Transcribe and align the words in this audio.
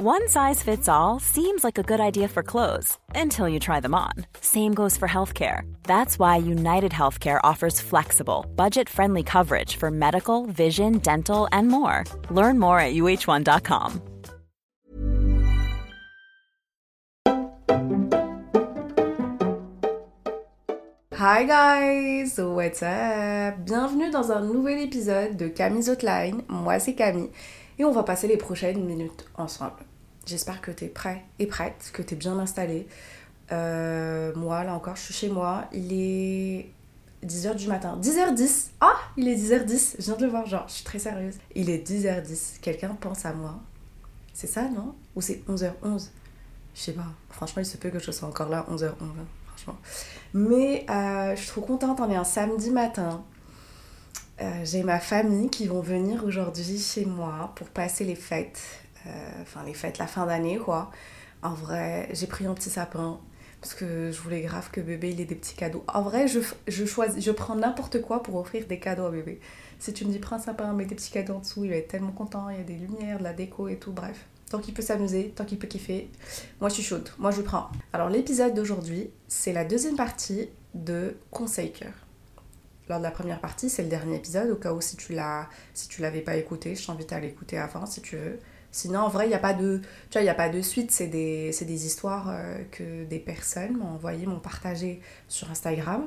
One 0.00 0.28
size 0.28 0.62
fits 0.62 0.88
all 0.88 1.18
seems 1.18 1.64
like 1.64 1.76
a 1.76 1.82
good 1.82 1.98
idea 1.98 2.28
for 2.28 2.44
clothes 2.44 2.96
until 3.16 3.48
you 3.48 3.58
try 3.58 3.80
them 3.80 3.96
on. 3.96 4.12
Same 4.40 4.72
goes 4.72 4.96
for 4.96 5.08
healthcare. 5.08 5.62
That's 5.82 6.20
why 6.20 6.36
United 6.36 6.92
Healthcare 6.92 7.40
offers 7.42 7.80
flexible, 7.80 8.46
budget 8.54 8.88
friendly 8.88 9.24
coverage 9.24 9.74
for 9.74 9.90
medical, 9.90 10.46
vision, 10.46 10.98
dental, 10.98 11.48
and 11.50 11.66
more. 11.66 12.04
Learn 12.30 12.60
more 12.60 12.78
at 12.78 12.94
uh1.com. 12.94 14.00
Hi 21.14 21.42
guys, 21.42 22.38
what's 22.38 22.84
up? 22.84 23.58
Bienvenue 23.66 24.12
dans 24.12 24.30
un 24.30 24.42
nouvel 24.42 24.78
épisode 24.78 25.36
de 25.36 25.48
Camille's 25.48 25.88
Outline. 25.88 26.44
Moi 26.46 26.78
c'est 26.78 26.94
Camille 26.94 27.30
et 27.80 27.84
on 27.84 27.90
va 27.90 28.04
passer 28.04 28.28
les 28.28 28.36
prochaines 28.36 28.84
minutes 28.84 29.24
ensemble. 29.36 29.87
J'espère 30.28 30.60
que 30.60 30.70
tu 30.70 30.84
es 30.84 30.88
prêt 30.88 31.24
et 31.38 31.46
prête, 31.46 31.90
que 31.94 32.02
tu 32.02 32.12
es 32.12 32.16
bien 32.18 32.38
installé. 32.38 32.86
Euh, 33.50 34.30
moi, 34.36 34.62
là 34.62 34.74
encore, 34.74 34.94
je 34.94 35.00
suis 35.00 35.14
chez 35.14 35.30
moi. 35.30 35.64
Il 35.72 35.90
est 35.90 36.68
10h 37.24 37.54
du 37.54 37.66
matin. 37.66 37.98
10h10 37.98 38.66
Ah 38.82 38.92
Il 39.16 39.26
est 39.26 39.36
10h10. 39.36 39.94
Je 39.98 40.04
viens 40.04 40.16
de 40.16 40.24
le 40.26 40.30
voir, 40.30 40.44
genre, 40.44 40.66
je 40.68 40.74
suis 40.74 40.84
très 40.84 40.98
sérieuse. 40.98 41.36
Il 41.54 41.70
est 41.70 41.88
10h10. 41.88 42.60
Quelqu'un 42.60 42.94
pense 43.00 43.24
à 43.24 43.32
moi. 43.32 43.58
C'est 44.34 44.48
ça, 44.48 44.68
non? 44.68 44.94
Ou 45.16 45.22
c'est 45.22 45.42
11h11 45.48 46.10
Je 46.74 46.80
sais 46.80 46.92
pas. 46.92 47.06
Franchement, 47.30 47.62
il 47.62 47.66
se 47.66 47.78
peut 47.78 47.88
que 47.88 47.98
je 47.98 48.10
sois 48.10 48.28
encore 48.28 48.50
là 48.50 48.66
11h11. 48.70 48.84
Hein, 49.00 49.26
franchement. 49.46 49.78
Mais 50.34 50.84
euh, 50.90 51.34
je 51.36 51.40
suis 51.40 51.48
trop 51.48 51.62
contente. 51.62 52.00
On 52.00 52.10
est 52.10 52.16
un 52.16 52.24
samedi 52.24 52.70
matin. 52.70 53.24
Euh, 54.42 54.60
j'ai 54.62 54.82
ma 54.82 55.00
famille 55.00 55.48
qui 55.48 55.66
vont 55.66 55.80
venir 55.80 56.22
aujourd'hui 56.22 56.78
chez 56.78 57.06
moi 57.06 57.50
pour 57.56 57.68
passer 57.68 58.04
les 58.04 58.14
fêtes. 58.14 58.60
Euh, 59.08 59.42
enfin, 59.42 59.64
les 59.64 59.74
fêtes, 59.74 59.98
la 59.98 60.06
fin 60.06 60.26
d'année, 60.26 60.58
quoi. 60.58 60.90
En 61.42 61.54
vrai, 61.54 62.08
j'ai 62.12 62.26
pris 62.26 62.46
un 62.46 62.54
petit 62.54 62.70
sapin 62.70 63.20
parce 63.60 63.74
que 63.74 64.12
je 64.12 64.20
voulais 64.20 64.40
grave 64.40 64.70
que 64.70 64.80
bébé 64.80 65.10
il 65.10 65.20
ait 65.20 65.24
des 65.24 65.34
petits 65.34 65.54
cadeaux. 65.54 65.84
En 65.92 66.02
vrai, 66.02 66.28
je, 66.28 66.40
je, 66.68 66.84
choisis, 66.84 67.24
je 67.24 67.30
prends 67.30 67.56
n'importe 67.56 68.00
quoi 68.00 68.22
pour 68.22 68.36
offrir 68.36 68.66
des 68.66 68.78
cadeaux 68.78 69.06
à 69.06 69.10
bébé. 69.10 69.40
Si 69.78 69.92
tu 69.92 70.04
me 70.04 70.12
dis 70.12 70.18
prends 70.18 70.36
un 70.36 70.40
sapin, 70.40 70.72
mets 70.72 70.84
des 70.84 70.94
petits 70.94 71.10
cadeaux 71.10 71.34
en 71.34 71.40
dessous, 71.40 71.64
il 71.64 71.70
va 71.70 71.76
être 71.76 71.88
tellement 71.88 72.12
content, 72.12 72.48
il 72.50 72.58
y 72.58 72.60
a 72.60 72.64
des 72.64 72.74
lumières, 72.74 73.18
de 73.18 73.24
la 73.24 73.32
déco 73.32 73.68
et 73.68 73.76
tout, 73.76 73.92
bref. 73.92 74.26
Tant 74.50 74.60
qu'il 74.60 74.74
peut 74.74 74.82
s'amuser, 74.82 75.32
tant 75.34 75.44
qu'il 75.44 75.58
peut 75.58 75.66
kiffer, 75.66 76.10
moi 76.60 76.70
je 76.70 76.74
suis 76.74 76.82
chaude, 76.82 77.08
moi 77.18 77.30
je 77.30 77.42
prends. 77.42 77.68
Alors 77.92 78.08
l'épisode 78.08 78.54
d'aujourd'hui, 78.54 79.10
c'est 79.26 79.52
la 79.52 79.64
deuxième 79.64 79.96
partie 79.96 80.48
de 80.74 81.16
Conseil 81.30 81.72
Cœur. 81.72 81.92
Lors 82.88 82.98
de 82.98 83.04
la 83.04 83.10
première 83.10 83.40
partie, 83.40 83.68
c'est 83.68 83.82
le 83.82 83.88
dernier 83.88 84.16
épisode, 84.16 84.50
au 84.50 84.56
cas 84.56 84.72
où 84.72 84.80
si 84.80 84.96
tu 84.96 85.12
l'as 85.12 85.48
si 85.74 85.88
tu 85.88 86.00
l'avais 86.00 86.22
pas 86.22 86.36
écouté, 86.36 86.74
je 86.74 86.86
t'invite 86.86 87.12
à 87.12 87.20
l'écouter 87.20 87.58
avant 87.58 87.84
si 87.84 88.00
tu 88.00 88.16
veux. 88.16 88.38
Sinon, 88.78 89.00
en 89.00 89.08
vrai, 89.08 89.26
il 89.26 89.30
n'y 89.30 89.34
a 89.34 89.40
pas 89.40 89.54
de, 89.54 89.80
tu 90.08 90.20
vois, 90.20 90.30
a 90.30 90.34
pas 90.34 90.48
de 90.48 90.62
suite. 90.62 90.92
C'est 90.92 91.08
des, 91.08 91.50
des, 91.50 91.86
histoires 91.86 92.28
euh, 92.30 92.62
que 92.70 93.04
des 93.06 93.18
personnes 93.18 93.76
m'ont 93.76 93.88
envoyées, 93.88 94.24
m'ont 94.24 94.38
partagées 94.38 95.00
sur 95.26 95.50
Instagram. 95.50 96.04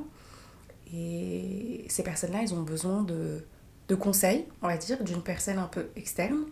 Et 0.93 1.83
ces 1.89 2.01
personnes-là, 2.01 2.39
ils 2.43 2.53
ont 2.53 2.61
besoin 2.61 3.01
de, 3.01 3.43
de 3.89 3.95
conseils, 3.95 4.45
on 4.61 4.67
va 4.67 4.77
dire, 4.77 5.03
d'une 5.03 5.21
personne 5.21 5.57
un 5.57 5.67
peu 5.67 5.89
externe. 5.97 6.45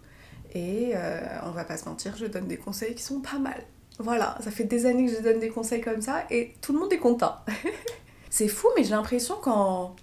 Et 0.53 0.91
euh, 0.93 1.21
on 1.45 1.51
va 1.51 1.63
pas 1.63 1.77
se 1.77 1.85
mentir, 1.85 2.17
je 2.17 2.25
donne 2.25 2.47
des 2.47 2.57
conseils 2.57 2.95
qui 2.95 3.03
sont 3.03 3.21
pas 3.21 3.39
mal. 3.39 3.63
Voilà, 3.97 4.37
ça 4.43 4.51
fait 4.51 4.65
des 4.65 4.85
années 4.85 5.05
que 5.05 5.15
je 5.15 5.21
donne 5.21 5.39
des 5.39 5.49
conseils 5.49 5.79
comme 5.79 6.01
ça 6.01 6.25
et 6.29 6.53
tout 6.61 6.73
le 6.73 6.79
monde 6.79 6.91
est 6.91 6.97
content. 6.97 7.35
c'est 8.29 8.49
fou, 8.49 8.67
mais 8.75 8.83
j'ai 8.83 8.91
l'impression 8.91 9.35
quand, 9.41 9.95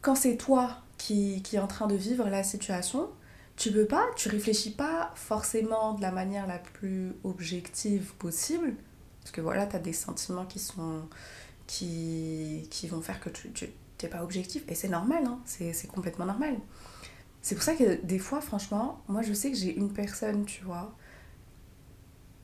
quand 0.00 0.16
c'est 0.16 0.36
toi 0.36 0.78
qui, 0.98 1.40
qui 1.42 1.54
est 1.54 1.60
en 1.60 1.68
train 1.68 1.86
de 1.86 1.94
vivre 1.94 2.28
la 2.28 2.42
situation, 2.42 3.08
tu 3.62 3.70
peux 3.70 3.86
pas, 3.86 4.08
tu 4.16 4.28
réfléchis 4.28 4.72
pas 4.72 5.12
forcément 5.14 5.94
de 5.94 6.02
la 6.02 6.10
manière 6.10 6.48
la 6.48 6.58
plus 6.58 7.12
objective 7.22 8.12
possible, 8.14 8.74
parce 9.20 9.30
que 9.30 9.40
voilà, 9.40 9.68
tu 9.68 9.76
as 9.76 9.78
des 9.78 9.92
sentiments 9.92 10.46
qui 10.46 10.58
sont 10.58 11.02
qui, 11.68 12.66
qui 12.70 12.88
vont 12.88 13.00
faire 13.00 13.20
que 13.20 13.30
tu 13.30 13.52
n'es 14.02 14.08
pas 14.08 14.24
objectif, 14.24 14.64
et 14.66 14.74
c'est 14.74 14.88
normal, 14.88 15.26
hein, 15.26 15.38
c'est 15.44 15.86
complètement 15.86 16.26
normal. 16.26 16.56
C'est 17.40 17.54
pour 17.54 17.62
ça 17.62 17.74
que 17.74 18.04
des 18.04 18.18
fois, 18.18 18.40
franchement, 18.40 19.00
moi 19.06 19.22
je 19.22 19.32
sais 19.32 19.52
que 19.52 19.56
j'ai 19.56 19.76
une 19.76 19.92
personne, 19.92 20.44
tu 20.44 20.64
vois, 20.64 20.96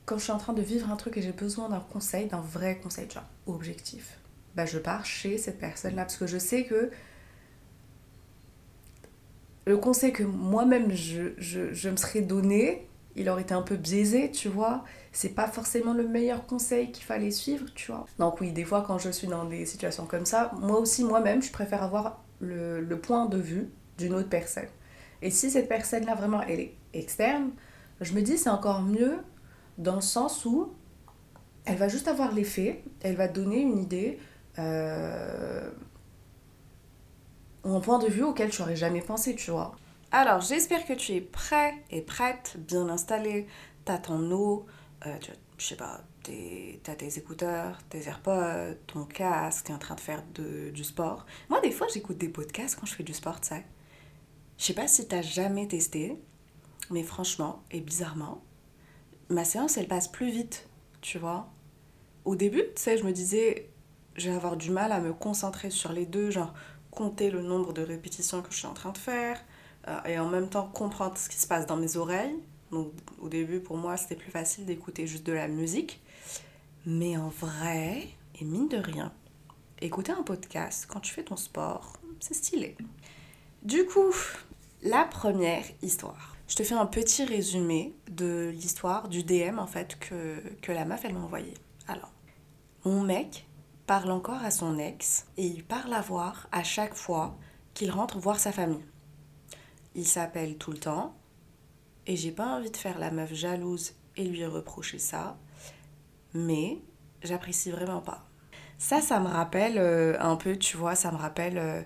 quand 0.05 0.17
je 0.17 0.23
suis 0.23 0.31
en 0.31 0.37
train 0.37 0.53
de 0.53 0.61
vivre 0.61 0.89
un 0.89 0.95
truc 0.95 1.17
et 1.17 1.21
j'ai 1.21 1.33
besoin 1.33 1.67
d'un 1.67 1.81
conseil, 1.81 2.27
d'un 2.27 2.39
vrai 2.39 2.79
conseil, 2.79 3.09
vois, 3.11 3.27
objectif, 3.45 4.19
bah 4.55 4.65
je 4.65 4.79
pars 4.79 5.05
chez 5.05 5.37
cette 5.37 5.59
personne-là, 5.59 6.03
parce 6.03 6.15
que 6.15 6.27
je 6.27 6.37
sais 6.37 6.63
que 6.63 6.89
le 9.69 9.77
conseil 9.77 10.11
que 10.11 10.23
moi-même 10.23 10.91
je, 10.91 11.33
je, 11.37 11.89
me 11.89 11.95
serais 11.95 12.21
donné, 12.21 12.87
il 13.15 13.29
aurait 13.29 13.43
été 13.43 13.53
un 13.53 13.61
peu 13.61 13.75
biaisé, 13.75 14.31
tu 14.31 14.49
vois. 14.49 14.83
C'est 15.11 15.35
pas 15.35 15.47
forcément 15.47 15.93
le 15.93 16.07
meilleur 16.07 16.47
conseil 16.47 16.91
qu'il 16.91 17.03
fallait 17.03 17.29
suivre, 17.29 17.65
tu 17.75 17.91
vois. 17.91 18.07
Donc 18.17 18.41
oui, 18.41 18.51
des 18.51 18.63
fois 18.63 18.83
quand 18.85 18.97
je 18.97 19.11
suis 19.11 19.27
dans 19.27 19.45
des 19.45 19.67
situations 19.67 20.07
comme 20.07 20.25
ça, 20.25 20.51
moi 20.59 20.79
aussi, 20.79 21.03
moi-même, 21.03 21.43
je 21.43 21.51
préfère 21.51 21.83
avoir 21.83 22.23
le, 22.39 22.81
le 22.81 22.99
point 22.99 23.27
de 23.27 23.37
vue 23.37 23.69
d'une 23.99 24.15
autre 24.15 24.29
personne. 24.29 24.69
Et 25.21 25.29
si 25.29 25.51
cette 25.51 25.69
personne-là, 25.69 26.15
vraiment, 26.15 26.41
elle 26.41 26.61
est 26.61 26.73
externe, 26.93 27.51
je 28.01 28.13
me 28.13 28.21
dis 28.23 28.39
c'est 28.39 28.49
encore 28.49 28.81
mieux 28.81 29.17
dans 29.77 29.95
le 29.95 30.01
sens 30.01 30.45
où 30.45 30.73
elle 31.65 31.77
va 31.77 31.89
juste 31.89 32.07
avoir 32.07 32.31
les 32.33 32.43
faits, 32.43 32.81
elle 33.01 33.15
va 33.15 33.27
donner 33.27 33.61
une 33.61 33.77
idée, 33.77 34.17
euh, 34.57 35.69
ou 37.63 37.75
un 37.75 37.79
point 37.79 37.99
de 37.99 38.07
vue 38.07 38.23
auquel 38.23 38.49
tu 38.49 38.61
n'aurais 38.61 38.75
jamais 38.75 39.01
pensé, 39.01 39.35
tu 39.35 39.51
vois. 39.51 39.75
Alors, 40.11 40.41
j'espère 40.41 40.85
que 40.85 40.93
tu 40.93 41.13
es 41.13 41.21
prêt 41.21 41.73
et 41.91 42.01
prête, 42.01 42.55
bien 42.57 42.89
installé. 42.89 43.47
T'as 43.85 43.99
ton 43.99 44.31
eau, 44.31 44.65
euh, 45.05 45.15
je 45.57 45.65
sais 45.65 45.75
pas, 45.75 46.01
t'as 46.23 46.95
tes 46.95 47.17
écouteurs, 47.17 47.79
tes 47.89 48.07
AirPods, 48.07 48.75
ton 48.87 49.05
casque, 49.05 49.65
t'es 49.65 49.73
en 49.73 49.77
train 49.77 49.95
de 49.95 49.99
faire 49.99 50.23
de, 50.33 50.71
du 50.71 50.83
sport. 50.83 51.25
Moi, 51.49 51.59
des 51.61 51.71
fois, 51.71 51.87
j'écoute 51.93 52.17
des 52.17 52.29
podcasts 52.29 52.77
quand 52.79 52.85
je 52.85 52.95
fais 52.95 53.03
du 53.03 53.13
sport, 53.13 53.39
tu 53.39 53.49
sais. 53.49 53.65
Je 54.57 54.65
sais 54.65 54.73
pas 54.73 54.87
si 54.87 55.07
t'as 55.07 55.21
jamais 55.21 55.67
testé, 55.67 56.17
mais 56.89 57.03
franchement, 57.03 57.63
et 57.71 57.79
bizarrement, 57.79 58.43
ma 59.29 59.45
séance, 59.45 59.77
elle 59.77 59.87
passe 59.87 60.07
plus 60.07 60.31
vite, 60.31 60.67
tu 61.01 61.17
vois. 61.17 61.49
Au 62.25 62.35
début, 62.35 62.63
tu 62.75 62.81
sais, 62.81 62.97
je 62.97 63.03
me 63.03 63.11
disais, 63.11 63.69
je 64.15 64.29
vais 64.29 64.35
avoir 64.35 64.57
du 64.57 64.71
mal 64.71 64.91
à 64.91 64.99
me 64.99 65.13
concentrer 65.13 65.69
sur 65.69 65.93
les 65.93 66.05
deux, 66.05 66.29
genre 66.29 66.53
compter 66.91 67.29
le 67.31 67.41
nombre 67.41 67.73
de 67.73 67.81
répétitions 67.81 68.41
que 68.41 68.51
je 68.51 68.57
suis 68.57 68.67
en 68.67 68.73
train 68.73 68.91
de 68.91 68.97
faire 68.97 69.39
euh, 69.87 69.99
et 70.05 70.19
en 70.19 70.27
même 70.27 70.49
temps 70.49 70.67
comprendre 70.67 71.17
ce 71.17 71.29
qui 71.29 71.37
se 71.37 71.47
passe 71.47 71.65
dans 71.65 71.77
mes 71.77 71.97
oreilles. 71.97 72.35
Donc 72.71 72.91
au 73.19 73.29
début 73.29 73.59
pour 73.59 73.77
moi 73.77 73.97
c'était 73.97 74.15
plus 74.15 74.31
facile 74.31 74.65
d'écouter 74.65 75.07
juste 75.07 75.25
de 75.25 75.33
la 75.33 75.47
musique. 75.47 76.01
Mais 76.85 77.17
en 77.17 77.29
vrai, 77.29 78.07
et 78.39 78.45
mine 78.45 78.67
de 78.69 78.77
rien, 78.77 79.11
écouter 79.81 80.11
un 80.11 80.23
podcast 80.23 80.87
quand 80.89 80.99
tu 80.99 81.13
fais 81.13 81.23
ton 81.23 81.35
sport, 81.35 81.93
c'est 82.19 82.33
stylé. 82.33 82.77
Du 83.63 83.85
coup, 83.85 84.13
la 84.81 85.03
première 85.03 85.65
histoire. 85.81 86.35
Je 86.47 86.55
te 86.55 86.63
fais 86.63 86.75
un 86.75 86.85
petit 86.85 87.25
résumé 87.25 87.93
de 88.09 88.49
l'histoire 88.53 89.07
du 89.09 89.23
DM 89.23 89.59
en 89.59 89.67
fait 89.67 89.99
que, 89.99 90.41
que 90.61 90.71
la 90.71 90.85
meuf 90.85 91.01
elle 91.03 91.13
m'a 91.13 91.19
envoyé. 91.19 91.53
Alors, 91.87 92.11
mon 92.85 93.01
mec 93.01 93.45
parle 93.89 94.11
encore 94.11 94.43
à 94.43 94.51
son 94.51 94.77
ex 94.77 95.25
et 95.35 95.47
il 95.47 95.63
part 95.63 95.87
la 95.87 95.99
voir 95.99 96.47
à 96.51 96.63
chaque 96.63 96.93
fois 96.93 97.35
qu'il 97.73 97.89
rentre 97.89 98.19
voir 98.19 98.39
sa 98.39 98.51
famille. 98.51 98.85
Il 99.95 100.05
s'appelle 100.05 100.59
tout 100.59 100.69
le 100.71 100.77
temps 100.77 101.15
et 102.05 102.15
j'ai 102.15 102.29
pas 102.31 102.45
envie 102.55 102.69
de 102.69 102.77
faire 102.77 102.99
la 102.99 103.09
meuf 103.09 103.33
jalouse 103.33 103.93
et 104.15 104.25
lui 104.25 104.45
reprocher 104.45 104.99
ça, 104.99 105.39
mais 106.35 106.77
j'apprécie 107.23 107.71
vraiment 107.71 107.99
pas. 107.99 108.27
Ça, 108.77 109.01
ça 109.01 109.19
me 109.19 109.27
rappelle 109.27 109.79
euh, 109.79 110.15
un 110.19 110.35
peu, 110.35 110.55
tu 110.55 110.77
vois, 110.77 110.93
ça 110.93 111.11
me 111.11 111.17
rappelle 111.17 111.57
euh, 111.57 111.81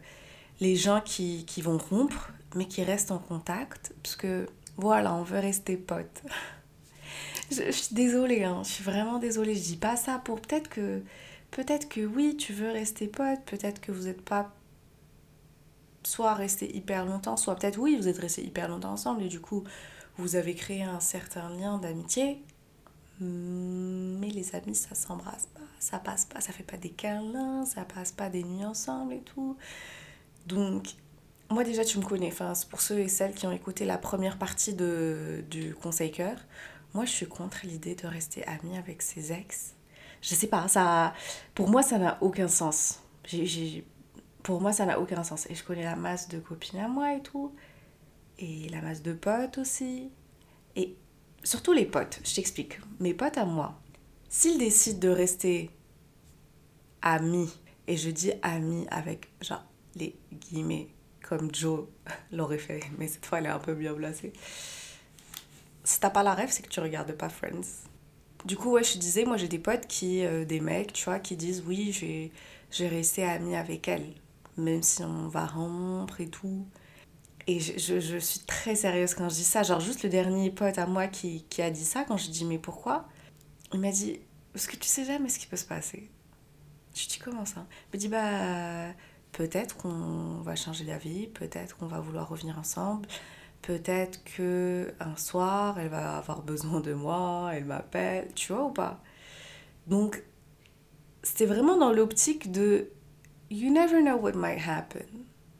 les 0.59 0.75
gens 0.75 0.99
qui, 0.99 1.45
qui 1.45 1.61
vont 1.61 1.77
rompre 1.77 2.31
mais 2.53 2.67
qui 2.67 2.83
restent 2.83 3.11
en 3.11 3.19
contact 3.19 3.95
parce 4.03 4.17
que 4.17 4.49
voilà, 4.75 5.13
on 5.13 5.23
veut 5.23 5.39
rester 5.39 5.77
potes. 5.77 6.21
je, 7.49 7.63
je, 7.67 7.71
suis 7.71 7.95
désolée, 7.95 8.43
hein, 8.43 8.59
je 8.65 8.71
suis 8.71 8.83
vraiment 8.83 9.19
désolée, 9.19 9.55
je 9.55 9.63
dis 9.63 9.77
pas 9.77 9.95
ça 9.95 10.19
pour 10.25 10.41
peut-être 10.41 10.67
que 10.67 11.01
peut-être 11.53 11.87
que 11.87 12.01
oui, 12.01 12.35
tu 12.35 12.51
veux 12.51 12.71
rester 12.71 13.07
pote, 13.07 13.39
peut-être 13.45 13.79
que 13.79 13.91
vous 13.91 14.05
n'êtes 14.05 14.23
pas 14.23 14.51
soit 16.03 16.33
resté 16.33 16.75
hyper 16.75 17.05
longtemps, 17.05 17.37
soit 17.37 17.55
peut-être 17.55 17.77
oui, 17.77 17.95
vous 17.95 18.07
êtes 18.07 18.17
resté 18.17 18.43
hyper 18.43 18.67
longtemps 18.67 18.91
ensemble 18.91 19.23
et 19.23 19.29
du 19.29 19.39
coup, 19.39 19.63
vous 20.17 20.35
avez 20.35 20.55
créé 20.55 20.83
un 20.83 20.99
certain 20.99 21.49
lien 21.49 21.77
d'amitié. 21.77 22.43
Mais 23.19 24.29
les 24.29 24.55
amis, 24.55 24.75
ça 24.75 24.95
s'embrasse 24.95 25.45
pas, 25.53 25.61
ça 25.79 25.99
passe 25.99 26.25
pas, 26.25 26.41
ça 26.41 26.51
fait 26.51 26.63
pas 26.63 26.77
des 26.77 26.89
câlins, 26.89 27.63
ça 27.65 27.85
passe 27.85 28.11
pas 28.11 28.29
des 28.29 28.43
nuits 28.43 28.65
ensemble 28.65 29.13
et 29.13 29.21
tout. 29.21 29.55
Donc, 30.47 30.95
moi 31.49 31.63
déjà, 31.63 31.85
tu 31.85 31.99
me 31.99 32.03
connais. 32.03 32.27
Enfin, 32.27 32.53
pour 32.69 32.81
ceux 32.81 32.99
et 32.99 33.07
celles 33.07 33.35
qui 33.35 33.45
ont 33.45 33.51
écouté 33.51 33.85
la 33.85 33.99
première 33.99 34.39
partie 34.39 34.73
de, 34.73 35.45
du 35.49 35.75
Conseil 35.75 36.11
Cœur, 36.11 36.35
moi, 36.93 37.05
je 37.05 37.11
suis 37.11 37.27
contre 37.27 37.59
l'idée 37.63 37.95
de 37.95 38.07
rester 38.07 38.45
amie 38.45 38.77
avec 38.77 39.03
ses 39.03 39.31
ex 39.31 39.72
je 40.23 40.35
sais 40.35 40.47
pas, 40.47 40.69
ça, 40.69 41.13
pour 41.53 41.69
moi, 41.69 41.83
ça 41.83 41.97
n'a 41.97 42.17
aucun 42.21 42.47
sens. 42.47 43.01
pour 44.41 44.61
moi, 44.61 44.71
ça 44.71 44.85
n'a 44.85 44.99
aucun 44.99 45.21
sens. 45.21 45.45
Et 45.49 45.55
je 45.55 45.63
connais 45.65 45.83
la 45.83 45.97
masse 45.97 46.29
de 46.29 46.39
copines 46.39 46.79
à 46.79 46.87
moi 46.87 47.13
et 47.13 47.21
tout. 47.21 47.53
Et 48.39 48.69
la 48.69 48.81
masse 48.81 49.01
de 49.01 49.11
potes 49.11 49.57
aussi. 49.57 50.09
Et 50.77 50.95
surtout 51.43 51.73
les 51.73 51.85
potes, 51.85 52.21
je 52.23 52.35
t'explique. 52.35 52.79
Mes 53.01 53.13
potes 53.13 53.37
à 53.37 53.43
moi, 53.43 53.77
s'ils 54.29 54.57
décident 54.57 54.99
de 54.99 55.09
rester 55.09 55.69
amis, 57.01 57.53
et 57.85 57.97
je 57.97 58.09
dis 58.09 58.31
amis 58.43 58.87
avec 58.89 59.27
genre 59.41 59.65
les 59.95 60.15
guillemets, 60.31 60.87
comme 61.21 61.53
Joe 61.53 61.85
l'aurait 62.31 62.57
fait, 62.59 62.79
mais 62.97 63.09
cette 63.09 63.25
fois 63.25 63.39
elle 63.39 63.47
est 63.47 63.49
un 63.49 63.59
peu 63.59 63.73
bien 63.73 63.93
placée. 63.93 64.31
Si 65.83 65.99
t'as 65.99 66.09
pas 66.09 66.23
la 66.23 66.33
rêve, 66.33 66.49
c'est 66.49 66.63
que 66.63 66.69
tu 66.69 66.79
regardes 66.79 67.11
pas 67.11 67.27
Friends. 67.27 67.89
Du 68.45 68.57
coup, 68.57 68.71
ouais, 68.71 68.83
je 68.83 68.97
disais, 68.97 69.25
moi 69.25 69.37
j'ai 69.37 69.47
des 69.47 69.59
potes 69.59 69.87
qui, 69.87 70.25
euh, 70.25 70.45
des 70.45 70.59
mecs, 70.59 70.93
tu 70.93 71.05
vois, 71.05 71.19
qui 71.19 71.35
disent 71.37 71.63
oui, 71.65 71.91
j'ai, 71.91 72.31
j'ai 72.71 72.87
resté 72.87 73.23
amie 73.23 73.55
avec 73.55 73.87
elle, 73.87 74.05
même 74.57 74.83
si 74.83 75.03
on 75.03 75.27
va 75.27 75.45
rompre 75.45 76.19
et 76.21 76.27
tout. 76.27 76.65
Et 77.47 77.59
je, 77.59 77.99
je, 77.99 78.17
suis 78.17 78.39
très 78.41 78.75
sérieuse 78.75 79.13
quand 79.15 79.29
je 79.29 79.35
dis 79.35 79.43
ça. 79.43 79.63
Genre, 79.63 79.79
juste 79.79 80.03
le 80.03 80.09
dernier 80.09 80.49
pote 80.49 80.77
à 80.77 80.85
moi 80.85 81.07
qui, 81.07 81.43
qui 81.49 81.61
a 81.61 81.69
dit 81.69 81.85
ça, 81.85 82.05
quand 82.05 82.17
je 82.17 82.29
dis 82.29 82.45
mais 82.45 82.57
pourquoi? 82.57 83.05
Il 83.73 83.79
m'a 83.79 83.91
dit 83.91 84.19
parce 84.53 84.67
que 84.67 84.75
tu 84.77 84.87
sais 84.87 85.05
jamais 85.05 85.29
ce 85.29 85.39
qui 85.39 85.47
peut 85.47 85.57
se 85.57 85.65
passer. 85.65 86.09
Je 86.95 87.07
dis 87.07 87.19
comment 87.19 87.45
ça? 87.45 87.65
Il 87.91 87.97
me 87.97 87.99
dit 87.99 88.07
bah 88.07 88.93
peut-être 89.31 89.75
qu'on 89.77 90.41
va 90.41 90.55
changer 90.55 90.85
d'avis, 90.85 91.27
peut-être 91.27 91.77
qu'on 91.77 91.87
va 91.87 91.99
vouloir 91.99 92.29
revenir 92.29 92.57
ensemble, 92.59 93.07
peut-être 93.63 94.23
que 94.23 94.93
un 94.99 95.15
soir 95.15 95.79
elle 95.79 95.89
va 95.89 96.17
avoir 96.17 96.43
besoin 96.43 96.79
de 96.79 96.93
moi, 96.93 97.49
elle 97.53 97.65
m'appelle, 97.65 98.27
tu 98.35 98.53
vois 98.53 98.65
ou 98.65 98.71
pas? 98.71 98.99
Donc 99.87 100.23
c'était 101.23 101.47
vraiment 101.47 101.77
dans 101.77 101.91
l'optique 101.91 102.51
de 102.51 102.89
you 103.49 103.71
never 103.71 104.01
know 104.01 104.17
what 104.17 104.33
might 104.33 104.61
happen, 104.67 105.07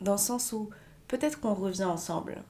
dans 0.01 0.13
le 0.13 0.17
sens 0.17 0.51
où 0.53 0.69
peut-être 1.07 1.39
qu'on 1.39 1.53
revient 1.53 1.85
ensemble. 1.85 2.44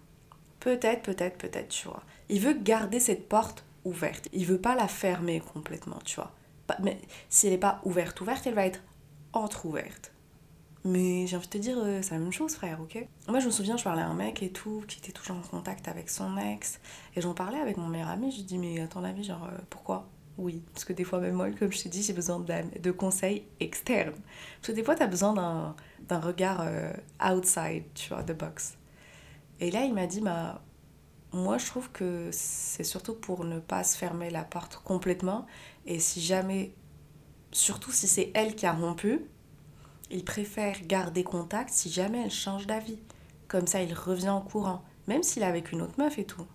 Peut-être, 0.59 1.03
peut-être, 1.03 1.38
peut-être, 1.38 1.67
tu 1.67 1.88
vois. 1.88 2.03
Il 2.29 2.39
veut 2.39 2.53
garder 2.53 3.01
cette 3.01 3.27
porte 3.27 3.65
ouverte. 3.83 4.29
Il 4.31 4.45
veut 4.45 4.61
pas 4.61 4.75
la 4.75 4.88
fermer 4.88 5.41
complètement, 5.41 6.00
tu 6.05 6.15
vois. 6.15 6.31
Mais 6.81 7.00
si 7.29 7.47
elle 7.47 7.53
n'est 7.53 7.59
pas 7.59 7.81
ouverte, 7.83 8.21
ouverte, 8.21 8.47
elle 8.47 8.53
va 8.53 8.65
être 8.65 8.79
entre-ouverte. 9.33 10.12
Mais 10.85 11.27
j'ai 11.27 11.38
envie 11.38 11.47
de 11.47 11.51
te 11.51 11.57
dire, 11.57 11.77
euh, 11.80 12.01
c'est 12.01 12.12
la 12.12 12.19
même 12.19 12.33
chose, 12.33 12.56
frère, 12.56 12.81
ok? 12.81 13.07
Moi, 13.30 13.39
je 13.39 13.45
me 13.45 13.51
souviens, 13.51 13.77
je 13.77 13.83
parlais 13.83 14.01
à 14.01 14.07
un 14.07 14.13
mec 14.13 14.44
et 14.44 14.51
tout, 14.51 14.83
qui 14.88 15.00
était 15.00 15.13
toujours 15.13 15.38
en 15.38 15.41
contact 15.41 15.88
avec 15.88 16.09
son 16.09 16.38
ex. 16.38 16.80
Et 17.15 17.21
j'en 17.21 17.33
parlais 17.33 17.59
avec 17.59 17.77
mon 17.77 17.88
meilleur 17.88 18.09
ami. 18.09 18.31
Je 18.31 18.38
lui 18.38 18.44
dis, 18.44 18.57
mais 18.57 18.81
à 18.81 18.88
ton 18.88 19.03
avis, 19.03 19.24
genre, 19.24 19.45
euh, 19.45 19.57
pourquoi? 19.69 20.09
Oui. 20.38 20.62
Parce 20.74 20.83
que 20.83 20.91
des 20.91 21.06
fois, 21.06 21.19
même 21.19 21.35
moi, 21.35 21.51
comme 21.51 21.71
je 21.71 21.83
t'ai 21.83 21.89
dit, 21.89 22.03
j'ai 22.03 22.12
besoin 22.13 22.39
de 22.39 22.91
conseils 22.91 23.45
externes. 23.62 24.15
Parce 24.59 24.68
que 24.68 24.71
des 24.74 24.83
fois, 24.83 24.95
tu 24.95 25.03
as 25.03 25.07
besoin 25.07 25.75
d'un 26.07 26.19
regard 26.19 26.62
euh, 26.62 26.91
outside, 27.24 27.86
tu 27.94 28.09
vois, 28.09 28.24
de 28.24 28.33
box. 28.33 28.77
Et 29.62 29.71
là, 29.71 29.86
il 29.86 29.94
m'a 29.94 30.07
dit, 30.07 30.19
bah, 30.19 30.62
moi, 31.31 31.57
je 31.57 31.65
trouve 31.65 31.91
que 31.91 32.29
c'est 32.31 32.83
surtout 32.83 33.15
pour 33.15 33.45
ne 33.45 33.59
pas 33.59 33.83
se 33.86 33.97
fermer 33.97 34.29
la 34.29 34.44
porte 34.44 34.81
complètement. 34.83 35.45
Et 35.86 36.00
si 36.00 36.19
jamais, 36.19 36.74
surtout 37.53 37.91
si 37.91 38.07
c'est 38.07 38.31
elle 38.33 38.56
qui 38.56 38.65
a 38.65 38.74
rompu, 38.74 39.21
il 40.13 40.24
préfère 40.24 40.77
garder 40.86 41.24
contact 41.24 41.71
si 41.71 41.92
jamais 41.92 42.21
elle 42.24 42.31
change 42.31 42.68
d'avis. 42.68 43.00
Comme 43.48 43.68
ça, 43.68 43.81
il 43.81 43.94
revient 43.94 44.30
en 44.30 44.42
courant, 44.42 44.83
même 45.07 45.24
s'il 45.24 45.44
est 45.44 45.48
avec 45.48 45.71
une 45.71 45.81
autre 45.81 45.95
meuf 45.98 46.18
et 46.18 46.25
tout. 46.25 46.45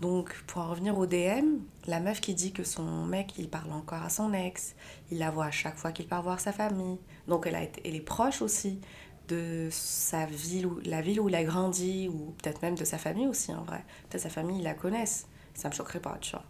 Donc, 0.00 0.34
pour 0.46 0.62
en 0.62 0.70
revenir 0.70 0.98
au 0.98 1.06
DM, 1.06 1.58
la 1.86 2.00
meuf 2.00 2.20
qui 2.20 2.34
dit 2.34 2.52
que 2.52 2.64
son 2.64 3.04
mec, 3.04 3.34
il 3.38 3.48
parle 3.48 3.72
encore 3.72 4.02
à 4.02 4.10
son 4.10 4.32
ex, 4.32 4.74
il 5.10 5.18
la 5.18 5.30
voit 5.30 5.46
à 5.46 5.50
chaque 5.50 5.76
fois 5.76 5.92
qu'il 5.92 6.06
part 6.06 6.22
voir 6.22 6.40
sa 6.40 6.52
famille. 6.52 6.98
Donc, 7.28 7.46
elle, 7.46 7.54
a 7.54 7.62
été, 7.62 7.94
est 7.94 8.00
proche 8.00 8.42
aussi 8.42 8.80
de 9.28 9.68
sa 9.70 10.26
ville, 10.26 10.68
la 10.84 11.00
ville 11.00 11.20
où 11.20 11.28
il 11.28 11.34
a 11.34 11.44
grandi, 11.44 12.08
ou 12.08 12.34
peut-être 12.42 12.62
même 12.62 12.74
de 12.74 12.84
sa 12.84 12.98
famille 12.98 13.26
aussi, 13.26 13.52
en 13.52 13.62
vrai. 13.62 13.84
Peut-être 14.08 14.22
sa 14.22 14.30
famille, 14.30 14.58
ils 14.58 14.64
la 14.64 14.74
connaissent. 14.74 15.26
Ça 15.54 15.68
me 15.68 15.74
choquerait 15.74 16.00
pas, 16.00 16.18
tu 16.20 16.32
vois. 16.32 16.44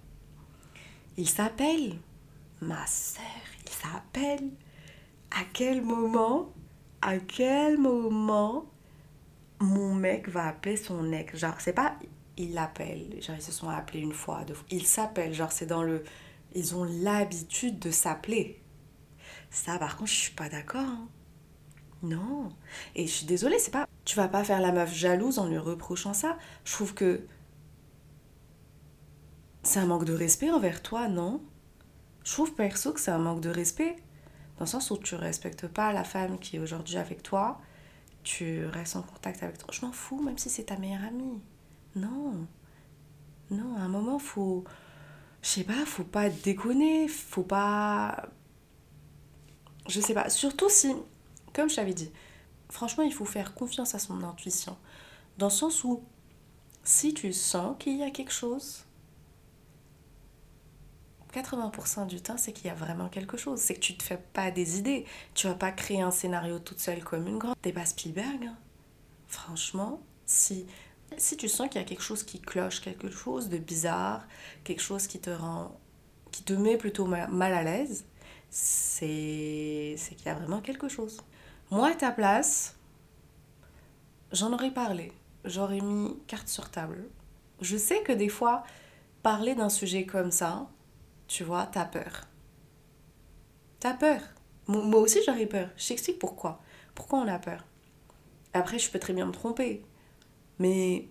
Il 1.17 1.29
s'appelle 1.29 1.97
ma 2.61 2.87
sœur, 2.87 3.23
il 3.65 3.71
s'appelle. 3.71 4.51
À 5.37 5.45
quel 5.53 5.83
moment, 5.83 6.53
à 7.03 7.19
quel 7.19 7.79
moment 7.79 8.67
mon 9.61 9.95
mec 9.95 10.29
va 10.29 10.49
appeler 10.49 10.77
son 10.77 11.13
ex? 11.13 11.37
Genre, 11.37 11.61
c'est 11.61 11.73
pas 11.73 11.97
il 12.37 12.55
l'appelle, 12.55 13.21
genre 13.21 13.37
ils 13.37 13.43
se 13.43 13.53
sont 13.53 13.69
appelés 13.69 14.01
une 14.01 14.13
fois, 14.13 14.45
deux 14.45 14.55
fois. 14.55 14.67
Ils 14.71 14.87
s'appellent, 14.87 15.35
genre 15.35 15.53
c'est 15.53 15.67
dans 15.67 15.83
le. 15.83 16.05
Ils 16.55 16.75
ont 16.77 16.85
l'habitude 16.85 17.79
de 17.79 17.91
s'appeler. 17.91 18.63
Ça, 19.51 19.79
par 19.79 19.97
contre, 19.97 20.11
je 20.11 20.17
suis 20.17 20.35
pas 20.35 20.49
d'accord. 20.49 20.83
Hein. 20.83 21.09
Non. 22.03 22.51
Et 22.95 23.07
je 23.07 23.13
suis 23.13 23.27
désolée, 23.27 23.59
c'est 23.59 23.71
pas. 23.71 23.89
Tu 24.05 24.17
vas 24.17 24.29
pas 24.29 24.45
faire 24.45 24.61
la 24.61 24.73
meuf 24.73 24.93
jalouse 24.93 25.39
en 25.39 25.47
lui 25.47 25.59
reprochant 25.59 26.13
ça. 26.13 26.39
Je 26.65 26.73
trouve 26.73 26.95
que 26.95 27.27
c'est 29.63 29.79
un 29.79 29.87
manque 29.87 30.05
de 30.05 30.13
respect 30.13 30.51
envers 30.51 30.83
toi, 30.83 31.09
non? 31.09 31.41
Je 32.25 32.33
trouve 32.33 32.53
perso 32.55 32.93
que 32.93 33.01
c'est 33.01 33.11
un 33.11 33.19
manque 33.19 33.41
de 33.41 33.51
respect. 33.51 33.97
Dans 34.57 34.65
le 34.65 34.71
sens 34.71 34.91
où 34.91 34.99
tu 34.99 35.15
respectes 35.17 35.67
pas 35.67 35.93
la 35.93 36.05
femme 36.05 36.39
qui 36.39 36.57
est 36.57 36.59
aujourd'hui 36.61 36.97
avec 36.97 37.23
toi, 37.23 37.61
tu 38.23 38.65
restes 38.67 38.97
en 38.97 39.03
contact 39.03 39.43
avec 39.43 39.59
toi. 39.59 39.69
Je 39.73 39.85
m'en 39.85 39.93
fous, 39.93 40.23
même 40.23 40.39
si 40.39 40.49
c'est 40.49 40.65
ta 40.65 40.77
meilleure 40.77 41.05
amie. 41.05 41.41
Non. 41.97 42.47
Non, 43.51 43.77
à 43.77 43.81
un 43.81 43.89
moment, 43.89 44.19
faut. 44.19 44.65
Je 45.43 45.49
sais 45.49 45.65
pas, 45.65 45.85
faut 45.85 46.05
pas 46.05 46.31
déconner, 46.31 47.09
faut 47.09 47.43
pas. 47.43 48.29
Je 49.89 50.01
sais 50.01 50.15
pas. 50.15 50.31
Surtout 50.31 50.71
si, 50.71 50.95
comme 51.53 51.69
je 51.69 51.77
t'avais 51.77 51.95
dit, 51.95 52.11
franchement, 52.71 53.05
il 53.05 53.13
faut 53.13 53.27
faire 53.27 53.55
confiance 53.55 53.95
à 53.95 53.99
son 53.99 54.23
intuition. 54.23 54.77
Dans 55.37 55.47
le 55.47 55.53
sens 55.53 55.85
où, 55.85 56.03
si 56.83 57.13
tu 57.13 57.33
sens 57.33 57.77
qu'il 57.79 57.99
y 57.99 58.03
a 58.03 58.11
quelque 58.11 58.33
chose, 58.33 58.85
80% 61.35 62.07
du 62.07 62.21
temps, 62.21 62.37
c'est 62.37 62.53
qu'il 62.53 62.67
y 62.67 62.71
a 62.71 62.75
vraiment 62.75 63.09
quelque 63.09 63.37
chose. 63.37 63.61
C'est 63.61 63.75
que 63.75 63.81
tu 63.81 63.97
te 63.97 64.03
fais 64.03 64.19
pas 64.33 64.51
des 64.51 64.79
idées. 64.79 65.05
Tu 65.35 65.47
vas 65.47 65.55
pas 65.55 65.73
créer 65.73 66.01
un 66.01 66.11
scénario 66.11 66.59
toute 66.59 66.81
seule 66.81 67.03
comme 67.03 67.27
une 67.27 67.39
grande. 67.39 67.57
Pas 67.57 67.85
Spielberg. 67.85 68.45
Hein. 68.45 68.57
Franchement, 69.27 70.01
si, 70.27 70.67
si 71.17 71.37
tu 71.37 71.49
sens 71.49 71.69
qu'il 71.69 71.81
y 71.81 71.85
a 71.85 71.87
quelque 71.87 72.03
chose 72.03 72.23
qui 72.23 72.41
cloche, 72.41 72.81
quelque 72.81 73.11
chose 73.11 73.49
de 73.49 73.59
bizarre, 73.59 74.27
quelque 74.63 74.83
chose 74.83 75.07
qui 75.07 75.19
te 75.19 75.31
rend. 75.31 75.79
qui 76.31 76.45
te 76.45 76.53
met 76.53 76.77
plutôt 76.77 77.07
mal 77.07 77.53
à 77.53 77.63
l'aise, 77.63 78.05
c'est, 78.51 79.97
c'est 79.99 80.15
qu'il 80.15 80.27
y 80.27 80.29
a 80.29 80.35
vraiment 80.35 80.61
quelque 80.61 80.89
chose. 80.89 81.21
Moi, 81.71 81.89
à 81.89 81.95
ta 81.95 82.13
place, 82.13 82.77
j'en 84.31 84.53
aurais 84.53 84.71
parlé. 84.71 85.13
J'aurais 85.45 85.81
mis 85.81 86.17
carte 86.27 86.49
sur 86.49 86.71
table. 86.71 87.09
Je 87.61 87.77
sais 87.77 88.03
que 88.03 88.13
des 88.13 88.29
fois, 88.29 88.63
parler 89.23 89.55
d'un 89.55 89.69
sujet 89.69 90.07
comme 90.07 90.31
ça, 90.31 90.69
tu 91.27 91.45
vois, 91.45 91.67
t'as 91.67 91.85
peur. 91.85 92.27
T'as 93.81 93.95
peur. 93.95 94.21
Moi 94.67 95.01
aussi 95.01 95.21
j'aurais 95.27 95.47
peur. 95.47 95.69
Je 95.77 95.89
t'explique 95.89 96.19
pourquoi. 96.19 96.61
Pourquoi 96.95 97.21
on 97.21 97.29
a 97.29 97.39
peur? 97.39 97.65
Après, 98.53 98.79
je 98.79 98.91
peux 98.91 98.99
très 98.99 99.13
bien 99.13 99.27
me 99.27 99.33
tromper. 99.33 99.83
Mais 100.59 101.09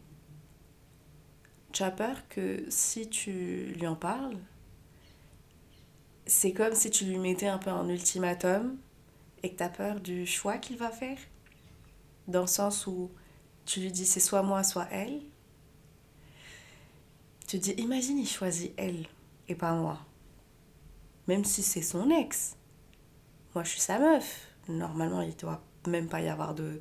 tu 1.72 1.84
as 1.84 1.92
peur 1.92 2.28
que 2.30 2.66
si 2.70 3.10
tu 3.10 3.74
lui 3.78 3.86
en 3.86 3.96
parles, 3.96 4.38
c'est 6.26 6.54
comme 6.54 6.74
si 6.74 6.90
tu 6.90 7.06
lui 7.06 7.18
mettais 7.18 7.48
un 7.48 7.58
peu 7.58 7.70
un 7.70 7.90
ultimatum 7.90 8.78
et 9.44 9.52
que 9.52 9.58
tu 9.58 9.64
as 9.64 9.70
peur 9.70 10.00
du 10.00 10.26
choix 10.26 10.58
qu'il 10.58 10.78
va 10.78 10.90
faire? 10.90 11.18
Dans 12.28 12.42
le 12.42 12.48
sens 12.48 12.88
où 12.88 13.12
tu 13.66 13.82
lui 13.82 13.92
dis 13.92 14.06
c'est 14.06 14.22
soit 14.22 14.44
moi, 14.44 14.64
soit 14.64 14.88
elle. 14.90 15.22
Tu 17.48 17.60
dis, 17.60 17.72
imagine, 17.72 18.18
il 18.18 18.28
choisit 18.28 18.74
elle 18.78 19.06
et 19.48 19.56
pas 19.56 19.74
moi. 19.74 20.00
Même 21.28 21.46
si 21.46 21.64
c'est 21.64 21.82
son 21.82 22.10
ex. 22.10 22.58
Moi, 23.56 23.64
je 23.64 23.70
suis 23.70 23.80
sa 23.80 24.00
meuf. 24.00 24.48
Normalement, 24.68 25.22
il 25.22 25.30
ne 25.30 25.40
doit 25.40 25.62
même 25.88 26.08
pas 26.08 26.22
y 26.22 26.30
avoir 26.30 26.54
de, 26.54 26.80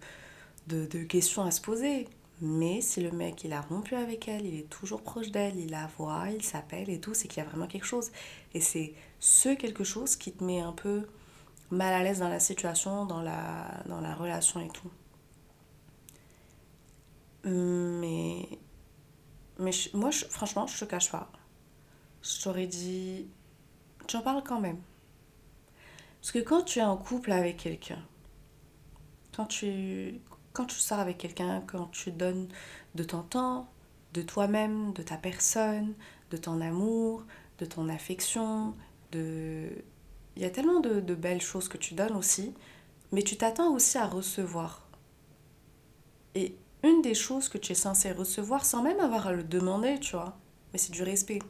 de, 0.69 1.05
questions 1.05 1.43
à 1.43 1.51
se 1.51 1.61
poser. 1.61 2.09
Mais 2.41 2.81
si 2.81 3.01
le 3.01 3.13
mec, 3.13 3.45
il 3.45 3.53
a 3.53 3.61
rompu 3.61 3.95
avec 3.95 4.27
elle, 4.27 4.47
il 4.47 4.59
est 4.59 4.69
toujours 4.69 5.03
proche 5.03 5.31
d'elle, 5.31 5.57
il 5.57 5.71
la 5.71 5.89
voit, 5.97 6.25
il 6.31 6.43
s'appelle 6.43 6.91
et 6.91 6.99
tout, 6.99 7.15
c'est 7.15 7.29
qu'il 7.29 7.43
y 7.43 7.47
a 7.47 7.49
vraiment 7.49 7.69
quelque 7.69 7.87
chose. 7.87 8.11
Et 8.55 8.61
c'est 8.61 8.95
ce 9.21 9.51
quelque 9.55 9.85
chose 9.85 10.17
qui 10.17 10.33
te 10.33 10.43
met 10.43 10.61
un 10.61 10.73
peu 10.73 11.07
mal 11.71 11.95
à 11.95 12.03
l'aise 12.03 12.19
dans 12.19 12.29
la 12.29 12.41
situation, 12.41 13.07
dans 13.07 13.23
la, 13.23 13.83
dans 13.87 14.01
la 14.01 14.15
relation 14.15 14.61
et 14.61 14.69
tout. 14.69 14.91
Mais, 17.45 18.49
mais 19.59 19.73
moi, 19.95 20.11
franchement, 20.11 20.67
je 20.67 20.81
te 20.81 20.85
cache 20.85 21.11
pas 21.11 21.31
je 22.23 22.43
t'aurais 22.43 22.67
dit, 22.67 23.27
tu 24.07 24.17
en 24.17 24.23
parles 24.23 24.43
quand 24.45 24.61
même. 24.61 24.79
Parce 26.21 26.33
que 26.33 26.39
quand 26.39 26.63
tu 26.63 26.79
es 26.79 26.83
en 26.83 26.97
couple 26.97 27.33
avec 27.33 27.57
quelqu'un, 27.57 28.03
quand 29.35 29.47
tu, 29.47 30.21
quand 30.53 30.67
tu 30.67 30.77
sors 30.77 31.01
avec 31.01 31.19
quelqu'un, 31.19 31.63
quand 31.67 31.87
tu 31.87 32.13
donnes 32.13 32.49
de 32.95 33.03
ton 33.03 33.23
temps, 33.23 33.69
de 34.13 34.23
toi-même, 34.23 34.93
de 34.93 35.03
ta 35.03 35.17
personne, 35.17 35.95
de 36.31 36.37
ton 36.37 36.61
amour, 36.61 37.25
de 37.59 37.65
ton 37.67 37.89
affection, 37.89 38.75
de... 39.11 39.69
Il 40.37 40.43
y 40.43 40.45
a 40.45 40.51
tellement 40.51 40.81
de, 40.81 41.01
de 41.01 41.15
belles 41.15 41.43
choses 41.43 41.69
que 41.69 41.77
tu 41.77 41.95
donnes 41.95 42.17
aussi, 42.17 42.55
mais 43.11 43.23
tu 43.23 43.37
t'attends 43.37 43.75
aussi 43.75 43.99
à 43.99 44.07
recevoir. 44.07 44.89
Et 46.35 46.57
une 46.83 47.03
des 47.03 47.15
choses 47.15 47.49
que 47.49 47.59
tu 47.59 47.73
es 47.73 47.75
censé 47.75 48.13
recevoir 48.13 48.65
sans 48.65 48.83
même 48.83 49.01
avoir 49.01 49.27
à 49.27 49.33
le 49.33 49.45
demander, 49.45 50.01
tu 50.01 50.13
vois, 50.13 50.39
mais 50.73 50.79
c'est 50.79 50.93
du 50.93 51.03
respect. 51.03 51.41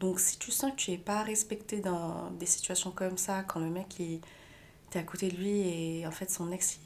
Donc 0.00 0.20
si 0.20 0.38
tu 0.38 0.50
sens 0.50 0.72
que 0.72 0.76
tu 0.76 0.90
n'es 0.90 0.98
pas 0.98 1.22
respecté 1.22 1.80
dans 1.80 2.30
des 2.32 2.46
situations 2.46 2.90
comme 2.90 3.16
ça, 3.16 3.42
quand 3.42 3.60
le 3.60 3.70
mec 3.70 3.98
il 3.98 4.20
t'es 4.90 4.98
à 4.98 5.02
côté 5.02 5.30
de 5.30 5.36
lui 5.36 5.50
et 5.50 6.06
en 6.06 6.10
fait 6.10 6.30
son 6.30 6.52
ex 6.52 6.78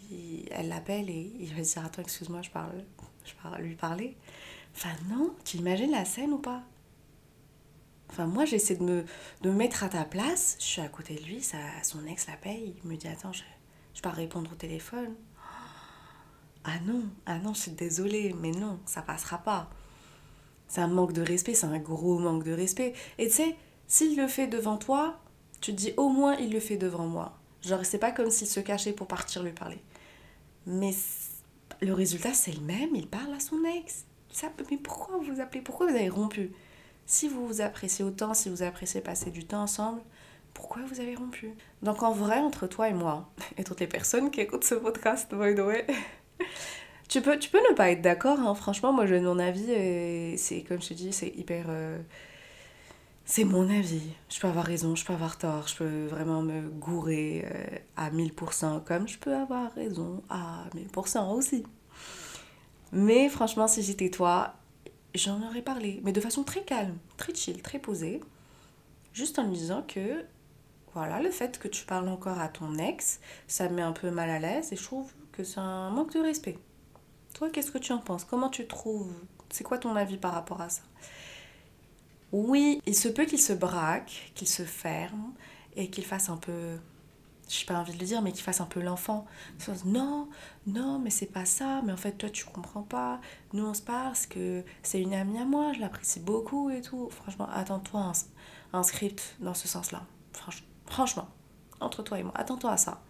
elle 0.50 0.68
l'appelle 0.68 1.10
et 1.10 1.32
il 1.40 1.54
va 1.54 1.62
dire 1.62 1.84
attends 1.84 2.02
excuse-moi 2.02 2.42
je 2.42 2.50
parle 2.50 2.84
je 3.24 3.32
parle 3.42 3.62
lui 3.62 3.74
parler. 3.74 4.16
Enfin 4.74 4.90
non, 5.08 5.34
tu 5.44 5.56
imagines 5.58 5.90
la 5.90 6.04
scène 6.04 6.32
ou 6.32 6.38
pas? 6.38 6.62
Enfin 8.10 8.26
moi 8.26 8.44
j'essaie 8.44 8.76
de 8.76 8.84
me, 8.84 9.04
de 9.42 9.50
mettre 9.50 9.84
à 9.84 9.88
ta 9.88 10.04
place, 10.04 10.56
je 10.60 10.64
suis 10.64 10.80
à 10.80 10.88
côté 10.88 11.14
de 11.16 11.24
lui, 11.24 11.42
ça, 11.42 11.58
son 11.82 12.06
ex 12.06 12.26
l'appelle, 12.26 12.74
il 12.82 12.88
me 12.88 12.96
dit 12.96 13.08
attends 13.08 13.32
je, 13.32 13.42
je 13.94 14.00
peux 14.00 14.08
répondre 14.08 14.50
au 14.52 14.54
téléphone. 14.54 15.14
Ah 16.64 16.80
non, 16.84 17.04
ah 17.26 17.38
non, 17.38 17.54
je 17.54 17.60
suis 17.60 17.70
désolée, 17.70 18.34
mais 18.40 18.50
non, 18.50 18.78
ça 18.84 19.00
passera 19.00 19.38
pas. 19.38 19.70
C'est 20.68 20.80
un 20.80 20.88
manque 20.88 21.12
de 21.12 21.22
respect, 21.22 21.54
c'est 21.54 21.66
un 21.66 21.78
gros 21.78 22.18
manque 22.18 22.44
de 22.44 22.52
respect. 22.52 22.92
Et 23.18 23.28
tu 23.28 23.34
sais, 23.34 23.56
s'il 23.86 24.16
le 24.16 24.28
fait 24.28 24.46
devant 24.46 24.76
toi, 24.76 25.18
tu 25.60 25.72
te 25.72 25.76
dis 25.76 25.94
au 25.96 26.08
moins 26.08 26.36
il 26.36 26.52
le 26.52 26.60
fait 26.60 26.76
devant 26.76 27.06
moi. 27.06 27.38
Genre, 27.62 27.84
c'est 27.84 27.98
pas 27.98 28.12
comme 28.12 28.30
s'il 28.30 28.46
se 28.46 28.60
cachait 28.60 28.92
pour 28.92 29.06
partir 29.06 29.42
lui 29.42 29.52
parler. 29.52 29.78
Mais 30.66 30.90
le 31.80 31.92
résultat, 31.92 32.34
c'est 32.34 32.52
le 32.52 32.60
même, 32.60 32.94
il 32.94 33.08
parle 33.08 33.32
à 33.34 33.40
son 33.40 33.56
ex. 33.64 34.04
Ça, 34.30 34.52
mais 34.70 34.76
pourquoi 34.76 35.16
vous 35.16 35.34
vous 35.34 35.40
appelez 35.40 35.62
Pourquoi 35.62 35.86
vous 35.86 35.96
avez 35.96 36.08
rompu? 36.08 36.52
Si 37.06 37.26
vous 37.28 37.46
vous 37.46 37.60
appréciez 37.60 38.04
autant, 38.04 38.34
si 38.34 38.50
vous 38.50 38.62
appréciez 38.62 39.00
passer 39.00 39.30
du 39.30 39.44
temps 39.44 39.62
ensemble, 39.62 40.02
pourquoi 40.52 40.82
vous 40.86 41.00
avez 41.00 41.14
rompu? 41.14 41.54
Donc 41.82 42.02
en 42.02 42.12
vrai, 42.12 42.38
entre 42.38 42.66
toi 42.66 42.88
et 42.88 42.92
moi, 42.92 43.30
et 43.56 43.64
toutes 43.64 43.80
les 43.80 43.86
personnes 43.86 44.30
qui 44.30 44.40
écoutent 44.40 44.64
ce 44.64 44.74
podcast, 44.74 45.34
by 45.34 45.54
the 45.54 45.60
way, 45.60 45.86
tu 47.08 47.22
peux, 47.22 47.38
tu 47.38 47.50
peux 47.50 47.60
ne 47.70 47.74
pas 47.74 47.90
être 47.90 48.02
d'accord, 48.02 48.38
hein. 48.40 48.54
franchement, 48.54 48.92
moi 48.92 49.06
je 49.06 49.14
donne 49.14 49.24
mon 49.24 49.38
avis 49.38 49.70
et 49.70 50.36
c'est 50.36 50.62
comme 50.62 50.80
je 50.82 50.88
te 50.88 50.94
dis, 50.94 51.12
c'est 51.12 51.28
hyper. 51.28 51.66
Euh, 51.68 51.98
c'est 53.24 53.44
mon 53.44 53.68
avis. 53.68 54.10
Je 54.30 54.40
peux 54.40 54.48
avoir 54.48 54.64
raison, 54.64 54.94
je 54.94 55.04
peux 55.04 55.12
avoir 55.12 55.38
tort, 55.38 55.68
je 55.68 55.76
peux 55.76 56.06
vraiment 56.06 56.42
me 56.42 56.62
gourer 56.68 57.44
euh, 57.46 57.78
à 57.96 58.10
1000%, 58.10 58.84
comme 58.84 59.08
je 59.08 59.18
peux 59.18 59.34
avoir 59.34 59.72
raison 59.74 60.22
à 60.30 60.64
1000% 60.74 61.34
aussi. 61.34 61.64
Mais 62.92 63.28
franchement, 63.28 63.68
si 63.68 63.82
j'étais 63.82 64.10
toi, 64.10 64.54
j'en 65.14 65.42
aurais 65.42 65.62
parlé, 65.62 66.00
mais 66.04 66.12
de 66.12 66.20
façon 66.20 66.42
très 66.42 66.62
calme, 66.62 66.96
très 67.18 67.34
chill, 67.34 67.60
très 67.62 67.78
posée, 67.78 68.20
juste 69.12 69.38
en 69.38 69.44
lui 69.48 69.56
disant 69.56 69.82
que 69.86 70.24
voilà, 70.94 71.20
le 71.20 71.30
fait 71.30 71.58
que 71.58 71.68
tu 71.68 71.84
parles 71.84 72.08
encore 72.08 72.40
à 72.40 72.48
ton 72.48 72.76
ex, 72.78 73.20
ça 73.46 73.68
me 73.68 73.76
met 73.76 73.82
un 73.82 73.92
peu 73.92 74.10
mal 74.10 74.30
à 74.30 74.38
l'aise 74.38 74.72
et 74.72 74.76
je 74.76 74.82
trouve 74.82 75.12
que 75.32 75.44
c'est 75.44 75.60
un 75.60 75.90
manque 75.90 76.14
de 76.14 76.20
respect. 76.20 76.58
Toi, 77.38 77.50
qu'est-ce 77.50 77.70
que 77.70 77.78
tu 77.78 77.92
en 77.92 77.98
penses? 77.98 78.24
Comment 78.24 78.48
tu 78.48 78.66
trouves 78.66 79.12
C'est 79.48 79.62
quoi 79.62 79.78
ton 79.78 79.94
avis 79.94 80.16
par 80.16 80.32
rapport 80.32 80.60
à 80.60 80.68
ça? 80.68 80.82
Oui, 82.32 82.82
il 82.84 82.96
se 82.96 83.06
peut 83.06 83.26
qu'il 83.26 83.38
se 83.38 83.52
braque, 83.52 84.32
qu'il 84.34 84.48
se 84.48 84.64
ferme 84.64 85.32
et 85.76 85.88
qu'il 85.88 86.04
fasse 86.04 86.30
un 86.30 86.36
peu 86.36 86.78
je 87.48 87.60
n'ai 87.60 87.66
pas 87.66 87.78
envie 87.78 87.92
de 87.92 87.98
le 88.00 88.04
dire, 88.04 88.22
mais 88.22 88.32
qu'il 88.32 88.42
fasse 88.42 88.60
un 88.60 88.66
peu 88.66 88.80
l'enfant. 88.80 89.24
Non, 89.84 90.28
non, 90.66 90.98
mais 90.98 91.10
c'est 91.10 91.26
pas 91.26 91.44
ça, 91.44 91.80
mais 91.84 91.92
en 91.92 91.96
fait, 91.96 92.12
toi, 92.12 92.28
tu 92.28 92.44
comprends 92.44 92.82
pas. 92.82 93.20
Nous, 93.52 93.64
on 93.64 93.72
se 93.72 93.82
parle 93.82 94.14
que 94.28 94.64
c'est 94.82 95.00
une 95.00 95.14
amie 95.14 95.38
à 95.38 95.44
moi, 95.44 95.72
je 95.72 95.80
l'apprécie 95.80 96.18
beaucoup 96.18 96.70
et 96.70 96.82
tout. 96.82 97.08
Franchement, 97.10 97.48
attends-toi 97.52 98.12
un, 98.72 98.82
script 98.82 99.36
dans 99.38 99.54
ce 99.54 99.68
sens-là. 99.68 100.02
franchement, 100.86 101.28
entre 101.80 102.02
toi 102.02 102.18
et 102.18 102.24
moi, 102.24 102.32
attends-toi 102.34 102.72
à 102.72 102.76
ça. 102.76 103.00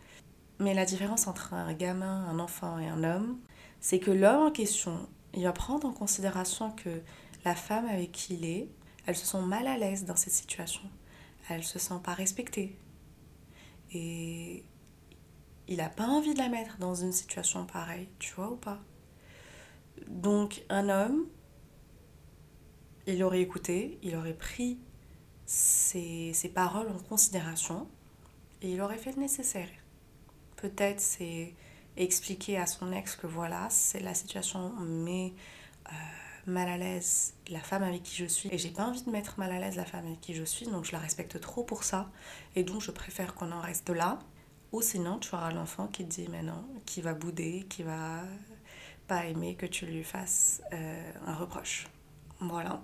Mais 0.60 0.74
la 0.74 0.84
différence 0.84 1.26
entre 1.26 1.54
un 1.54 1.72
gamin, 1.72 2.26
un 2.28 2.38
enfant 2.38 2.78
et 2.78 2.88
un 2.88 3.02
homme, 3.04 3.38
c'est 3.80 3.98
que 3.98 4.10
l'homme 4.10 4.46
en 4.46 4.50
question, 4.50 5.08
il 5.34 5.44
va 5.44 5.52
prendre 5.52 5.86
en 5.86 5.92
considération 5.92 6.70
que 6.72 7.00
la 7.44 7.54
femme 7.54 7.86
avec 7.86 8.12
qui 8.12 8.34
il 8.34 8.44
est, 8.44 8.68
elle 9.06 9.16
se 9.16 9.26
sent 9.26 9.40
mal 9.42 9.66
à 9.66 9.78
l'aise 9.78 10.04
dans 10.04 10.16
cette 10.16 10.32
situation. 10.32 10.82
Elle 11.48 11.64
se 11.64 11.78
sent 11.78 12.00
pas 12.02 12.12
respectée. 12.12 12.76
Et 13.92 14.64
il 15.66 15.76
n'a 15.78 15.88
pas 15.88 16.06
envie 16.06 16.34
de 16.34 16.38
la 16.38 16.48
mettre 16.48 16.78
dans 16.78 16.94
une 16.94 17.12
situation 17.12 17.64
pareille, 17.64 18.08
tu 18.18 18.34
vois 18.34 18.50
ou 18.50 18.56
pas? 18.56 18.80
Donc 20.08 20.62
un 20.68 20.88
homme, 20.88 21.26
il 23.06 23.22
aurait 23.22 23.40
écouté, 23.40 23.98
il 24.02 24.14
aurait 24.16 24.34
pris 24.36 24.78
ses, 25.46 26.32
ses 26.34 26.48
paroles 26.50 26.88
en 26.88 26.98
considération 26.98 27.88
et 28.60 28.72
il 28.72 28.80
aurait 28.80 28.98
fait 28.98 29.12
le 29.12 29.22
nécessaire 29.22 29.68
peut-être 30.60 31.00
c'est 31.00 31.54
expliquer 31.98 32.58
à 32.58 32.66
son 32.66 32.92
ex 32.92 33.16
que 33.16 33.26
voilà, 33.26 33.68
c'est 33.70 34.00
la 34.00 34.14
situation, 34.14 34.72
mais 34.80 35.32
euh, 35.86 35.92
mal 36.46 36.68
à 36.68 36.76
l'aise 36.76 37.34
la 37.50 37.60
femme 37.60 37.82
avec 37.82 38.02
qui 38.02 38.16
je 38.16 38.26
suis. 38.26 38.48
Et 38.52 38.58
j'ai 38.58 38.70
pas 38.70 38.84
envie 38.84 39.02
de 39.02 39.10
mettre 39.10 39.38
mal 39.38 39.52
à 39.52 39.58
l'aise 39.58 39.76
la 39.76 39.84
femme 39.84 40.06
avec 40.06 40.20
qui 40.20 40.34
je 40.34 40.44
suis, 40.44 40.66
donc 40.66 40.84
je 40.84 40.92
la 40.92 40.98
respecte 40.98 41.40
trop 41.40 41.64
pour 41.64 41.84
ça. 41.84 42.10
Et 42.56 42.64
donc 42.64 42.80
je 42.80 42.90
préfère 42.90 43.34
qu'on 43.34 43.52
en 43.52 43.60
reste 43.60 43.90
là. 43.90 44.18
Ou 44.72 44.82
sinon, 44.82 45.18
tu 45.18 45.34
auras 45.34 45.50
l'enfant 45.50 45.86
qui 45.86 46.04
te 46.04 46.10
dit 46.10 46.28
maintenant, 46.28 46.62
qui 46.84 47.00
va 47.00 47.14
bouder, 47.14 47.64
qui 47.70 47.82
va 47.82 48.22
pas 49.06 49.24
aimer 49.24 49.54
que 49.54 49.64
tu 49.64 49.86
lui 49.86 50.04
fasses 50.04 50.60
euh, 50.72 51.12
un 51.26 51.34
reproche. 51.34 51.88
Voilà. 52.40 52.80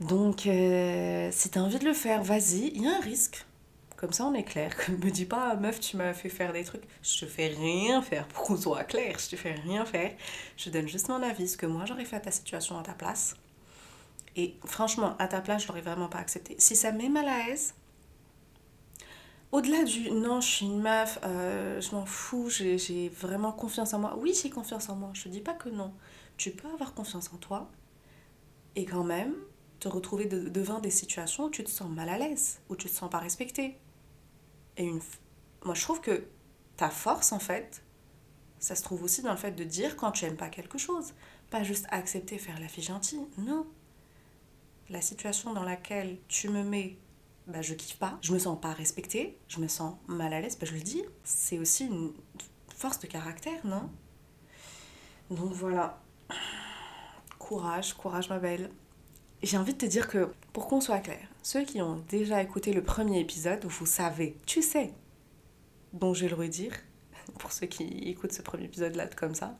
Donc, 0.00 0.46
euh, 0.46 1.30
si 1.32 1.50
tu 1.50 1.58
as 1.58 1.62
envie 1.62 1.78
de 1.78 1.84
le 1.84 1.94
faire, 1.94 2.22
vas-y, 2.22 2.70
il 2.74 2.82
y 2.82 2.86
a 2.86 2.96
un 2.96 3.00
risque. 3.00 3.46
Comme 4.02 4.12
ça, 4.12 4.26
on 4.26 4.34
est 4.34 4.42
clair. 4.42 4.74
Me 4.88 5.10
dis 5.10 5.26
pas, 5.26 5.54
meuf, 5.54 5.78
tu 5.78 5.96
m'as 5.96 6.12
fait 6.12 6.28
faire 6.28 6.52
des 6.52 6.64
trucs. 6.64 6.82
Je 7.04 7.20
te 7.20 7.24
fais 7.24 7.46
rien 7.46 8.02
faire 8.02 8.26
pour 8.26 8.42
qu'on 8.42 8.56
soit 8.56 8.82
clair. 8.82 9.16
Je 9.20 9.28
te 9.28 9.36
fais 9.36 9.52
rien 9.52 9.84
faire. 9.84 10.10
Je 10.56 10.70
donne 10.70 10.88
juste 10.88 11.08
mon 11.08 11.22
avis, 11.22 11.46
ce 11.46 11.56
que 11.56 11.66
moi 11.66 11.84
j'aurais 11.86 12.04
fait 12.04 12.16
à 12.16 12.20
ta 12.20 12.32
situation 12.32 12.76
à 12.76 12.82
ta 12.82 12.94
place. 12.94 13.36
Et 14.34 14.56
franchement, 14.64 15.14
à 15.20 15.28
ta 15.28 15.40
place, 15.40 15.62
je 15.62 15.68
l'aurais 15.68 15.82
vraiment 15.82 16.08
pas 16.08 16.18
accepté. 16.18 16.56
Si 16.58 16.74
ça 16.74 16.90
met 16.90 17.08
mal 17.08 17.28
à 17.28 17.46
l'aise, 17.46 17.76
au-delà 19.52 19.84
du 19.84 20.10
non, 20.10 20.40
je 20.40 20.48
suis 20.48 20.66
une 20.66 20.80
meuf, 20.80 21.20
euh, 21.22 21.80
je 21.80 21.94
m'en 21.94 22.04
fous, 22.04 22.50
j'ai 22.50 23.08
vraiment 23.08 23.52
confiance 23.52 23.94
en 23.94 24.00
moi. 24.00 24.16
Oui, 24.18 24.34
j'ai 24.42 24.50
confiance 24.50 24.88
en 24.88 24.96
moi. 24.96 25.10
Je 25.12 25.22
te 25.22 25.28
dis 25.28 25.42
pas 25.42 25.54
que 25.54 25.68
non. 25.68 25.94
Tu 26.36 26.50
peux 26.50 26.66
avoir 26.70 26.94
confiance 26.94 27.30
en 27.32 27.36
toi 27.36 27.70
et 28.74 28.84
quand 28.84 29.04
même 29.04 29.34
te 29.78 29.86
retrouver 29.86 30.26
devant 30.26 30.80
des 30.80 30.90
situations 30.90 31.44
où 31.44 31.50
tu 31.50 31.62
te 31.62 31.70
sens 31.70 31.88
mal 31.88 32.08
à 32.08 32.18
l'aise, 32.18 32.58
où 32.68 32.74
tu 32.74 32.88
te 32.88 32.92
sens 32.92 33.08
pas 33.08 33.18
respecté, 33.18 33.78
et 34.76 34.84
une... 34.84 35.00
moi, 35.64 35.74
je 35.74 35.82
trouve 35.82 36.00
que 36.00 36.26
ta 36.76 36.90
force, 36.90 37.32
en 37.32 37.38
fait, 37.38 37.82
ça 38.58 38.74
se 38.74 38.82
trouve 38.82 39.02
aussi 39.02 39.22
dans 39.22 39.32
le 39.32 39.36
fait 39.36 39.52
de 39.52 39.64
dire 39.64 39.96
quand 39.96 40.12
tu 40.12 40.24
aimes 40.24 40.36
pas 40.36 40.48
quelque 40.48 40.78
chose. 40.78 41.14
Pas 41.50 41.62
juste 41.62 41.86
accepter, 41.90 42.38
faire 42.38 42.58
la 42.60 42.68
fille 42.68 42.84
gentille. 42.84 43.26
Non. 43.38 43.66
La 44.88 45.00
situation 45.00 45.52
dans 45.52 45.64
laquelle 45.64 46.18
tu 46.28 46.48
me 46.48 46.62
mets, 46.62 46.96
bah, 47.46 47.62
je 47.62 47.74
kiffe 47.74 47.98
pas, 47.98 48.18
je 48.22 48.32
me 48.32 48.38
sens 48.38 48.58
pas 48.60 48.72
respectée, 48.72 49.38
je 49.48 49.58
me 49.60 49.68
sens 49.68 49.96
mal 50.06 50.32
à 50.32 50.40
l'aise, 50.40 50.58
bah, 50.58 50.66
je 50.66 50.74
le 50.74 50.80
dis. 50.80 51.02
C'est 51.24 51.58
aussi 51.58 51.86
une 51.86 52.12
force 52.76 52.98
de 53.00 53.06
caractère, 53.06 53.66
non 53.66 53.90
Donc 55.30 55.52
voilà. 55.52 56.00
Courage, 57.38 57.94
courage 57.94 58.28
ma 58.28 58.38
belle. 58.38 58.70
J'ai 59.42 59.58
envie 59.58 59.74
de 59.74 59.78
te 59.78 59.86
dire 59.86 60.08
que, 60.08 60.32
pour 60.52 60.68
qu'on 60.68 60.80
soit 60.80 61.00
clair, 61.00 61.28
ceux 61.42 61.64
qui 61.64 61.82
ont 61.82 62.04
déjà 62.08 62.42
écouté 62.42 62.72
le 62.72 62.82
premier 62.82 63.20
épisode, 63.20 63.64
vous 63.64 63.86
savez, 63.86 64.36
tu 64.46 64.62
sais, 64.62 64.92
donc 65.92 66.14
je 66.14 66.22
vais 66.22 66.28
le 66.28 66.36
redire, 66.36 66.72
pour 67.38 67.52
ceux 67.52 67.66
qui 67.66 67.84
écoutent 68.06 68.32
ce 68.32 68.42
premier 68.42 68.64
épisode-là 68.64 69.08
comme 69.08 69.34
ça, 69.34 69.58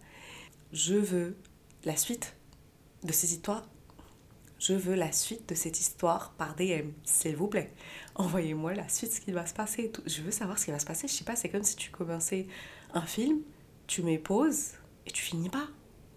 je 0.72 0.94
veux 0.94 1.36
la 1.84 1.96
suite 1.96 2.36
de 3.02 3.12
ces 3.12 3.32
histoires. 3.32 3.64
Je 4.58 4.74
veux 4.74 4.94
la 4.94 5.10
suite 5.10 5.48
de 5.48 5.56
cette 5.56 5.80
histoire 5.80 6.34
par 6.34 6.54
DM, 6.54 6.90
s'il 7.02 7.34
vous 7.34 7.48
plaît. 7.48 7.72
Envoyez-moi 8.14 8.74
la 8.74 8.88
suite, 8.88 9.12
ce 9.12 9.20
qui 9.20 9.32
va 9.32 9.44
se 9.44 9.54
passer. 9.54 9.90
Je 10.06 10.22
veux 10.22 10.30
savoir 10.30 10.56
ce 10.56 10.66
qui 10.66 10.70
va 10.70 10.78
se 10.78 10.86
passer. 10.86 11.08
Je 11.08 11.12
sais 11.12 11.24
pas, 11.24 11.34
c'est 11.34 11.48
comme 11.48 11.64
si 11.64 11.74
tu 11.74 11.90
commençais 11.90 12.46
un 12.94 13.02
film, 13.02 13.40
tu 13.88 14.04
mets 14.04 14.18
pause 14.18 14.74
et 15.04 15.10
tu 15.10 15.20
finis 15.20 15.48
pas. 15.48 15.66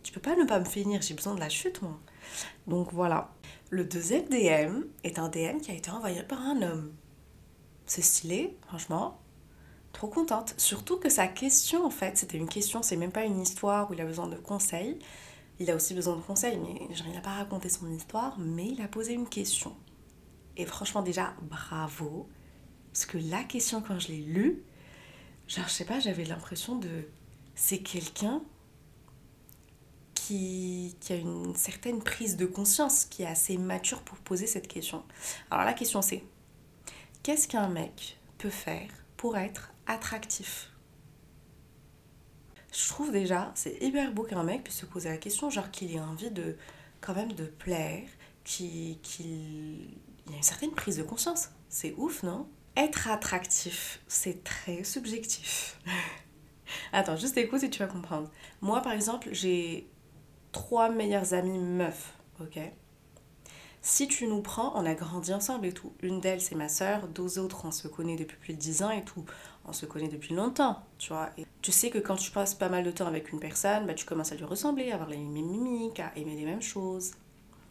Tu 0.04 0.14
peux 0.14 0.22
pas 0.22 0.36
ne 0.36 0.46
pas 0.46 0.60
me 0.60 0.66
finir, 0.66 1.02
j'ai 1.02 1.16
besoin 1.16 1.34
de 1.34 1.40
la 1.40 1.50
chute, 1.50 1.82
moi. 1.82 2.00
Donc 2.68 2.94
voilà. 2.94 3.34
Le 3.72 3.84
deuxième 3.84 4.26
DM 4.30 4.84
est 5.04 5.18
un 5.18 5.28
DM 5.28 5.60
qui 5.60 5.72
a 5.72 5.74
été 5.74 5.90
envoyé 5.90 6.22
par 6.22 6.40
un 6.40 6.62
homme. 6.62 6.94
C'est 7.88 8.04
stylé, 8.04 8.56
franchement. 8.68 9.20
Trop 9.92 10.08
contente. 10.08 10.54
Surtout 10.58 10.98
que 10.98 11.10
sa 11.10 11.28
question, 11.28 11.84
en 11.84 11.90
fait, 11.90 12.16
c'était 12.16 12.38
une 12.38 12.48
question, 12.48 12.84
c'est 12.84 12.96
même 12.96 13.12
pas 13.12 13.26
une 13.26 13.42
histoire 13.42 13.90
où 13.90 13.94
il 13.94 14.02
a 14.02 14.06
besoin 14.06 14.28
de 14.28 14.36
conseils. 14.36 15.00
Il 15.60 15.72
a 15.72 15.76
aussi 15.76 15.96
besoin 15.96 16.16
de 16.16 16.22
conseils, 16.22 16.60
mais 16.60 16.88
il 16.90 17.12
n'a 17.12 17.22
pas 17.22 17.38
raconté 17.38 17.70
son 17.70 17.90
histoire, 17.92 18.38
mais 18.38 18.68
il 18.68 18.82
a 18.82 18.88
posé 18.88 19.14
une 19.14 19.28
question. 19.28 19.76
Et 20.58 20.66
franchement, 20.66 21.02
déjà, 21.02 21.34
bravo. 21.42 22.30
Parce 22.94 23.08
que 23.08 23.18
la 23.18 23.44
question, 23.44 23.82
quand 23.82 23.98
je 23.98 24.10
l'ai 24.10 24.22
lue, 24.22 24.64
genre, 25.48 25.68
je 25.68 25.74
sais 25.74 25.86
pas, 25.86 26.00
j'avais 26.00 26.26
l'impression 26.26 26.76
de. 26.76 27.08
C'est 27.56 27.80
quelqu'un 27.80 28.44
qui, 30.28 30.96
a 31.12 31.16
une 31.16 31.56
certaine 31.56 32.02
prise 32.02 32.36
de 32.36 32.46
conscience, 32.48 33.06
qui 33.06 33.24
est 33.24 33.28
assez 33.28 33.58
mature 33.58 34.02
pour 34.02 34.18
poser 34.18 34.48
cette 34.48 34.68
question. 34.68 35.04
Alors 35.52 35.66
la 35.66 35.74
question 35.74 36.02
c'est, 36.02 36.24
qu'est-ce 37.22 37.48
qu'un 37.48 37.68
mec 37.68 38.18
peut 38.40 38.50
faire 38.50 38.90
pour 39.18 39.38
être 39.38 39.72
attractif? 39.86 40.72
Je 42.74 42.90
trouve 42.90 43.12
déjà, 43.12 43.52
c'est 43.56 43.82
hyper 43.82 44.12
beau 44.12 44.24
qu'un 44.24 44.44
mec 44.44 44.64
puisse 44.64 44.80
se 44.80 44.86
poser 44.86 45.10
la 45.10 45.18
question, 45.18 45.50
genre 45.50 45.70
qu'il 45.70 45.96
ait 45.96 46.00
envie 46.00 46.32
de 46.32 46.58
quand 47.02 47.14
même 47.14 47.34
de 47.34 47.46
plaire, 47.46 48.08
qu'il 48.44 48.92
y 48.92 48.98
a 49.22 50.36
une 50.36 50.44
certaine 50.44 50.72
prise 50.72 50.98
de 50.98 51.04
conscience. 51.04 51.50
C'est 51.70 51.94
ouf, 51.98 52.24
non? 52.24 52.50
Être 52.76 53.10
attractif, 53.10 54.02
c'est 54.08 54.44
très 54.44 54.84
subjectif. 54.84 55.80
Attends, 56.92 57.16
juste 57.16 57.38
écoute 57.38 57.64
et 57.64 57.70
tu 57.70 57.80
vas 57.80 57.88
comprendre. 57.88 58.30
Moi, 58.62 58.82
par 58.82 58.92
exemple, 58.92 59.30
j'ai 59.32 59.88
trois 60.56 60.88
meilleures 60.88 61.34
amies 61.34 61.60
meufs, 61.60 62.18
ok? 62.40 62.58
Si 63.82 64.08
tu 64.08 64.26
nous 64.26 64.42
prends, 64.42 64.72
on 64.76 64.86
a 64.86 64.94
grandi 64.94 65.34
ensemble 65.34 65.66
et 65.66 65.74
tout. 65.74 65.92
Une 66.02 66.22
d'elles, 66.22 66.40
c'est 66.40 66.56
ma 66.56 66.70
sœur, 66.70 67.10
deux 67.10 67.40
autres, 67.40 67.66
on 67.66 67.72
se 67.72 67.90
connaît 67.90 68.16
depuis 68.16 68.38
plus 68.38 68.54
de 68.54 68.60
10 68.60 68.82
ans 68.84 68.90
et 68.90 69.04
tout. 69.04 69.26
On 69.66 69.74
se 69.74 69.86
connaît 69.86 70.08
depuis 70.08 70.34
longtemps, 70.34 70.82
tu 70.98 71.10
vois. 71.12 71.30
Tu 71.62 71.74
sais 71.74 71.90
que 71.90 71.98
quand 71.98 72.16
tu 72.16 72.32
passes 72.32 72.56
pas 72.56 72.70
mal 72.70 72.86
de 72.86 72.92
temps 72.92 73.06
avec 73.06 73.34
une 73.34 73.42
personne, 73.42 73.86
bah, 73.86 73.94
tu 73.94 74.06
commences 74.06 74.32
à 74.32 74.36
lui 74.36 74.46
ressembler, 74.46 74.92
à 74.92 74.94
avoir 74.94 75.10
les 75.10 75.18
mêmes 75.18 75.46
mimiques, 75.46 76.00
à 76.00 76.14
aimer 76.16 76.38
les 76.38 76.46
mêmes 76.46 76.62
choses. 76.62 77.12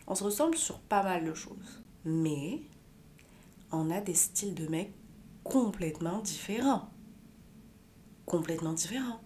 On 0.06 0.14
se 0.14 0.22
ressemble 0.22 0.54
sur 0.54 0.78
pas 0.78 1.02
mal 1.02 1.24
de 1.24 1.32
choses. 1.32 1.82
Mais 2.04 2.60
on 3.72 3.90
a 3.90 4.02
des 4.02 4.14
styles 4.14 4.54
de 4.54 4.66
mecs 4.66 4.92
complètement 5.42 6.18
différents. 6.18 6.90
Complètement 8.26 8.74
différents. 8.74 9.23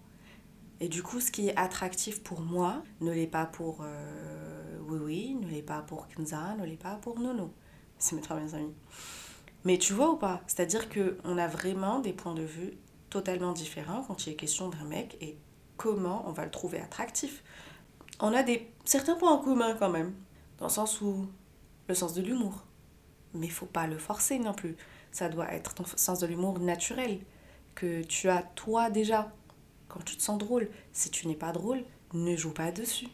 Et 0.81 0.87
du 0.87 1.03
coup, 1.03 1.19
ce 1.19 1.31
qui 1.31 1.49
est 1.49 1.57
attractif 1.57 2.23
pour 2.23 2.41
moi 2.41 2.83
ne 3.01 3.11
l'est 3.11 3.27
pas 3.27 3.45
pour 3.45 3.79
euh, 3.81 4.77
Oui 4.87 4.99
Oui, 5.01 5.37
ne 5.41 5.47
l'est 5.47 5.61
pas 5.61 5.81
pour 5.81 6.07
Kenza, 6.07 6.55
ne 6.55 6.65
l'est 6.65 6.77
pas 6.81 6.95
pour 6.95 7.19
Nono. 7.19 7.53
C'est 7.97 8.15
mes 8.15 8.21
trois 8.21 8.37
meilleurs 8.37 8.55
amis. 8.55 8.73
Mais 9.65 9.77
tu 9.77 9.93
vois 9.93 10.11
ou 10.11 10.15
pas? 10.15 10.41
C'est-à-dire 10.47 10.87
qu'on 10.89 11.37
a 11.37 11.47
vraiment 11.47 11.99
des 11.99 12.13
points 12.13 12.33
de 12.33 12.43
vue 12.43 12.77
totalement 13.09 13.51
différents 13.51 14.03
quand 14.03 14.25
il 14.25 14.33
est 14.33 14.35
question 14.35 14.69
d'un 14.69 14.85
mec 14.85 15.17
et 15.19 15.37
comment 15.75 16.23
on 16.27 16.31
va 16.31 16.45
le 16.45 16.51
trouver 16.51 16.79
attractif. 16.79 17.43
On 18.21 18.33
a 18.33 18.43
des 18.43 18.71
certains 18.85 19.15
points 19.15 19.31
en 19.31 19.39
commun 19.39 19.75
quand 19.77 19.89
même, 19.89 20.13
dans 20.59 20.67
le 20.67 20.71
sens 20.71 21.01
où 21.01 21.27
le 21.87 21.95
sens 21.95 22.13
de 22.13 22.21
l'humour. 22.21 22.63
Mais 23.33 23.47
faut 23.47 23.65
pas 23.65 23.87
le 23.87 23.97
forcer 23.97 24.39
non 24.39 24.53
plus. 24.53 24.77
Ça 25.11 25.27
doit 25.27 25.51
être 25.53 25.73
ton 25.73 25.85
sens 25.85 26.19
de 26.19 26.27
l'humour 26.27 26.59
naturel 26.59 27.19
que 27.75 28.01
tu 28.03 28.29
as 28.29 28.43
toi 28.43 28.89
déjà 28.89 29.31
quand 29.89 30.03
tu 30.05 30.15
te 30.15 30.21
sens 30.21 30.37
drôle. 30.37 30.69
Si 30.93 31.09
tu 31.09 31.27
n'es 31.27 31.35
pas 31.35 31.51
drôle, 31.51 31.83
ne 32.13 32.35
joue 32.35 32.53
pas 32.53 32.71
dessus. 32.71 33.07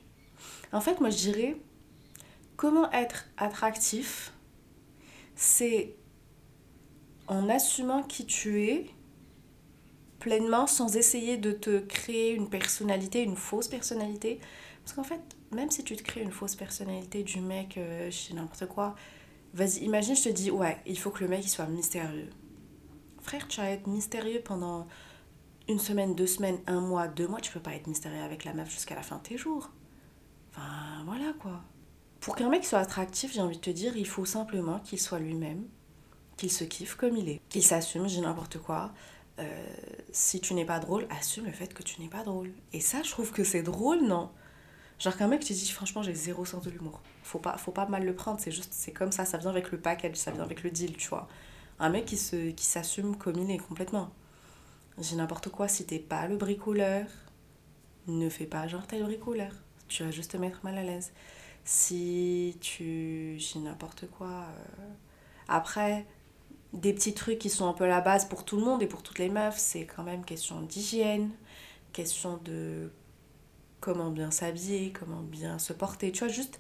En 0.72 0.82
fait, 0.82 1.00
moi 1.00 1.10
je 1.10 1.18
dirais, 1.18 1.58
comment 2.56 2.92
être 2.92 3.26
attractif, 3.38 4.34
c'est 5.36 5.96
en 7.28 7.50
assumant 7.50 8.04
qui 8.04 8.26
tu 8.26 8.64
es 8.64 8.86
pleinement 10.20 10.68
sans 10.68 10.96
essayer 10.96 11.38
de 11.38 11.52
te 11.52 11.80
créer 11.80 12.34
une 12.34 12.50
personnalité, 12.50 13.24
une 13.24 13.36
fausse 13.36 13.68
personnalité. 13.68 14.40
Parce 14.84 14.96
qu'en 14.96 15.04
fait, 15.04 15.22
même 15.52 15.72
si 15.72 15.84
tu 15.84 15.96
te 15.96 16.04
crées 16.04 16.22
une 16.22 16.32
fausse 16.32 16.56
personnalité 16.56 17.24
du 17.24 17.40
mec, 17.42 17.78
euh, 17.78 18.10
je 18.10 18.16
sais 18.16 18.34
n'importe 18.34 18.68
quoi, 18.68 18.96
vas-y, 19.54 19.84
imagine, 19.84 20.16
je 20.16 20.24
te 20.24 20.30
dis, 20.30 20.52
ouais, 20.52 20.78
il 20.86 20.98
faut 20.98 21.10
que 21.10 21.24
le 21.24 21.30
mec 21.30 21.44
il 21.44 21.50
soit 21.50 21.66
mystérieux. 21.66 22.30
Frère, 23.22 23.48
tu 23.48 23.62
vas 23.62 23.70
être 23.70 23.88
mystérieux 23.88 24.42
pendant 24.44 24.88
une 25.68 25.80
semaine, 25.80 26.16
deux 26.16 26.28
semaines, 26.28 26.60
un 26.68 26.82
mois, 26.82 27.08
deux 27.08 27.28
mois, 27.28 27.42
tu 27.42 27.52
peux 27.52 27.60
pas 27.60 27.74
être 27.74 27.88
mystérieux 27.88 28.22
avec 28.22 28.46
la 28.46 28.54
meuf 28.54 28.70
jusqu'à 28.70 28.96
la 28.96 29.02
fin 29.02 29.18
de 29.18 29.24
tes 29.24 29.38
jours. 29.38 29.72
Enfin, 30.52 31.04
voilà 31.06 31.34
quoi. 31.40 31.62
Pour 32.20 32.36
qu'un 32.36 32.50
mec 32.50 32.66
soit 32.66 32.80
attractif, 32.80 33.34
j'ai 33.34 33.42
envie 33.42 33.58
de 33.58 33.62
te 33.62 33.70
dire, 33.70 33.96
il 33.98 34.08
faut 34.08 34.26
simplement 34.26 34.80
qu'il 34.80 35.00
soit 35.00 35.20
lui-même, 35.20 35.64
qu'il 36.38 36.52
se 36.52 36.64
kiffe 36.64 36.96
comme 36.96 37.18
il 37.18 37.30
est, 37.30 37.42
qu'il 37.50 37.64
s'assume, 37.64 38.08
j'ai 38.08 38.22
n'importe 38.22 38.58
quoi. 38.58 38.94
Euh, 39.38 39.66
si 40.12 40.40
tu 40.40 40.54
n'es 40.54 40.66
pas 40.66 40.80
drôle, 40.80 41.08
assume 41.10 41.46
le 41.46 41.52
fait 41.52 41.74
que 41.74 41.84
tu 41.84 42.02
n'es 42.02 42.08
pas 42.08 42.24
drôle. 42.24 42.52
Et 42.74 42.80
ça, 42.80 43.04
je 43.04 43.12
trouve 43.12 43.32
que 43.32 43.44
c'est 43.44 43.64
drôle, 43.64 44.02
non? 44.02 44.32
Genre 44.98 45.16
qu'un 45.18 45.28
mec 45.28 45.42
te 45.42 45.52
dit, 45.52 45.70
franchement, 45.72 46.04
j'ai 46.04 46.14
zéro 46.14 46.46
sens 46.46 46.64
de 46.64 46.72
l'humour. 46.72 47.02
Faut 47.22 47.40
pas, 47.40 47.58
faut 47.58 47.72
pas 47.72 47.86
mal 47.86 48.06
le 48.06 48.16
prendre, 48.16 48.40
c'est 48.40 48.52
juste, 48.52 48.72
c'est 48.74 48.94
comme 48.94 49.12
ça, 49.12 49.26
ça 49.26 49.38
vient 49.38 49.50
avec 49.50 49.72
le 49.72 49.80
package, 49.80 50.16
ça 50.16 50.32
vient 50.32 50.44
avec 50.44 50.64
le 50.64 50.72
deal, 50.72 50.96
tu 50.96 51.10
vois. 51.10 51.28
Un 51.80 51.90
mec 51.90 52.06
qui, 52.06 52.18
se, 52.18 52.52
qui 52.52 52.66
s'assume 52.66 53.18
comme 53.18 53.38
il 53.38 53.52
est 53.52 53.58
complètement. 53.58 54.10
J'ai 55.00 55.16
n'importe 55.16 55.50
quoi, 55.50 55.68
si 55.68 55.86
t'es 55.86 56.00
pas 56.00 56.28
le 56.28 56.38
bricoleur, 56.38 57.06
ne 58.08 58.30
fais 58.30 58.46
pas 58.46 58.68
genre 58.68 58.88
t'es 58.88 58.98
le 58.98 59.06
bricoleur. 59.06 59.52
Tu 59.88 60.04
vas 60.04 60.12
juste 60.12 60.32
te 60.32 60.38
mettre 60.38 60.62
mal 60.64 60.78
à 60.78 60.84
l'aise. 60.84 61.12
Si 61.64 62.58
tu. 62.62 63.36
J'ai 63.40 63.60
n'importe 63.60 64.08
quoi. 64.10 64.28
Euh, 64.28 64.94
après, 65.48 66.06
des 66.74 66.94
petits 66.94 67.14
trucs 67.14 67.40
qui 67.40 67.50
sont 67.50 67.68
un 67.68 67.74
peu 67.74 67.88
la 67.88 68.02
base 68.02 68.26
pour 68.26 68.46
tout 68.46 68.58
le 68.58 68.64
monde 68.64 68.82
et 68.84 68.88
pour 68.88 69.04
toutes 69.04 69.20
les 69.20 69.30
meufs, 69.30 69.58
c'est 69.58 69.86
quand 69.86 70.04
même 70.04 70.24
question 70.26 70.62
d'hygiène, 70.62 71.32
question 71.94 72.38
de 72.38 72.92
comment 73.82 74.12
bien 74.12 74.32
s'habiller, 74.32 74.92
comment 74.92 75.22
bien 75.22 75.60
se 75.60 75.74
porter. 75.74 76.12
Tu 76.12 76.20
vois, 76.20 76.28
juste 76.28 76.60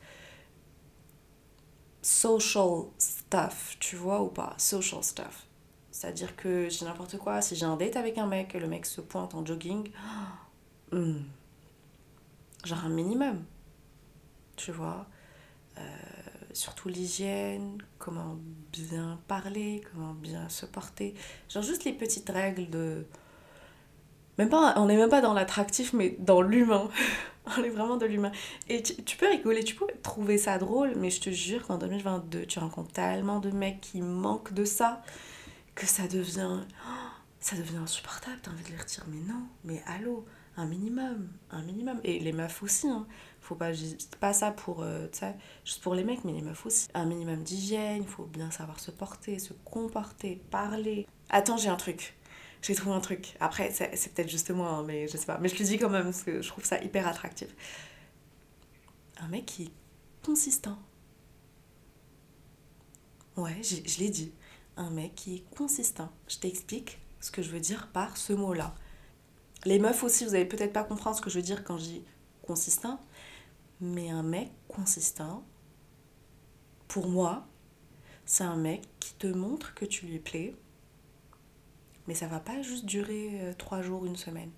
social 2.01 2.85
stuff, 2.97 3.77
tu 3.79 3.95
vois 3.95 4.21
ou 4.21 4.27
pas? 4.27 4.55
Social 4.57 5.03
stuff. 5.03 5.44
C'est-à-dire 5.95 6.35
que 6.35 6.67
j'ai 6.67 6.83
n'importe 6.83 7.17
quoi, 7.17 7.41
si 7.41 7.55
j'ai 7.55 7.65
un 7.65 7.77
date 7.77 7.95
avec 7.95 8.17
un 8.17 8.27
mec 8.27 8.53
et 8.53 8.59
le 8.59 8.67
mec 8.67 8.85
se 8.85 8.99
pointe 8.99 9.33
en 9.33 9.45
jogging, 9.45 9.91
hmm, 10.91 11.19
genre 12.65 12.83
un 12.83 12.89
minimum, 12.89 13.45
tu 14.57 14.73
vois. 14.73 15.05
Euh, 15.77 15.81
surtout 16.51 16.89
l'hygiène, 16.89 17.77
comment 17.97 18.37
bien 18.73 19.21
parler, 19.29 19.83
comment 19.89 20.11
bien 20.13 20.49
se 20.49 20.65
porter. 20.65 21.15
Genre 21.47 21.63
juste 21.63 21.85
les 21.85 21.93
petites 21.93 22.29
règles 22.29 22.69
de... 22.69 23.05
Même 24.37 24.49
pas, 24.49 24.73
on 24.75 24.87
n'est 24.87 24.97
même 24.97 25.09
pas 25.09 25.21
dans 25.21 25.33
l'attractif, 25.33 25.93
mais 25.93 26.17
dans 26.19 26.41
l'humain. 26.41 26.89
on 27.57 27.63
est 27.63 27.69
vraiment 27.69 27.95
de 27.95 28.05
l'humain. 28.05 28.33
Et 28.67 28.83
tu, 28.83 29.01
tu, 29.01 29.15
peux 29.15 29.29
rigoler, 29.29 29.63
tu 29.63 29.75
peux 29.75 29.87
trouver 30.03 30.37
ça 30.37 30.57
drôle, 30.57 30.91
mais 30.97 31.09
je 31.09 31.21
te 31.21 31.29
jure 31.29 31.65
qu'en 31.65 31.77
2022, 31.77 32.47
tu 32.47 32.59
rencontres 32.59 32.91
tellement 32.91 33.39
de 33.39 33.51
mecs 33.51 33.79
qui 33.79 34.01
manquent 34.01 34.51
de 34.51 34.65
ça 34.65 35.01
que 35.75 35.85
ça 35.85 36.07
devient, 36.07 36.61
ça 37.39 37.55
devient 37.55 37.77
insupportable. 37.77 38.39
T'as 38.41 38.51
envie 38.51 38.63
de 38.63 38.75
leur 38.75 38.85
dire, 38.85 39.05
mais 39.07 39.21
non, 39.21 39.43
mais 39.63 39.83
allô, 39.85 40.25
un 40.57 40.65
minimum, 40.65 41.29
un 41.51 41.61
minimum. 41.61 41.99
Et 42.03 42.19
les 42.19 42.31
meufs 42.31 42.63
aussi, 42.63 42.87
hein. 42.87 43.05
Faut 43.41 43.55
pas, 43.55 43.71
pas 44.19 44.33
ça 44.33 44.51
pour, 44.51 44.81
euh, 44.81 45.07
juste 45.63 45.83
pour 45.83 45.93
les 45.93 46.03
mecs, 46.03 46.23
mais 46.23 46.31
les 46.31 46.41
meufs 46.41 46.65
aussi. 46.65 46.87
Un 46.95 47.05
minimum 47.05 47.43
d'hygiène, 47.43 48.01
il 48.01 48.07
faut 48.07 48.25
bien 48.25 48.49
savoir 48.49 48.79
se 48.79 48.89
porter, 48.89 49.37
se 49.37 49.53
comporter, 49.53 50.41
parler. 50.49 51.05
Attends, 51.29 51.57
j'ai 51.57 51.69
un 51.69 51.75
truc. 51.75 52.17
J'ai 52.61 52.73
trouvé 52.73 52.95
un 52.95 53.01
truc. 53.01 53.35
Après, 53.39 53.71
c'est 53.71 54.13
peut-être 54.13 54.29
juste 54.29 54.49
moi, 54.49 54.69
hein, 54.69 54.83
mais 54.83 55.07
je 55.07 55.17
sais 55.17 55.27
pas. 55.27 55.37
Mais 55.37 55.49
je 55.49 55.55
te 55.55 55.61
dis 55.61 55.77
quand 55.77 55.89
même, 55.89 56.05
parce 56.05 56.23
que 56.23 56.41
je 56.41 56.47
trouve 56.47 56.65
ça 56.65 56.81
hyper 56.83 57.07
attractif. 57.07 57.49
Un 59.17 59.27
mec 59.27 59.45
qui 59.45 59.63
est 59.65 59.71
consistant. 60.23 60.79
Ouais, 63.37 63.61
je 63.61 63.99
l'ai 63.99 64.09
dit 64.09 64.33
un 64.77 64.89
mec 64.89 65.15
qui 65.15 65.35
est 65.35 65.55
consistant. 65.55 66.09
Je 66.27 66.37
t'explique 66.37 66.99
ce 67.19 67.31
que 67.31 67.41
je 67.41 67.49
veux 67.49 67.59
dire 67.59 67.87
par 67.91 68.17
ce 68.17 68.33
mot-là. 68.33 68.75
Les 69.65 69.79
meufs 69.79 70.03
aussi, 70.03 70.25
vous 70.25 70.35
allez 70.35 70.45
peut-être 70.45 70.73
pas 70.73 70.83
comprendre 70.83 71.15
ce 71.15 71.21
que 71.21 71.29
je 71.29 71.37
veux 71.37 71.43
dire 71.43 71.63
quand 71.63 71.77
je 71.77 71.83
dis 71.83 72.03
consistant, 72.43 72.99
mais 73.81 74.09
un 74.09 74.23
mec 74.23 74.51
consistant, 74.67 75.43
pour 76.87 77.09
moi, 77.09 77.47
c'est 78.25 78.43
un 78.43 78.55
mec 78.55 78.87
qui 78.99 79.13
te 79.15 79.27
montre 79.27 79.73
que 79.73 79.85
tu 79.85 80.05
lui 80.05 80.19
plais, 80.19 80.55
mais 82.07 82.13
ça 82.13 82.27
va 82.27 82.39
pas 82.39 82.61
juste 82.61 82.85
durer 82.85 83.41
euh, 83.41 83.53
trois 83.57 83.81
jours, 83.81 84.05
une 84.05 84.15
semaine. 84.15 84.51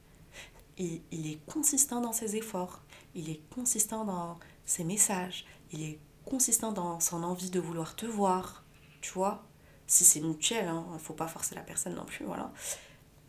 Il, 0.78 1.02
il 1.12 1.32
est 1.32 1.40
consistant 1.46 2.02
dans 2.02 2.12
ses 2.12 2.36
efforts, 2.36 2.82
il 3.16 3.30
est 3.30 3.42
consistant 3.50 4.04
dans 4.04 4.38
ses 4.66 4.84
messages, 4.84 5.46
il 5.72 5.84
est 5.84 6.00
consistant 6.26 6.74
dans 6.74 7.00
son 7.00 7.24
envie 7.24 7.50
de 7.50 7.60
vouloir 7.60 7.96
te 7.96 8.06
voir, 8.06 8.66
tu 9.00 9.14
vois 9.14 9.47
si 9.88 10.04
c'est 10.04 10.20
mutuel, 10.20 10.66
il 10.66 10.68
hein, 10.68 10.86
ne 10.94 10.98
faut 10.98 11.14
pas 11.14 11.28
forcer 11.28 11.56
la 11.56 11.62
personne 11.62 11.96
non 11.96 12.06
plus, 12.06 12.26
voilà. 12.26 12.52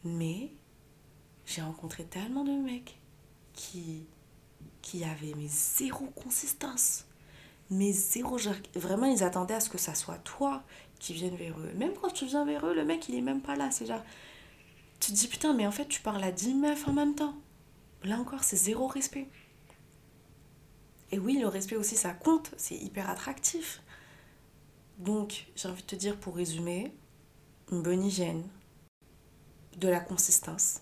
Mais 0.04 0.52
j'ai 1.46 1.62
rencontré 1.62 2.04
tellement 2.04 2.44
de 2.44 2.50
mecs 2.50 2.98
qui, 3.54 4.06
qui 4.82 5.04
avaient 5.04 5.34
zéro 5.46 6.06
consistance. 6.06 7.06
Mais 7.70 7.92
zéro, 7.92 8.38
vraiment 8.74 9.06
ils 9.06 9.22
attendaient 9.22 9.54
à 9.54 9.60
ce 9.60 9.70
que 9.70 9.78
ça 9.78 9.94
soit 9.94 10.18
toi 10.18 10.62
qui 10.98 11.12
vienne 11.12 11.36
vers 11.36 11.58
eux. 11.58 11.72
Même 11.74 11.92
quand 12.00 12.10
tu 12.10 12.26
viens 12.26 12.44
vers 12.44 12.66
eux, 12.66 12.74
le 12.74 12.84
mec 12.84 13.08
il 13.08 13.14
est 13.14 13.20
même 13.20 13.40
pas 13.40 13.56
là. 13.56 13.70
C'est 13.70 13.86
genre, 13.86 14.02
tu 15.00 15.12
te 15.12 15.16
dis 15.16 15.28
putain, 15.28 15.52
mais 15.54 15.66
en 15.66 15.72
fait 15.72 15.86
tu 15.86 16.00
parles 16.00 16.24
à 16.24 16.32
10 16.32 16.54
meufs 16.54 16.88
en 16.88 16.92
même 16.92 17.14
temps. 17.14 17.34
Là 18.04 18.18
encore, 18.18 18.44
c'est 18.44 18.56
zéro 18.56 18.86
respect. 18.86 19.28
Et 21.10 21.18
oui, 21.18 21.38
le 21.38 21.48
respect 21.48 21.76
aussi 21.76 21.96
ça 21.96 22.12
compte, 22.12 22.52
c'est 22.56 22.76
hyper 22.76 23.08
attractif. 23.08 23.82
Donc, 24.98 25.46
j'ai 25.54 25.68
envie 25.68 25.82
de 25.82 25.86
te 25.86 25.96
dire 25.96 26.16
pour 26.18 26.36
résumer, 26.36 26.92
une 27.70 27.82
bonne 27.82 28.04
hygiène, 28.04 28.42
de 29.76 29.88
la 29.88 30.00
consistance. 30.00 30.80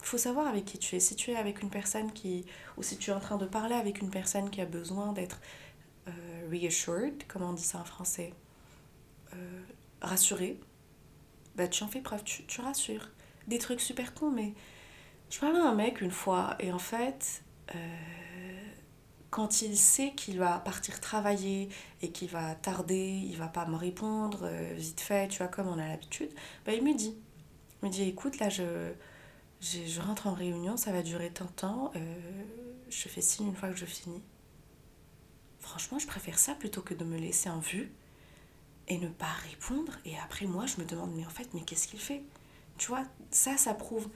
Il 0.00 0.06
faut 0.06 0.18
savoir 0.18 0.46
avec 0.46 0.64
qui 0.64 0.78
tu 0.78 0.96
es. 0.96 1.00
Si 1.00 1.16
tu 1.16 1.32
es 1.32 1.36
avec 1.36 1.62
une 1.62 1.70
personne 1.70 2.12
qui. 2.12 2.46
ou 2.76 2.82
si 2.82 2.96
tu 2.96 3.10
es 3.10 3.12
en 3.12 3.20
train 3.20 3.36
de 3.36 3.46
parler 3.46 3.74
avec 3.74 4.00
une 4.00 4.10
personne 4.10 4.48
qui 4.48 4.60
a 4.60 4.64
besoin 4.64 5.12
d'être 5.12 5.40
euh, 6.08 6.48
reassured, 6.50 7.24
comment 7.28 7.50
on 7.50 7.52
dit 7.52 7.64
ça 7.64 7.78
en 7.78 7.84
français 7.84 8.32
euh, 9.34 9.62
Rassurée, 10.00 10.58
bah 11.56 11.68
tu 11.68 11.82
en 11.82 11.88
fais 11.88 12.00
preuve, 12.00 12.24
tu, 12.24 12.44
tu 12.46 12.60
rassures. 12.60 13.10
Des 13.48 13.58
trucs 13.58 13.80
super 13.80 14.14
cons, 14.14 14.30
mais. 14.30 14.54
Je 15.30 15.38
parlais 15.38 15.60
à 15.60 15.68
un 15.68 15.74
mec 15.74 16.00
une 16.00 16.10
fois 16.10 16.56
et 16.60 16.72
en 16.72 16.78
fait. 16.78 17.42
Euh, 17.74 17.78
quand 19.30 19.62
il 19.62 19.76
sait 19.76 20.12
qu'il 20.12 20.38
va 20.38 20.58
partir 20.58 21.00
travailler 21.00 21.68
et 22.02 22.10
qu'il 22.10 22.28
va 22.28 22.54
tarder, 22.56 23.22
il 23.24 23.36
va 23.36 23.46
pas 23.46 23.64
me 23.66 23.76
répondre 23.76 24.40
euh, 24.42 24.74
vite 24.74 25.00
fait, 25.00 25.28
tu 25.28 25.38
vois, 25.38 25.48
comme 25.48 25.68
on 25.68 25.78
a 25.78 25.86
l'habitude, 25.86 26.30
bah, 26.66 26.72
il 26.74 26.82
me 26.82 26.94
dit. 26.94 27.16
Il 27.82 27.88
me 27.88 27.92
dit, 27.92 28.02
écoute, 28.02 28.38
là, 28.40 28.48
je, 28.48 28.92
je, 29.60 30.00
rentre 30.00 30.26
en 30.26 30.34
réunion, 30.34 30.76
ça 30.76 30.92
va 30.92 31.02
durer 31.02 31.30
tant 31.30 31.46
de 31.46 31.50
temps, 31.50 31.92
euh, 31.96 32.14
je 32.90 33.08
fais 33.08 33.20
signe 33.20 33.48
une 33.48 33.56
fois 33.56 33.70
que 33.70 33.76
je 33.76 33.86
finis. 33.86 34.22
Franchement, 35.60 35.98
je 35.98 36.06
préfère 36.06 36.38
ça 36.38 36.54
plutôt 36.54 36.82
que 36.82 36.94
de 36.94 37.04
me 37.04 37.16
laisser 37.16 37.48
en 37.48 37.60
vue 37.60 37.92
et 38.88 38.98
ne 38.98 39.08
pas 39.08 39.32
répondre. 39.48 39.92
Et 40.04 40.18
après, 40.18 40.46
moi, 40.46 40.66
je 40.66 40.80
me 40.80 40.86
demande, 40.86 41.12
mais 41.14 41.24
en 41.24 41.30
fait, 41.30 41.48
mais 41.54 41.62
qu'est-ce 41.62 41.86
qu'il 41.86 42.00
fait? 42.00 42.22
Tu 42.78 42.88
vois, 42.88 43.04
ça, 43.30 43.56
ça 43.56 43.74
prouve 43.74 44.08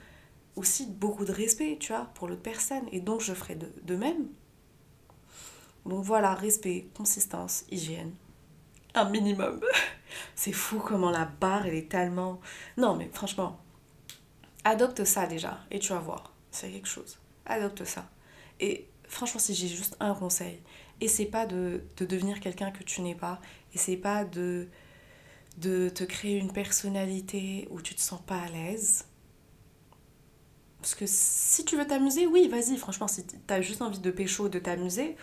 aussi 0.55 0.87
beaucoup 0.87 1.23
de 1.25 1.31
respect, 1.31 1.77
tu 1.79 1.93
vois, 1.93 2.05
pour 2.15 2.27
l'autre 2.27 2.41
personne. 2.41 2.83
Et 2.91 2.99
donc, 2.99 3.21
je 3.21 3.33
ferai 3.33 3.55
de, 3.55 3.71
de 3.83 3.95
même. 3.95 4.27
Donc 5.85 6.03
voilà, 6.03 6.33
respect, 6.33 6.87
consistance, 6.95 7.65
hygiène. 7.69 8.13
Un 8.93 9.09
minimum. 9.09 9.61
C'est 10.35 10.51
fou 10.51 10.79
comment 10.79 11.11
la 11.11 11.25
barre, 11.25 11.67
elle 11.67 11.75
est 11.75 11.89
tellement... 11.89 12.39
Non, 12.77 12.95
mais 12.95 13.09
franchement, 13.13 13.59
adopte 14.63 15.03
ça 15.03 15.27
déjà 15.27 15.59
et 15.71 15.79
tu 15.79 15.93
vas 15.93 15.99
voir. 15.99 16.33
C'est 16.51 16.71
quelque 16.71 16.87
chose. 16.87 17.19
Adopte 17.45 17.83
ça. 17.83 18.09
Et 18.59 18.87
franchement, 19.07 19.39
si 19.39 19.53
j'ai 19.53 19.67
juste 19.67 19.95
un 19.99 20.13
conseil, 20.13 20.61
essaie 21.01 21.25
pas 21.25 21.45
de, 21.45 21.83
de 21.97 22.05
devenir 22.05 22.39
quelqu'un 22.39 22.71
que 22.71 22.83
tu 22.83 23.01
n'es 23.01 23.15
pas. 23.15 23.39
Essaie 23.73 23.97
pas 23.97 24.23
de, 24.23 24.67
de 25.57 25.89
te 25.89 26.03
créer 26.03 26.37
une 26.37 26.51
personnalité 26.51 27.67
où 27.71 27.81
tu 27.81 27.95
te 27.95 28.01
sens 28.01 28.21
pas 28.25 28.39
à 28.39 28.49
l'aise. 28.49 29.05
Parce 30.79 30.95
que 30.95 31.05
si 31.07 31.65
tu 31.65 31.77
veux 31.77 31.87
t'amuser, 31.87 32.27
oui, 32.27 32.47
vas-y, 32.47 32.77
franchement, 32.77 33.07
si 33.07 33.25
tu 33.25 33.35
as 33.49 33.61
juste 33.61 33.81
envie 33.81 33.99
de 33.99 34.11
pécho, 34.11 34.49
de 34.49 34.59
t'amuser, 34.59 35.15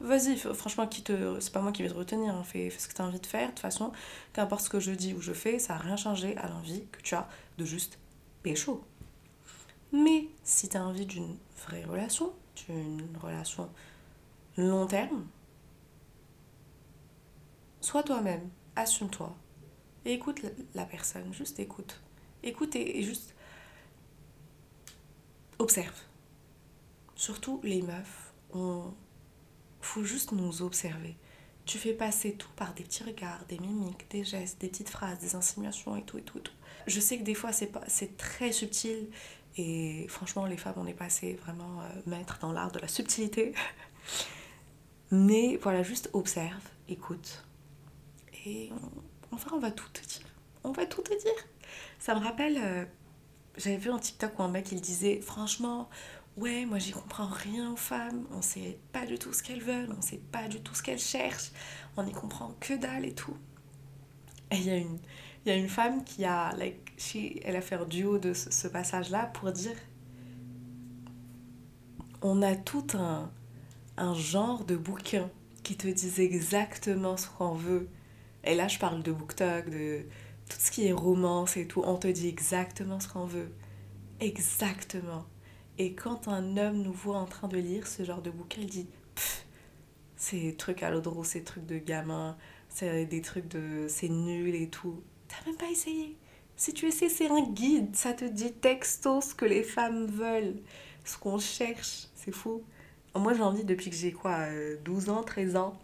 vas-y, 0.00 0.36
franchement, 0.36 0.86
te... 0.86 1.40
c'est 1.40 1.52
pas 1.52 1.60
moi 1.60 1.72
qui 1.72 1.82
vais 1.82 1.88
te 1.88 1.94
retenir, 1.94 2.34
hein. 2.34 2.44
fais, 2.44 2.70
ce 2.70 2.88
que 2.88 2.94
tu 2.94 3.02
as 3.02 3.04
envie 3.04 3.20
de 3.20 3.26
faire. 3.26 3.48
De 3.48 3.52
toute 3.52 3.60
façon, 3.60 3.92
qu'importe 4.32 4.62
ce 4.62 4.70
que 4.70 4.80
je 4.80 4.92
dis 4.92 5.14
ou 5.14 5.20
je 5.20 5.32
fais, 5.32 5.58
ça 5.58 5.74
n'a 5.74 5.80
rien 5.80 5.96
changé 5.96 6.36
à 6.36 6.48
l'envie 6.48 6.86
que 6.92 7.00
tu 7.02 7.14
as 7.14 7.28
de 7.58 7.64
juste 7.64 7.98
pécho. 8.42 8.84
Mais 9.92 10.28
si 10.42 10.68
tu 10.68 10.76
as 10.76 10.84
envie 10.84 11.06
d'une 11.06 11.36
vraie 11.66 11.84
relation, 11.84 12.32
d'une 12.66 13.16
relation 13.22 13.68
long 14.56 14.86
terme, 14.86 15.26
sois 17.80 18.02
toi-même, 18.02 18.48
assume-toi 18.76 19.34
et 20.04 20.14
écoute 20.14 20.40
la 20.74 20.84
personne, 20.84 21.32
juste 21.32 21.60
écoute. 21.60 22.00
Écoute 22.42 22.74
et 22.74 23.02
juste 23.02 23.34
observe. 25.58 25.94
Surtout 27.14 27.60
les 27.62 27.82
meufs, 27.82 28.32
on 28.52 28.92
faut 29.82 30.04
juste 30.04 30.32
nous 30.32 30.62
observer. 30.62 31.16
Tu 31.64 31.78
fais 31.78 31.92
passer 31.92 32.32
tout 32.34 32.50
par 32.56 32.74
des 32.74 32.82
petits 32.82 33.04
regards, 33.04 33.44
des 33.48 33.58
mimiques, 33.58 34.10
des 34.10 34.24
gestes, 34.24 34.60
des 34.60 34.68
petites 34.68 34.88
phrases, 34.88 35.18
des 35.18 35.34
insinuations 35.36 35.96
et 35.96 36.02
tout 36.02 36.18
et 36.18 36.22
tout 36.22 36.38
et 36.38 36.42
tout. 36.42 36.52
Je 36.86 36.98
sais 36.98 37.18
que 37.18 37.22
des 37.22 37.34
fois 37.34 37.52
c'est 37.52 37.66
pas 37.66 37.82
c'est 37.86 38.16
très 38.16 38.50
subtil 38.50 39.08
et 39.56 40.06
franchement 40.08 40.46
les 40.46 40.56
femmes 40.56 40.74
on 40.76 40.86
est 40.86 40.94
passé 40.94 41.34
vraiment 41.34 41.82
euh, 41.82 41.84
maîtres 42.06 42.38
dans 42.40 42.52
l'art 42.52 42.72
de 42.72 42.80
la 42.80 42.88
subtilité. 42.88 43.54
Mais 45.10 45.58
voilà, 45.62 45.82
juste 45.82 46.08
observe, 46.14 46.62
écoute. 46.88 47.44
Et 48.46 48.70
enfin 49.30 49.50
on 49.54 49.60
va 49.60 49.70
tout 49.70 49.88
te 49.92 50.00
dire. 50.00 50.26
On 50.64 50.72
va 50.72 50.86
tout 50.86 51.02
te 51.02 51.16
dire. 51.20 51.46
Ça 52.00 52.14
me 52.14 52.20
rappelle 52.20 52.58
euh, 52.58 52.84
j'avais 53.56 53.76
vu 53.76 53.90
un 53.90 53.98
TikTok 53.98 54.38
où 54.38 54.42
un 54.42 54.48
mec 54.48 54.72
il 54.72 54.80
disait 54.80 55.20
franchement 55.20 55.88
ouais, 56.36 56.64
moi 56.64 56.78
j'y 56.78 56.92
comprends 56.92 57.26
rien 57.26 57.72
aux 57.72 57.76
femmes, 57.76 58.26
on 58.30 58.42
sait 58.42 58.78
pas 58.92 59.06
du 59.06 59.18
tout 59.18 59.32
ce 59.32 59.42
qu'elles 59.42 59.62
veulent, 59.62 59.94
on 59.96 60.02
sait 60.02 60.20
pas 60.30 60.48
du 60.48 60.60
tout 60.60 60.74
ce 60.74 60.82
qu'elles 60.82 60.98
cherchent, 60.98 61.52
on 61.96 62.04
n'y 62.04 62.12
comprend 62.12 62.54
que 62.60 62.74
dalle 62.74 63.04
et 63.04 63.14
tout. 63.14 63.36
Et 64.50 64.56
il 64.56 64.64
y 64.64 64.70
a 64.70 64.76
une, 64.76 64.98
y 65.46 65.50
a 65.50 65.56
une 65.56 65.68
femme 65.68 66.04
qui 66.04 66.24
a, 66.24 66.52
like, 66.56 66.92
elle 67.44 67.56
a 67.56 67.60
fait 67.60 67.76
un 67.76 67.84
duo 67.84 68.18
de 68.18 68.32
ce, 68.34 68.68
passage-là 68.68 69.26
pour 69.26 69.50
dire 69.52 69.76
on 72.20 72.42
a 72.42 72.54
tout 72.54 72.86
un, 72.94 73.30
un 73.96 74.14
genre 74.14 74.64
de 74.64 74.76
bouquin 74.76 75.28
qui 75.62 75.76
te 75.76 75.88
dit 75.88 76.12
exactement 76.20 77.16
ce 77.16 77.28
qu'on 77.28 77.54
veut. 77.54 77.88
Et 78.44 78.54
là, 78.54 78.68
je 78.68 78.78
parle 78.78 79.02
de 79.02 79.12
BookTok, 79.12 79.70
de 79.70 80.02
tout 80.48 80.56
ce 80.58 80.70
qui 80.70 80.86
est 80.86 80.92
romance 80.92 81.56
et 81.56 81.66
tout. 81.66 81.82
On 81.84 81.96
te 81.96 82.08
dit 82.08 82.28
exactement 82.28 83.00
ce 83.00 83.08
qu'on 83.08 83.26
veut. 83.26 83.50
Exactement. 84.20 85.24
Et 85.78 85.94
quand 85.94 86.28
un 86.28 86.56
homme 86.56 86.82
nous 86.82 86.92
voit 86.92 87.18
en 87.18 87.26
train 87.26 87.48
de 87.48 87.56
lire 87.56 87.86
ce 87.86 88.04
genre 88.04 88.22
de 88.22 88.30
bouquin, 88.30 88.60
il 88.60 88.66
dit 88.66 88.88
ces 90.16 90.54
trucs 90.54 90.82
à 90.82 90.90
l'eau 90.90 91.24
ces 91.24 91.42
trucs 91.42 91.66
de 91.66 91.78
gamin, 91.78 92.36
c'est 92.68 93.06
des 93.06 93.20
trucs 93.22 93.48
de 93.48 93.86
c'est 93.88 94.08
nul 94.08 94.54
et 94.54 94.68
tout. 94.68 95.02
T'as 95.28 95.44
même 95.46 95.56
pas 95.56 95.70
essayé. 95.70 96.16
Si 96.56 96.72
tu 96.72 96.86
essaies, 96.86 97.08
c'est 97.08 97.28
un 97.28 97.42
guide. 97.42 97.96
Ça 97.96 98.12
te 98.12 98.24
dit 98.24 98.52
texto 98.52 99.20
ce 99.20 99.34
que 99.34 99.44
les 99.44 99.62
femmes 99.62 100.06
veulent, 100.06 100.56
ce 101.04 101.18
qu'on 101.18 101.38
cherche. 101.38 102.06
C'est 102.14 102.32
fou. 102.32 102.62
Moi, 103.16 103.34
j'ai 103.34 103.42
envie 103.42 103.64
depuis 103.64 103.90
que 103.90 103.96
j'ai 103.96 104.12
quoi, 104.12 104.46
12 104.84 105.08
euh, 105.08 105.12
ans, 105.12 105.22
13 105.22 105.56
ans. 105.56 105.78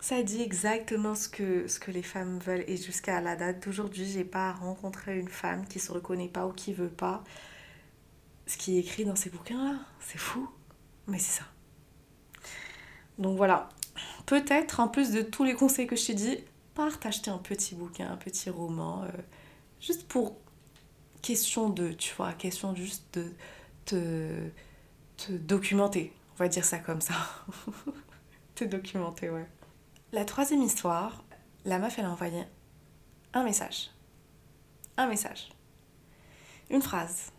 Ça 0.00 0.22
dit 0.22 0.42
exactement 0.42 1.14
ce 1.14 1.28
que, 1.28 1.68
ce 1.68 1.78
que 1.78 1.90
les 1.90 2.02
femmes 2.02 2.38
veulent. 2.38 2.64
Et 2.66 2.76
jusqu'à 2.76 3.20
la 3.20 3.36
date 3.36 3.64
d'aujourd'hui, 3.64 4.06
j'ai 4.06 4.24
pas 4.24 4.52
rencontré 4.52 5.18
une 5.18 5.28
femme 5.28 5.66
qui 5.66 5.78
se 5.78 5.92
reconnaît 5.92 6.28
pas 6.28 6.46
ou 6.46 6.52
qui 6.52 6.72
veut 6.72 6.88
pas 6.88 7.22
ce 8.52 8.58
qui 8.58 8.76
est 8.76 8.80
écrit 8.80 9.04
dans 9.04 9.16
ces 9.16 9.30
bouquins-là. 9.30 9.78
C'est 10.00 10.18
fou, 10.18 10.48
mais 11.06 11.18
c'est 11.18 11.40
ça. 11.40 11.44
Donc 13.18 13.36
voilà, 13.36 13.68
peut-être 14.26 14.80
en 14.80 14.88
plus 14.88 15.10
de 15.10 15.22
tous 15.22 15.44
les 15.44 15.54
conseils 15.54 15.86
que 15.86 15.96
je 15.96 16.06
t'ai 16.06 16.14
dit, 16.14 16.38
part 16.74 16.98
t'acheter 17.00 17.30
un 17.30 17.38
petit 17.38 17.74
bouquin, 17.74 18.10
un 18.10 18.16
petit 18.16 18.50
roman, 18.50 19.04
euh, 19.04 19.08
juste 19.80 20.06
pour 20.06 20.36
question 21.22 21.70
de, 21.70 21.92
tu 21.92 22.14
vois, 22.14 22.32
question 22.34 22.74
juste 22.74 23.18
de 23.18 23.32
te, 23.86 24.50
te 25.16 25.32
documenter. 25.32 26.12
On 26.34 26.36
va 26.36 26.48
dire 26.48 26.64
ça 26.64 26.78
comme 26.78 27.00
ça. 27.00 27.14
te 28.54 28.64
documenter, 28.64 29.30
ouais. 29.30 29.46
La 30.12 30.24
troisième 30.26 30.62
histoire, 30.62 31.24
la 31.64 31.78
meuf, 31.78 31.98
elle 31.98 32.04
a 32.04 32.10
envoyé 32.10 32.44
un 33.32 33.44
message. 33.44 33.90
Un 34.98 35.06
message. 35.06 35.48
Une 36.68 36.82
phrase. 36.82 37.31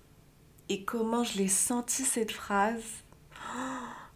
Et 0.73 0.85
comment 0.85 1.23
je 1.23 1.37
l'ai 1.37 1.49
senti 1.49 2.01
cette 2.01 2.31
phrase. 2.31 2.81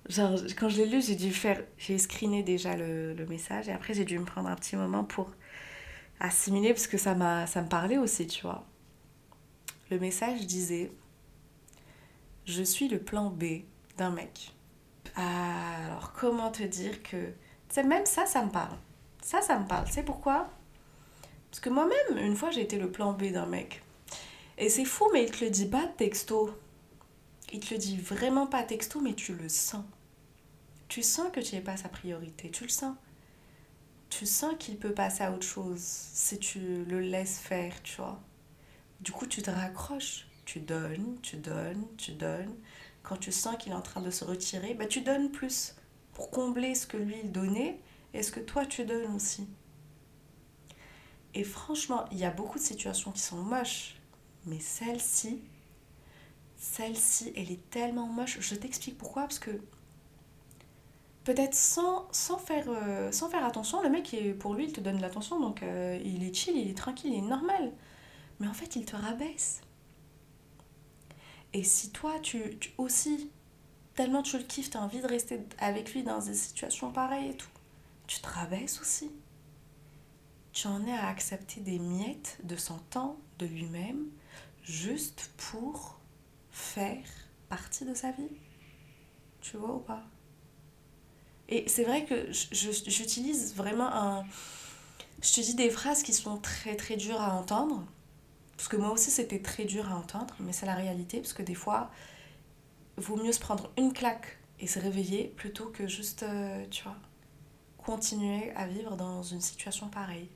Genre, 0.10 0.40
quand 0.58 0.70
je 0.70 0.78
l'ai 0.78 0.88
lu, 0.88 1.04
j'ai 1.04 1.14
dû 1.14 1.32
faire. 1.32 1.64
J'ai 1.78 2.00
screené 2.00 2.42
déjà 2.42 2.76
le, 2.76 3.14
le, 3.14 3.28
message 3.28 3.70
et 3.70 3.72
après, 3.72 3.94
j'ai 3.94 4.06
dû 4.06 4.18
me 4.18 4.26
prendre 4.26 4.50
un 4.50 4.56
petit 4.56 4.76
moment 4.76 5.04
pour 5.04 5.30
assimiler 6.20 6.74
parce 6.74 6.88
que 6.88 6.98
ça, 6.98 7.14
m'a, 7.14 7.46
ça 7.46 7.62
me 7.62 7.70
parlait 7.70 8.00
aussi, 8.00 8.26
tu 8.26 8.42
vois. 8.42 8.66
Le 9.92 10.00
message 10.00 10.48
disait 10.48 10.92
Je 12.46 12.64
suis 12.64 12.88
le 12.88 12.98
plan 12.98 13.30
B 13.30 13.62
d'un 13.98 14.10
mec. 14.10 14.52
alors, 15.16 16.12
comment 16.14 16.50
te 16.50 16.64
dire 16.64 17.04
que. 17.04 17.34
Sais, 17.70 17.84
même 17.84 18.08
ça, 18.08 18.26
ça 18.26 18.44
me 18.44 18.50
parle. 18.50 18.80
Ça, 19.22 19.44
ça 19.44 19.60
me 19.60 19.68
parle. 19.68 19.88
Sais 19.90 20.02
pourquoi? 20.02 20.50
Parce 21.52 21.60
que 21.60 21.70
moi-même, 21.70 22.18
une 22.18 22.36
fois, 22.36 22.50
j'ai 22.50 22.62
été 22.62 22.80
le 22.80 22.92
plan 22.92 23.14
B 23.14 23.32
d'un 23.32 23.46
mec. 23.46 23.84
Et 24.58 24.70
c'est 24.70 24.86
fou, 24.86 25.10
mais 25.14 25.24
il 25.24 25.32
te 25.32 25.44
le 25.44 25.52
dit 25.52 25.68
pas 25.68 25.88
texto. 25.88 26.50
Il 27.54 27.60
te 27.60 27.74
le 27.74 27.80
dit 27.80 27.98
vraiment 27.98 28.48
pas 28.48 28.64
texto, 28.64 29.00
mais 29.00 29.14
tu 29.14 29.36
le 29.36 29.50
sens. 29.50 29.86
Tu 30.88 31.04
sens 31.04 31.32
que 31.32 31.40
tu 31.40 31.56
n'es 31.56 31.62
pas 31.62 31.78
sa 31.78 31.90
priorité, 31.90 32.50
tu 32.50 32.64
le 32.64 32.70
sens. 32.70 32.96
Tu 34.10 34.26
sens 34.26 34.56
qu'il 34.58 34.78
peut 34.78 34.94
passer 34.94 35.24
à 35.24 35.32
autre 35.32 35.46
chose 35.46 35.82
si 35.82 36.40
tu 36.40 36.86
le 36.86 37.00
laisses 37.00 37.40
faire, 37.40 37.82
tu 37.84 37.98
vois. 37.98 38.20
Du 39.02 39.12
coup, 39.12 39.28
tu 39.28 39.42
te 39.42 39.52
raccroches. 39.52 40.28
Tu 40.46 40.62
donnes, 40.62 41.18
tu 41.22 41.36
donnes, 41.36 41.86
tu 41.98 42.14
donnes. 42.14 42.56
Quand 43.04 43.18
tu 43.18 43.34
sens 43.34 43.58
qu'il 43.58 43.74
est 43.74 43.76
en 43.76 43.82
train 43.82 44.02
de 44.02 44.10
se 44.10 44.24
retirer, 44.24 44.74
bah, 44.74 44.86
tu 44.86 45.02
donnes 45.02 45.30
plus 45.30 45.76
pour 46.14 46.32
combler 46.32 46.74
ce 46.74 46.88
que 46.88 46.96
lui 46.96 47.16
il 47.22 47.34
donnait 47.34 47.82
et 48.14 48.24
ce 48.24 48.32
que 48.32 48.40
toi 48.40 48.66
tu 48.66 48.86
donnes 48.86 49.14
aussi. 49.14 49.48
Et 51.34 51.44
franchement, 51.44 52.06
il 52.12 52.18
y 52.18 52.24
a 52.24 52.32
beaucoup 52.32 52.58
de 52.58 52.64
situations 52.64 53.12
qui 53.12 53.20
sont 53.20 53.36
moches 53.36 53.98
mais 54.48 54.60
celle-ci, 54.60 55.42
celle-ci, 56.58 57.34
elle 57.36 57.52
est 57.52 57.70
tellement 57.70 58.08
moche. 58.08 58.40
Je 58.40 58.56
t'explique 58.56 58.98
pourquoi. 58.98 59.24
Parce 59.24 59.40
que 59.40 59.52
peut-être 61.24 61.54
sans, 61.54 62.08
sans, 62.12 62.38
faire, 62.38 62.66
euh, 62.68 63.12
sans 63.12 63.30
faire 63.30 63.46
attention, 63.46 63.82
le 63.82 63.90
mec, 63.90 64.16
pour 64.40 64.54
lui, 64.54 64.66
il 64.66 64.74
te 64.74 64.82
donne 64.82 65.00
l'attention. 65.02 65.40
Donc 65.40 65.62
euh, 65.64 66.00
il 66.04 66.24
est 66.24 66.34
chill, 66.34 66.58
il 66.58 66.70
est 66.70 66.78
tranquille, 66.78 67.14
il 67.14 67.20
est 67.20 67.28
normal. 67.28 67.74
Mais 68.40 68.48
en 68.48 68.54
fait, 68.54 68.76
il 68.76 68.86
te 68.86 68.96
rabaisse. 68.96 69.62
Et 71.54 71.64
si 71.64 71.92
toi, 71.92 72.20
tu, 72.22 72.58
tu 72.60 72.72
aussi, 72.78 73.32
tellement 73.96 74.22
tu 74.22 74.38
le 74.38 74.44
kiffes, 74.44 74.70
tu 74.70 74.78
as 74.78 74.82
envie 74.82 75.02
de 75.02 75.08
rester 75.08 75.40
avec 75.58 75.94
lui 75.94 76.04
dans 76.04 76.20
des 76.20 76.34
situations 76.34 76.92
pareilles 76.92 77.32
et 77.32 77.38
tout, 77.38 77.50
tu 78.06 78.20
te 78.20 78.28
rabaisses 78.28 78.80
aussi. 78.80 79.12
Tu 80.54 80.68
en 80.68 80.86
es 80.86 80.92
à 80.92 81.08
accepter 81.08 81.62
des 81.62 81.78
miettes 81.78 82.40
de 82.44 82.56
son 82.56 82.80
temps, 82.90 83.18
de 83.40 83.46
lui-même, 83.46 84.08
juste 84.68 85.32
pour 85.38 86.00
faire 86.52 87.06
partie 87.50 87.86
de 87.86 87.94
sa 87.94 88.12
vie. 88.12 88.30
Tu 89.42 89.58
vois 89.58 89.76
ou 89.76 89.80
pas? 89.80 90.04
Et 91.50 91.68
c'est 91.68 91.84
vrai 91.84 92.06
que 92.06 92.32
j'utilise 92.52 93.56
vraiment 93.56 93.88
un... 93.94 94.26
Je 95.22 95.34
te 95.34 95.42
dis 95.42 95.56
des 95.56 95.70
phrases 95.70 96.04
qui 96.04 96.14
sont 96.14 96.38
très 96.38 96.76
très 96.76 96.98
dures 96.98 97.22
à 97.22 97.34
entendre. 97.34 97.86
Parce 98.58 98.68
que 98.68 98.76
moi 98.76 98.92
aussi 98.92 99.12
c'était 99.12 99.42
très 99.42 99.66
dur 99.66 99.90
à 99.90 99.96
entendre, 99.96 100.36
mais 100.40 100.52
c'est 100.52 100.66
la 100.66 100.76
réalité. 100.76 101.20
Parce 101.20 101.34
que 101.34 101.44
des 101.44 101.56
fois, 101.56 101.90
vaut 102.98 103.16
mieux 103.16 103.32
se 103.32 103.40
prendre 103.40 103.72
une 103.78 103.94
claque 103.94 104.38
et 104.60 104.68
se 104.68 104.80
réveiller 104.80 105.34
plutôt 105.38 105.68
que 105.68 105.88
juste, 105.88 106.24
euh, 106.24 106.66
tu 106.70 106.84
vois, 106.84 106.98
continuer 107.78 108.52
à 108.52 108.68
vivre 108.68 108.98
dans 108.98 109.24
une 109.24 109.42
situation 109.42 109.88
pareille. 109.88 110.30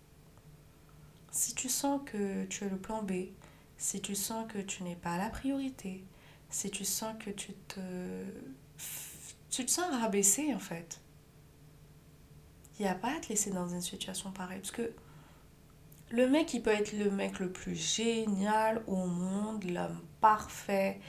Si 1.31 1.53
tu 1.53 1.67
sens 1.67 2.01
que 2.05 2.45
tu 2.45 2.63
es 2.63 2.69
le 2.69 2.77
plan 2.77 3.03
B, 3.03 3.11
si 3.81 3.99
tu 3.99 4.13
sens 4.13 4.45
que 4.47 4.59
tu 4.59 4.83
n'es 4.83 4.95
pas 4.95 5.17
la 5.17 5.29
priorité, 5.29 6.03
si 6.51 6.69
tu 6.69 6.85
sens 6.85 7.15
que 7.19 7.31
tu 7.31 7.53
te 7.67 7.79
tu 9.49 9.65
te 9.65 9.71
sens 9.71 9.91
rabaissé 9.91 10.53
en 10.53 10.59
fait. 10.59 11.01
Il 12.77 12.83
n'y 12.83 12.87
a 12.87 12.93
pas 12.93 13.15
à 13.15 13.19
te 13.19 13.29
laisser 13.29 13.49
dans 13.49 13.67
une 13.67 13.81
situation 13.81 14.31
pareille. 14.31 14.59
Parce 14.59 14.71
que 14.71 14.93
le 16.11 16.29
mec, 16.29 16.53
il 16.53 16.61
peut 16.61 16.69
être 16.69 16.93
le 16.93 17.09
mec 17.09 17.39
le 17.39 17.51
plus 17.51 17.75
génial 17.75 18.83
au 18.85 19.07
monde, 19.07 19.63
l'homme 19.63 19.99
parfait, 20.21 20.99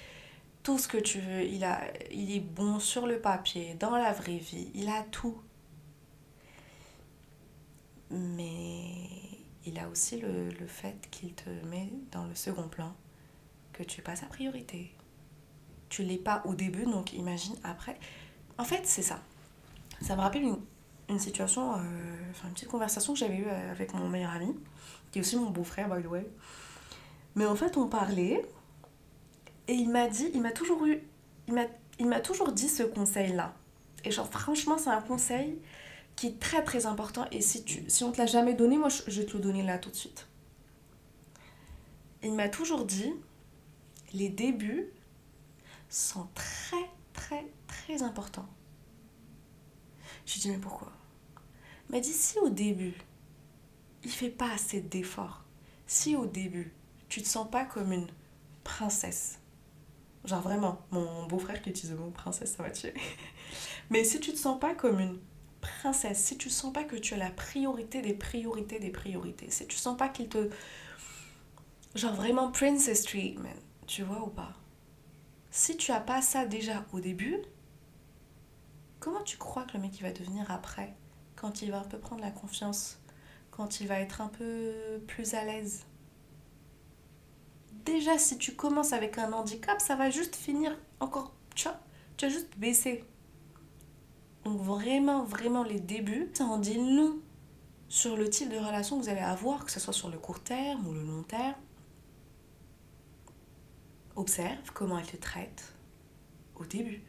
tout 0.63 0.79
ce 0.79 0.89
que 0.89 0.99
tu 0.99 1.21
veux. 1.21 1.43
Il, 1.43 1.65
a, 1.65 1.79
il 2.11 2.35
est 2.35 2.41
bon 2.41 2.81
sur 2.81 3.07
le 3.07 3.21
papier, 3.21 3.75
dans 3.75 3.97
la 3.97 4.13
vraie 4.13 4.39
vie, 4.39 4.71
il 4.75 4.89
a 4.89 5.03
tout. 5.03 5.39
Mais 8.11 9.22
il 9.65 9.79
a 9.79 9.89
aussi 9.89 10.21
le, 10.21 10.49
le 10.49 10.67
fait 10.67 11.09
qu'il 11.11 11.35
te 11.35 11.51
met 11.67 11.91
dans 12.11 12.27
le 12.27 12.35
second 12.35 12.69
plan, 12.69 12.95
que 13.73 13.83
tu 13.83 14.01
es 14.01 14.03
pas 14.03 14.17
sa 14.17 14.27
priorité. 14.27 14.93
Tu 15.89 16.03
l'es 16.03 16.19
pas 16.19 16.43
au 16.47 16.55
début, 16.55 16.85
donc 16.85 17.13
imagine 17.13 17.55
après. 17.65 17.99
En 18.59 18.65
fait, 18.65 18.83
c'est 18.85 19.03
ça. 19.03 19.21
Ça 20.01 20.17
me 20.17 20.21
rappelle 20.21 20.45
une, 21.09 21.19
situation, 21.19 21.75
euh, 21.75 21.79
une 22.45 22.53
petite 22.55 22.69
conversation 22.69 23.13
que 23.13 23.19
j'avais 23.19 23.37
eue 23.37 23.47
euh, 23.47 23.71
avec 23.71 23.95
mon 23.95 24.09
meilleur 24.09 24.33
ami, 24.33 24.55
qui 25.11 25.19
est 25.19 25.23
aussi 25.23 25.37
mon 25.37 25.51
beau-frère, 25.51 25.89
by 25.89 26.03
the 26.03 26.07
way. 26.07 26.27
Mais 27.35 27.47
en 27.47 27.55
fait, 27.55 27.77
on 27.77 27.89
parlait, 27.89 28.45
et 29.69 29.75
il 29.75 29.91
m'a 29.91 30.09
dit, 30.09 30.31
il 30.35 30.43
m'a 30.43 30.51
toujours 30.51 30.85
eu, 30.87 31.03
il 31.49 32.07
m'a 32.07 32.21
toujours 32.21 32.53
dit 32.53 32.69
ce 32.69 32.83
conseil-là. 32.83 33.55
Et 34.05 34.11
genre, 34.11 34.29
franchement, 34.29 34.79
c'est 34.79 34.91
un 34.91 35.01
conseil 35.01 35.59
qui 36.17 36.29
est 36.29 36.39
très 36.39 36.63
très 36.63 36.87
important. 36.87 37.27
Et 37.31 37.41
si, 37.41 37.65
tu, 37.65 37.85
si 37.89 38.05
on 38.05 38.13
te 38.13 38.19
l'a 38.19 38.27
jamais 38.27 38.55
donné, 38.55 38.79
moi, 38.79 38.89
je, 38.89 39.21
vais 39.21 39.27
te 39.27 39.37
le 39.37 39.43
donner 39.43 39.63
là 39.63 39.79
tout 39.79 39.91
de 39.91 39.97
suite. 39.97 40.27
Il 42.23 42.35
m'a 42.35 42.49
toujours 42.49 42.85
dit, 42.85 43.13
les 44.13 44.29
débuts 44.29 44.89
sont 45.89 46.29
très 46.35 46.89
très 47.13 47.47
très 47.67 48.03
important. 48.03 48.47
Je 50.25 50.35
lui 50.35 50.41
dis 50.41 50.51
mais 50.51 50.59
pourquoi? 50.59 50.93
Il 51.89 51.97
m'a 51.97 52.01
dit 52.01 52.13
si 52.13 52.39
au 52.39 52.49
début, 52.49 52.95
il 54.05 54.11
fait 54.11 54.31
pas 54.31 54.51
assez 54.53 54.81
d'efforts, 54.81 55.45
si 55.87 56.17
au 56.17 56.27
début, 56.27 56.73
tu 57.09 57.23
te 57.23 57.27
sens 57.29 57.51
pas 57.51 57.65
comme 57.65 57.93
une 57.93 58.07
princesse, 58.65 59.41
genre 60.25 60.41
vraiment, 60.41 60.81
mon 60.91 61.27
beau-frère 61.27 61.61
qui 61.61 61.71
utilise 61.71 61.93
le 61.93 61.99
mot 61.99 62.11
princesse, 62.11 62.55
ça 62.57 62.63
va 62.63 62.71
tuer. 62.71 62.95
mais 63.91 64.05
si 64.05 64.21
tu 64.21 64.33
te 64.33 64.39
sens 64.39 64.59
pas 64.59 64.75
comme 64.75 65.01
une 65.01 65.19
princesse, 65.63 66.23
si 66.23 66.37
tu 66.37 66.51
sens 66.51 66.75
pas 66.75 66.85
que 66.85 66.97
tu 66.97 67.15
as 67.15 67.17
la 67.17 67.31
priorité 67.31 68.03
des 68.03 68.13
priorités 68.13 68.79
des 68.79 68.91
priorités, 68.91 69.51
si 69.51 69.67
tu 69.67 69.77
sens 69.77 69.97
pas 69.97 70.11
qu'il 70.11 70.29
te... 70.29 70.51
Genre 71.95 72.15
vraiment 72.15 72.51
princess 72.51 73.03
treatment, 73.03 73.49
tu 73.87 74.03
vois 74.03 74.23
ou 74.23 74.31
pas? 74.31 74.53
Si 75.51 75.79
tu 75.79 75.93
as 75.93 76.01
pas 76.01 76.21
ça 76.21 76.45
déjà 76.45 76.85
au 76.93 77.01
début, 77.01 77.43
Comment 79.03 79.23
tu 79.25 79.37
crois 79.37 79.65
que 79.65 79.73
le 79.73 79.81
mec 79.81 79.99
il 79.99 80.05
va 80.05 80.13
devenir 80.13 80.49
après 80.53 80.95
Quand 81.35 81.61
il 81.61 81.73
va 81.73 81.81
un 81.81 81.85
peu 81.85 81.99
prendre 81.99 82.21
la 82.21 82.31
confiance 82.31 83.01
Quand 83.51 83.81
il 83.81 83.89
va 83.89 83.99
être 83.99 84.21
un 84.21 84.29
peu 84.29 84.73
plus 85.09 85.35
à 85.35 85.43
l'aise? 85.43 85.87
Déjà, 87.85 88.17
si 88.17 88.39
tu 88.39 88.55
commences 88.55 88.93
avec 88.93 89.19
un 89.19 89.33
handicap, 89.33 89.81
ça 89.81 89.97
va 89.97 90.09
juste 90.09 90.37
finir 90.37 90.79
encore. 91.01 91.35
Tu 91.57 91.65
vois, 91.65 91.81
tu 92.17 92.27
vas 92.27 92.33
juste 92.33 92.57
baisser. 92.59 93.03
Donc, 94.45 94.61
vraiment, 94.61 95.25
vraiment, 95.25 95.63
les 95.63 95.81
débuts, 95.81 96.31
ça 96.35 96.45
en 96.45 96.59
dit 96.59 96.75
long 96.75 97.19
sur 97.89 98.17
le 98.17 98.29
type 98.29 98.49
de 98.49 98.57
relation 98.57 98.99
que 98.99 99.05
vous 99.05 99.09
allez 99.09 99.21
avoir, 99.21 99.65
que 99.65 99.71
ce 99.71 99.79
soit 99.79 99.93
sur 99.93 100.09
le 100.09 100.19
court 100.19 100.41
terme 100.41 100.87
ou 100.87 100.93
le 100.93 101.03
long 101.03 101.23
terme. 101.23 101.55
Observe 104.17 104.73
comment 104.75 104.99
elle 104.99 105.07
te 105.07 105.17
traite 105.17 105.75
au 106.57 106.65
début. 106.65 107.03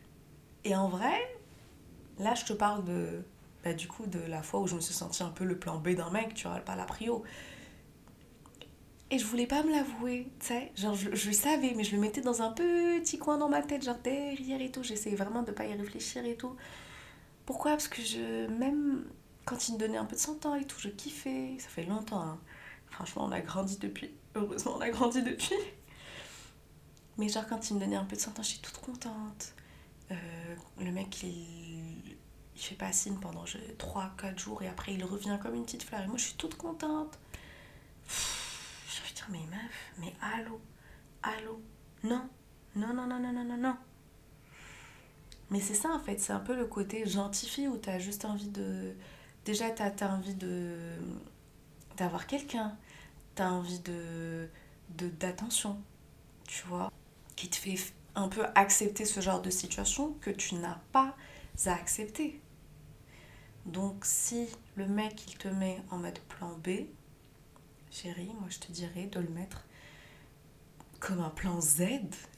Et 0.64 0.76
en 0.76 0.88
vrai, 0.88 1.20
Là, 2.20 2.36
je 2.36 2.46
te 2.46 2.54
parle 2.54 2.84
de, 2.86 3.24
bah, 3.64 3.74
du 3.74 3.88
coup, 3.88 4.06
de 4.06 4.20
la 4.20 4.44
fois 4.44 4.60
où 4.62 4.68
je 4.68 4.76
me 4.76 4.82
suis 4.82 4.94
sentie 4.94 5.24
un 5.24 5.30
peu 5.30 5.44
le 5.44 5.58
plan 5.58 5.78
B 5.80 5.90
d'un 5.90 6.10
mec, 6.12 6.34
tu 6.34 6.48
vois, 6.48 6.60
pas 6.60 6.76
la 6.76 6.86
prio. 6.86 7.24
Et 9.10 9.20
je 9.20 9.26
voulais 9.26 9.48
pas 9.48 9.64
me 9.64 9.72
l'avouer, 9.72 10.28
tu 10.40 10.48
sais. 10.48 10.72
Genre, 10.76 10.96
je, 10.96 11.14
je, 11.14 11.32
savais, 11.32 11.74
mais 11.76 11.84
je 11.84 11.96
le 11.96 12.02
mettais 12.02 12.22
dans 12.22 12.42
un 12.42 12.52
petit 12.52 13.18
coin 13.18 13.38
dans 13.38 13.50
ma 13.50 13.62
tête, 13.62 13.84
genre 13.84 13.98
derrière 14.04 14.62
et 14.62 14.72
tout. 14.72 14.84
J'essayais 14.84 15.16
vraiment 15.16 15.44
de 15.44 15.52
pas 15.52 15.66
y 15.66 15.74
réfléchir 15.74 16.26
et 16.26 16.36
tout. 16.36 16.56
Pourquoi? 17.46 17.72
Parce 17.72 17.88
que 17.88 18.02
je, 18.02 18.48
même 18.48 19.06
quand 19.46 19.68
il 19.68 19.74
me 19.76 19.80
donnait 19.80 19.98
un 19.98 20.06
peu 20.06 20.16
de 20.16 20.22
son 20.22 20.36
temps 20.36 20.56
et 20.56 20.66
tout, 20.66 20.80
je 20.80 20.90
kiffais. 20.90 21.58
Ça 21.60 21.70
fait 21.70 21.84
longtemps, 21.86 22.22
hein. 22.22 22.40
Franchement, 22.90 23.26
on 23.26 23.32
a 23.32 23.42
grandi 23.42 23.78
depuis. 23.78 24.12
Heureusement, 24.36 24.76
on 24.78 24.82
a 24.82 24.90
grandi 24.90 25.24
depuis. 25.24 25.56
Mais 27.18 27.30
genre, 27.30 27.48
quand 27.48 27.70
il 27.70 27.76
me 27.76 27.80
donnait 27.80 27.96
un 27.96 28.06
peu 28.06 28.16
de 28.16 28.22
son 28.22 28.32
temps, 28.32 28.44
j'étais 28.44 28.62
toute 28.68 28.78
contente. 28.78 29.54
Euh, 30.12 30.56
le 30.80 30.92
mec, 30.92 31.24
il, 31.24 32.16
il 32.56 32.62
fait 32.62 32.76
pas 32.76 32.92
signe 32.92 33.18
pendant 33.20 33.44
3-4 33.44 34.38
jours 34.38 34.62
et 34.62 34.68
après 34.68 34.94
il 34.94 35.04
revient 35.04 35.38
comme 35.42 35.56
une 35.56 35.66
petite 35.66 35.84
fleur. 35.84 36.02
Et 36.02 36.08
moi, 36.08 36.18
je 36.18 36.26
suis 36.26 36.36
toute 36.36 36.56
contente. 36.56 37.18
Je 38.08 39.02
vais 39.02 39.14
dire, 39.14 39.28
mais 39.30 39.46
meuf, 39.50 39.94
mais 39.98 40.14
allô, 40.22 40.60
allô, 41.24 41.62
non, 42.04 42.30
non, 42.76 42.94
non, 42.94 43.08
non, 43.08 43.20
non, 43.20 43.34
non, 43.34 43.44
non, 43.44 43.58
non. 43.58 43.78
Mais 45.50 45.60
c'est 45.60 45.74
ça 45.76 45.90
en 45.90 46.00
fait, 46.00 46.20
c'est 46.20 46.34
un 46.34 46.40
peu 46.40 46.56
le 46.56 46.66
côté 46.66 47.06
gentil 47.06 47.68
où 47.68 47.78
t'as 47.78 48.00
juste 48.00 48.26
envie 48.26 48.50
de. 48.50 48.94
Déjà, 49.46 49.70
t'as 49.70 49.92
as 50.02 50.10
envie 50.10 50.36
de 50.36 50.78
d'avoir 51.98 52.28
quelqu'un, 52.28 52.76
t'as 53.36 53.50
envie 53.50 53.80
de 53.80 54.50
d'attention, 54.90 55.82
tu 56.48 56.66
vois, 56.68 56.92
qui 57.36 57.50
te 57.50 57.56
fait 57.56 57.76
un 58.16 58.28
peu 58.28 58.46
accepter 58.56 59.06
ce 59.06 59.20
genre 59.22 59.42
de 59.42 59.50
situation 59.50 60.14
que 60.22 60.30
tu 60.30 60.56
n'as 60.56 60.78
pas 60.92 61.16
à 61.66 61.74
accepter. 61.74 62.40
Donc 63.66 64.06
si 64.06 64.48
le 64.76 64.88
mec 64.88 65.24
il 65.28 65.38
te 65.38 65.48
met 65.48 65.82
en 65.90 65.98
mode 65.98 66.20
plan 66.20 66.58
B, 66.64 66.86
chérie, 67.92 68.34
moi 68.40 68.50
je 68.50 68.60
te 68.60 68.72
dirais 68.72 69.08
de 69.08 69.20
le 69.20 69.30
mettre 69.30 69.66
comme 71.04 71.20
un 71.20 71.30
plan 71.30 71.60
Z. 71.60 71.82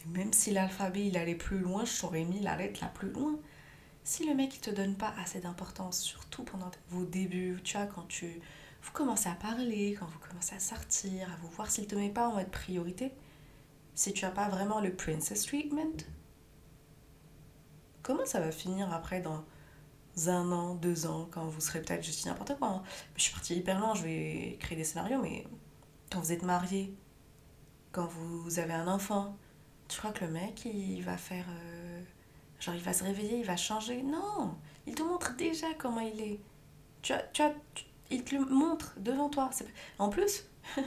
Même 0.07 0.33
si 0.33 0.51
l'alphabet 0.51 1.07
il 1.07 1.17
allait 1.17 1.35
plus 1.35 1.59
loin, 1.59 1.85
je 1.85 2.01
t'aurais 2.01 2.23
mis 2.23 2.39
la 2.39 2.55
lettre 2.55 2.79
la 2.81 2.87
plus 2.87 3.11
loin. 3.11 3.39
Si 4.03 4.27
le 4.27 4.33
mec 4.33 4.55
il 4.55 4.61
te 4.61 4.71
donne 4.71 4.95
pas 4.95 5.13
assez 5.21 5.39
d'importance, 5.39 5.99
surtout 5.99 6.43
pendant 6.43 6.71
vos 6.89 7.05
débuts, 7.05 7.59
tu 7.63 7.77
vois, 7.77 7.85
quand 7.85 8.07
tu 8.07 8.39
vous 8.81 8.91
commencez 8.91 9.29
à 9.29 9.35
parler, 9.35 9.95
quand 9.99 10.05
vous 10.07 10.19
commencez 10.19 10.55
à 10.55 10.59
sortir, 10.59 11.31
à 11.31 11.35
vous 11.37 11.47
voir 11.49 11.69
s'il 11.71 11.87
te 11.87 11.95
met 11.95 12.09
pas 12.09 12.27
en 12.27 12.35
mode 12.35 12.49
priorité, 12.51 13.11
si 13.95 14.13
tu 14.13 14.25
n'as 14.25 14.31
pas 14.31 14.49
vraiment 14.49 14.79
le 14.79 14.93
princess 14.95 15.45
treatment, 15.45 16.03
comment 18.03 18.25
ça 18.25 18.39
va 18.39 18.51
finir 18.51 18.93
après 18.93 19.21
dans 19.21 19.43
un 20.27 20.51
an, 20.51 20.75
deux 20.75 21.07
ans, 21.07 21.27
quand 21.31 21.45
vous 21.47 21.61
serez 21.61 21.81
peut-être, 21.81 22.03
juste 22.03 22.25
n'importe 22.25 22.57
quoi. 22.57 22.67
Hein. 22.67 22.83
Je 23.15 23.23
suis 23.23 23.33
partie 23.33 23.55
hyper 23.55 23.79
loin, 23.79 23.95
je 23.95 24.03
vais 24.03 24.57
créer 24.59 24.77
des 24.77 24.83
scénarios, 24.83 25.21
mais 25.21 25.47
quand 26.11 26.19
vous 26.19 26.31
êtes 26.31 26.43
marié, 26.43 26.95
quand 27.95 28.07
vous 28.07 28.59
avez 28.59 28.73
un 28.73 28.89
enfant, 28.89 29.37
tu 29.87 29.97
crois 29.97 30.11
que 30.11 30.25
le 30.25 30.31
mec, 30.31 30.65
il 30.65 31.01
va 31.01 31.15
faire... 31.15 31.45
Euh, 31.49 32.01
genre, 32.59 32.75
il 32.75 32.81
va 32.81 32.91
se 32.91 33.05
réveiller, 33.05 33.37
il 33.37 33.45
va 33.45 33.55
changer? 33.55 34.03
Non 34.03 34.53
Il 34.85 34.95
te 34.95 35.01
montre 35.01 35.33
déjà 35.37 35.67
comment 35.77 36.01
il 36.01 36.19
est. 36.19 36.39
Tu 37.01 37.13
as, 37.13 37.19
tu 37.19 37.41
as, 37.41 37.53
il 38.11 38.25
te 38.25 38.35
le 38.35 38.43
montre 38.43 38.95
devant 38.97 39.29
toi. 39.29 39.49
En 39.97 40.09
plus, 40.09 40.43
je 40.75 40.81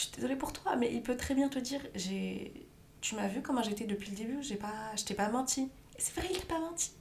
suis 0.00 0.10
désolée 0.12 0.36
pour 0.36 0.54
toi, 0.54 0.74
mais 0.76 0.90
il 0.90 1.02
peut 1.02 1.18
très 1.18 1.34
bien 1.34 1.50
te 1.50 1.58
dire, 1.58 1.82
j'ai, 1.94 2.66
tu 3.02 3.14
m'as 3.14 3.28
vu 3.28 3.42
comment 3.42 3.62
j'étais 3.62 3.84
depuis 3.84 4.10
le 4.10 4.16
début, 4.16 4.42
j'ai 4.42 4.56
pas, 4.56 4.96
je 4.96 5.04
t'ai 5.04 5.14
pas 5.14 5.28
menti. 5.28 5.68
C'est 5.98 6.18
vrai, 6.18 6.28
il 6.30 6.38
t'a 6.38 6.46
pas 6.46 6.60
menti. 6.60 6.92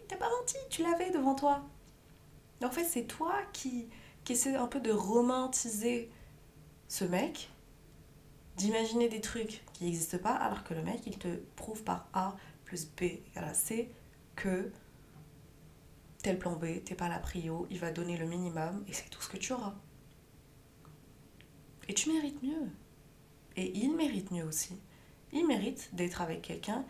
Il 0.00 0.06
t'a 0.06 0.16
pas 0.16 0.30
menti, 0.40 0.56
tu 0.68 0.82
l'avais 0.82 1.10
devant 1.12 1.36
toi. 1.36 1.62
En 2.60 2.70
fait, 2.70 2.84
c'est 2.84 3.04
toi 3.04 3.36
qui, 3.52 3.86
qui 4.24 4.32
essaie 4.32 4.56
un 4.56 4.66
peu 4.66 4.80
de 4.80 4.90
romantiser 4.90 6.10
ce 6.88 7.04
mec, 7.04 7.50
d'imaginer 8.56 9.08
des 9.08 9.20
trucs 9.20 9.62
qui 9.72 9.84
n'existent 9.84 10.18
pas, 10.18 10.34
alors 10.34 10.64
que 10.64 10.74
le 10.74 10.82
mec, 10.82 11.00
il 11.06 11.18
te 11.18 11.36
prouve 11.56 11.82
par 11.82 12.08
A 12.12 12.36
plus 12.64 12.86
B 12.86 13.02
égale 13.02 13.44
à 13.44 13.54
C 13.54 13.90
que 14.34 14.70
tel 16.22 16.38
plan 16.38 16.56
B, 16.56 16.82
t'es 16.84 16.94
pas 16.94 17.08
la 17.08 17.18
prio, 17.18 17.66
il 17.70 17.78
va 17.78 17.92
donner 17.92 18.16
le 18.16 18.26
minimum 18.26 18.84
et 18.88 18.92
c'est 18.92 19.08
tout 19.08 19.22
ce 19.22 19.28
que 19.28 19.36
tu 19.36 19.52
auras. 19.52 19.74
Et 21.88 21.94
tu 21.94 22.10
mérites 22.12 22.42
mieux. 22.42 22.68
Et 23.56 23.76
il 23.78 23.94
mérite 23.94 24.30
mieux 24.32 24.44
aussi. 24.44 24.76
Il 25.32 25.46
mérite 25.46 25.94
d'être 25.94 26.20
avec 26.20 26.42
quelqu'un. 26.42 26.84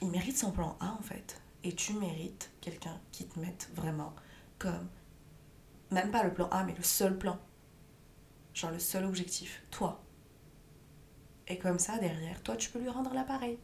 Il 0.00 0.08
mérite 0.08 0.38
son 0.38 0.52
plan 0.52 0.76
A 0.80 0.92
en 0.98 1.02
fait. 1.02 1.40
Et 1.64 1.74
tu 1.74 1.92
mérites 1.94 2.50
quelqu'un 2.60 2.98
qui 3.12 3.26
te 3.26 3.38
mette 3.38 3.70
vraiment 3.74 4.14
comme, 4.58 4.88
même 5.90 6.10
pas 6.10 6.22
le 6.22 6.32
plan 6.32 6.48
A, 6.50 6.64
mais 6.64 6.74
le 6.74 6.82
seul 6.82 7.18
plan. 7.18 7.38
Genre 8.54 8.70
le 8.70 8.78
seul 8.78 9.04
objectif, 9.04 9.62
toi. 9.70 10.02
Et 11.48 11.58
comme 11.58 11.78
ça, 11.78 11.98
derrière, 11.98 12.42
toi, 12.42 12.56
tu 12.56 12.70
peux 12.70 12.78
lui 12.78 12.88
rendre 12.88 13.12
l'appareil. 13.12 13.58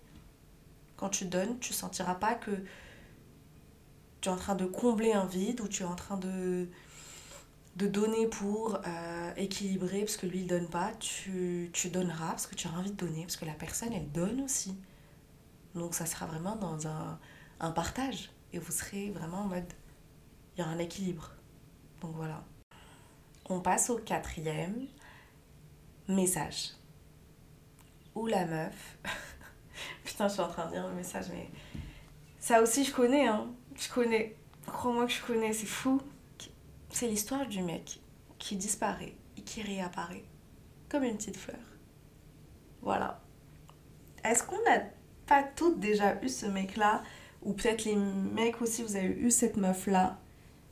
Quand 0.96 1.08
tu 1.08 1.24
donnes, 1.24 1.58
tu 1.60 1.72
sentiras 1.72 2.14
pas 2.14 2.34
que 2.34 2.50
tu 4.20 4.28
es 4.28 4.32
en 4.32 4.36
train 4.36 4.54
de 4.54 4.66
combler 4.66 5.12
un 5.12 5.24
vide 5.24 5.60
ou 5.62 5.68
tu 5.68 5.82
es 5.82 5.86
en 5.86 5.96
train 5.96 6.18
de, 6.18 6.68
de 7.76 7.86
donner 7.86 8.26
pour 8.26 8.78
euh, 8.86 9.32
équilibrer 9.36 10.00
parce 10.00 10.16
que 10.18 10.26
lui 10.26 10.40
il 10.40 10.46
donne 10.46 10.68
pas. 10.68 10.92
Tu, 11.00 11.70
tu 11.72 11.88
donneras 11.88 12.30
parce 12.30 12.46
que 12.46 12.54
tu 12.54 12.68
as 12.68 12.72
envie 12.72 12.90
de 12.90 12.96
donner, 12.96 13.22
parce 13.22 13.36
que 13.36 13.46
la 13.46 13.54
personne 13.54 13.92
elle 13.92 14.10
donne 14.12 14.42
aussi. 14.42 14.76
Donc 15.74 15.94
ça 15.94 16.04
sera 16.04 16.26
vraiment 16.26 16.56
dans 16.56 16.86
un, 16.86 17.18
un 17.60 17.70
partage 17.70 18.30
et 18.52 18.58
vous 18.58 18.72
serez 18.72 19.10
vraiment 19.10 19.42
en 19.42 19.46
mode 19.46 19.72
il 20.56 20.60
y 20.60 20.62
a 20.62 20.66
un 20.66 20.78
équilibre. 20.78 21.30
Donc 22.02 22.14
voilà. 22.14 22.44
On 23.48 23.60
passe 23.60 23.88
au 23.90 23.96
quatrième 23.96 24.86
message. 26.08 26.72
Ou 28.14 28.26
la 28.26 28.44
meuf. 28.46 28.98
Putain, 30.04 30.28
je 30.28 30.34
suis 30.34 30.42
en 30.42 30.48
train 30.48 30.66
de 30.66 30.72
dire 30.72 30.84
un 30.84 30.92
message, 30.92 31.26
mais 31.32 31.48
ça 32.38 32.62
aussi 32.62 32.84
je 32.84 32.92
connais, 32.92 33.26
hein. 33.26 33.48
Je 33.76 33.88
connais. 33.88 34.36
Crois-moi 34.66 35.06
que 35.06 35.12
je 35.12 35.22
connais, 35.22 35.52
c'est 35.52 35.66
fou. 35.66 36.00
C'est 36.90 37.06
l'histoire 37.06 37.46
du 37.46 37.62
mec 37.62 38.00
qui 38.38 38.56
disparaît 38.56 39.14
et 39.36 39.42
qui 39.42 39.62
réapparaît 39.62 40.24
comme 40.88 41.04
une 41.04 41.16
petite 41.16 41.36
fleur. 41.36 41.60
Voilà. 42.82 43.20
Est-ce 44.24 44.42
qu'on 44.42 44.60
n'a 44.64 44.82
pas 45.26 45.42
toutes 45.42 45.78
déjà 45.78 46.20
eu 46.22 46.28
ce 46.28 46.46
mec-là? 46.46 47.02
Ou 47.42 47.52
peut-être 47.52 47.84
les 47.84 47.96
mecs 47.96 48.60
aussi, 48.60 48.82
vous 48.82 48.96
avez 48.96 49.06
eu 49.06 49.30
cette 49.30 49.56
meuf-là 49.56 50.18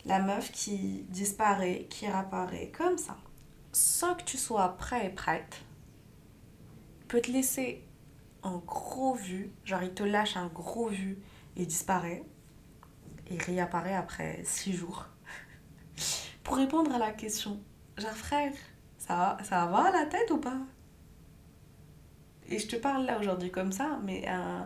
La 0.05 0.19
meuf 0.21 0.51
qui 0.53 1.07
disparaît, 1.09 1.87
qui 1.89 2.07
réapparaît 2.07 2.73
comme 2.77 2.99
ça. 2.99 3.17
Sans 3.73 4.15
que 4.15 4.25
tu 4.25 4.37
sois 4.37 4.77
prêt 4.77 5.07
et 5.07 5.11
prête. 5.11 5.63
Peut 7.09 7.21
te 7.21 7.31
laisser 7.31 7.83
un 8.43 8.59
gros 8.59 9.15
vu. 9.15 9.51
Genre, 9.65 9.83
il 9.83 9.95
te 9.95 10.03
lâche 10.03 10.37
un 10.37 10.49
gros 10.49 10.89
vu 10.89 11.19
et 11.57 11.67
disparaît. 11.67 12.23
Et 13.31 13.37
réapparaît 13.37 13.95
après 13.95 14.41
six 14.45 14.73
jours 14.73 15.07
pour 16.45 16.57
répondre 16.57 16.95
à 16.95 16.99
la 16.99 17.11
question. 17.11 17.61
Genre, 17.97 18.11
frère, 18.11 18.53
ça, 18.97 19.37
ça 19.43 19.67
va 19.67 19.89
à 19.89 19.91
la 19.91 20.07
tête 20.07 20.31
ou 20.31 20.39
pas? 20.39 20.59
Et 22.49 22.59
je 22.59 22.67
te 22.67 22.77
parle 22.77 23.05
là 23.05 23.19
aujourd'hui 23.19 23.51
comme 23.51 23.73
ça, 23.73 23.99
mais 24.03 24.25
euh, 24.29 24.61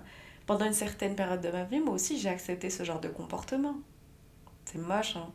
pendant 0.46 0.66
une 0.66 0.72
certaine 0.72 1.16
période 1.16 1.40
de 1.40 1.50
ma 1.50 1.64
vie, 1.64 1.81
moi 1.81 1.94
aussi, 1.94 2.18
j'ai 2.18 2.28
accepté 2.28 2.70
ce 2.70 2.85
genre 2.85 3.00
de 3.00 3.09
comportement. 3.09 3.74
C'est 4.64 4.78
moche, 4.78 5.16
hein. 5.16 5.31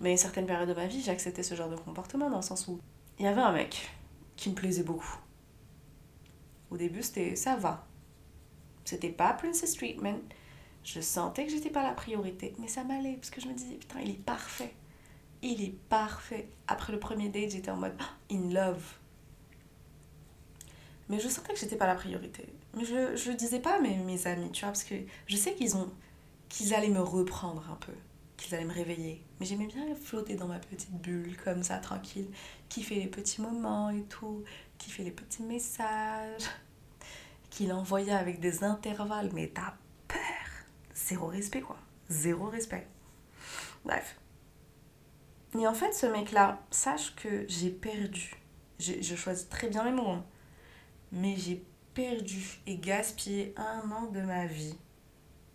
Mais 0.00 0.12
une 0.12 0.18
certaine 0.18 0.46
période 0.46 0.68
de 0.68 0.74
ma 0.74 0.86
vie, 0.86 1.00
j'ai 1.00 1.10
accepté 1.10 1.42
ce 1.42 1.56
genre 1.56 1.68
de 1.68 1.76
comportement 1.76 2.30
dans 2.30 2.36
le 2.36 2.42
sens 2.42 2.68
où 2.68 2.78
il 3.18 3.24
y 3.24 3.28
avait 3.28 3.40
un 3.40 3.50
mec 3.50 3.90
qui 4.36 4.50
me 4.50 4.54
plaisait 4.54 4.84
beaucoup. 4.84 5.18
Au 6.70 6.76
début, 6.76 7.02
c'était 7.02 7.36
ça 7.36 7.56
va. 7.56 7.86
C'était 8.84 9.10
pas 9.10 9.32
Princess 9.32 9.74
Treatment. 9.74 10.20
Je 10.84 11.00
sentais 11.00 11.44
que 11.44 11.50
j'étais 11.50 11.70
pas 11.70 11.82
la 11.82 11.92
priorité, 11.92 12.54
mais 12.58 12.68
ça 12.68 12.84
m'allait 12.84 13.14
parce 13.14 13.30
que 13.30 13.40
je 13.40 13.48
me 13.48 13.54
disais 13.54 13.74
putain, 13.74 14.00
il 14.00 14.10
est 14.10 14.24
parfait 14.24 14.72
il 15.42 15.62
est 15.62 15.74
parfait. 15.88 16.48
Après 16.66 16.92
le 16.92 16.98
premier 16.98 17.28
date, 17.28 17.50
j'étais 17.50 17.70
en 17.70 17.76
mode 17.76 17.94
ah, 17.98 18.10
in 18.30 18.50
love. 18.52 18.84
Mais 21.08 21.20
je 21.20 21.28
sentais 21.28 21.54
que 21.54 21.58
j'étais 21.58 21.76
pas 21.76 21.86
la 21.86 21.94
priorité. 21.94 22.46
Mais 22.74 22.84
je, 22.84 23.16
je 23.16 23.32
disais 23.32 23.60
pas 23.60 23.76
à 23.76 23.80
mes, 23.80 23.96
mes 23.96 24.26
amis, 24.26 24.50
tu 24.52 24.60
vois, 24.60 24.70
parce 24.70 24.84
que 24.84 24.94
je 25.26 25.36
sais 25.36 25.54
qu'ils 25.54 25.76
ont 25.76 25.90
qu'ils 26.48 26.72
allaient 26.72 26.88
me 26.88 27.00
reprendre 27.00 27.62
un 27.70 27.74
peu, 27.76 27.92
qu'ils 28.38 28.54
allaient 28.54 28.64
me 28.64 28.72
réveiller. 28.72 29.22
Mais 29.38 29.46
j'aimais 29.46 29.66
bien 29.66 29.94
flotter 29.94 30.34
dans 30.34 30.46
ma 30.46 30.58
petite 30.58 30.92
bulle, 30.92 31.36
comme 31.44 31.62
ça, 31.62 31.76
tranquille, 31.76 32.28
qui 32.70 32.82
fait 32.82 32.94
les 32.94 33.06
petits 33.06 33.42
moments 33.42 33.90
et 33.90 34.02
tout, 34.04 34.44
qui 34.78 34.90
fait 34.90 35.02
les 35.02 35.10
petits 35.10 35.42
messages, 35.42 36.44
qu'il 37.50 37.72
envoyait 37.72 38.12
avec 38.12 38.40
des 38.40 38.64
intervalles. 38.64 39.30
Mais 39.34 39.50
t'as 39.52 39.74
peur 40.06 40.18
Zéro 40.94 41.26
respect, 41.26 41.60
quoi. 41.60 41.76
Zéro 42.08 42.46
respect. 42.46 42.86
Bref. 43.84 44.16
Et 45.58 45.66
en 45.66 45.74
fait, 45.74 45.92
ce 45.92 46.06
mec-là, 46.06 46.60
sache 46.70 47.14
que 47.16 47.46
j'ai 47.48 47.70
perdu. 47.70 48.34
Je 48.78 49.16
choisis 49.16 49.48
très 49.48 49.68
bien 49.68 49.84
mes 49.84 49.92
mots. 49.92 50.10
Hein. 50.10 50.24
Mais 51.12 51.36
j'ai 51.36 51.64
perdu 51.94 52.60
et 52.66 52.76
gaspillé 52.76 53.54
un 53.56 53.90
an 53.90 54.06
de 54.06 54.20
ma 54.20 54.46
vie 54.46 54.76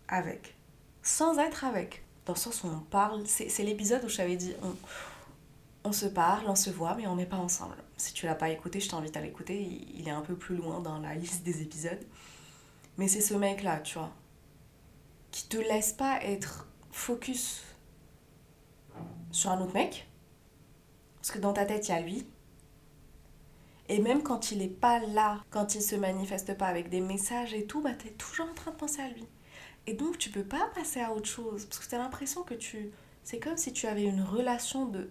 avec. 0.08 0.54
Sans 1.02 1.38
être 1.38 1.64
avec. 1.64 2.04
Dans 2.26 2.32
le 2.32 2.38
sens 2.38 2.64
où 2.64 2.66
on 2.66 2.80
parle. 2.80 3.26
C'est 3.26 3.62
l'épisode 3.62 4.04
où 4.04 4.08
je 4.08 4.16
t'avais 4.16 4.36
dit 4.36 4.54
on, 4.62 4.74
on 5.84 5.92
se 5.92 6.06
parle, 6.06 6.48
on 6.48 6.56
se 6.56 6.70
voit, 6.70 6.94
mais 6.96 7.06
on 7.06 7.16
n'est 7.16 7.26
pas 7.26 7.36
ensemble. 7.36 7.76
Si 7.96 8.12
tu 8.12 8.26
l'as 8.26 8.34
pas 8.34 8.50
écouté, 8.50 8.80
je 8.80 8.88
t'invite 8.88 9.16
à 9.16 9.20
l'écouter. 9.20 9.62
Il 9.94 10.08
est 10.08 10.12
un 10.12 10.20
peu 10.20 10.36
plus 10.36 10.56
loin 10.56 10.80
dans 10.80 10.98
la 10.98 11.14
liste 11.14 11.44
des 11.44 11.62
épisodes. 11.62 12.04
Mais 12.96 13.08
c'est 13.08 13.20
ce 13.20 13.34
mec-là, 13.34 13.80
tu 13.80 13.98
vois, 13.98 14.12
qui 15.30 15.48
te 15.48 15.56
laisse 15.56 15.92
pas 15.92 16.22
être 16.22 16.68
focus 16.92 17.62
sur 19.32 19.50
un 19.50 19.60
autre 19.60 19.74
mec. 19.74 20.08
Parce 21.16 21.32
que 21.32 21.38
dans 21.38 21.52
ta 21.52 21.64
tête, 21.64 21.88
il 21.88 21.90
y 21.90 21.94
a 21.94 22.00
lui. 22.00 22.26
Et 23.88 23.98
même 23.98 24.22
quand 24.22 24.50
il 24.50 24.58
n'est 24.58 24.68
pas 24.68 25.00
là, 25.00 25.42
quand 25.50 25.74
il 25.74 25.82
se 25.82 25.96
manifeste 25.96 26.56
pas 26.56 26.66
avec 26.66 26.88
des 26.88 27.00
messages 27.00 27.52
et 27.52 27.66
tout, 27.66 27.82
bah 27.82 27.90
es 28.06 28.10
toujours 28.12 28.48
en 28.48 28.54
train 28.54 28.70
de 28.70 28.76
penser 28.76 29.02
à 29.02 29.08
lui. 29.08 29.26
Et 29.86 29.94
donc 29.94 30.16
tu 30.16 30.30
peux 30.30 30.44
pas 30.44 30.70
passer 30.74 31.00
à 31.00 31.12
autre 31.12 31.28
chose. 31.28 31.66
Parce 31.66 31.80
que 31.80 31.88
tu 31.88 31.94
as 31.94 31.98
l'impression 31.98 32.42
que 32.42 32.54
tu... 32.54 32.92
C'est 33.24 33.40
comme 33.40 33.56
si 33.56 33.72
tu 33.72 33.86
avais 33.86 34.04
une 34.04 34.22
relation 34.22 34.86
de 34.86 35.10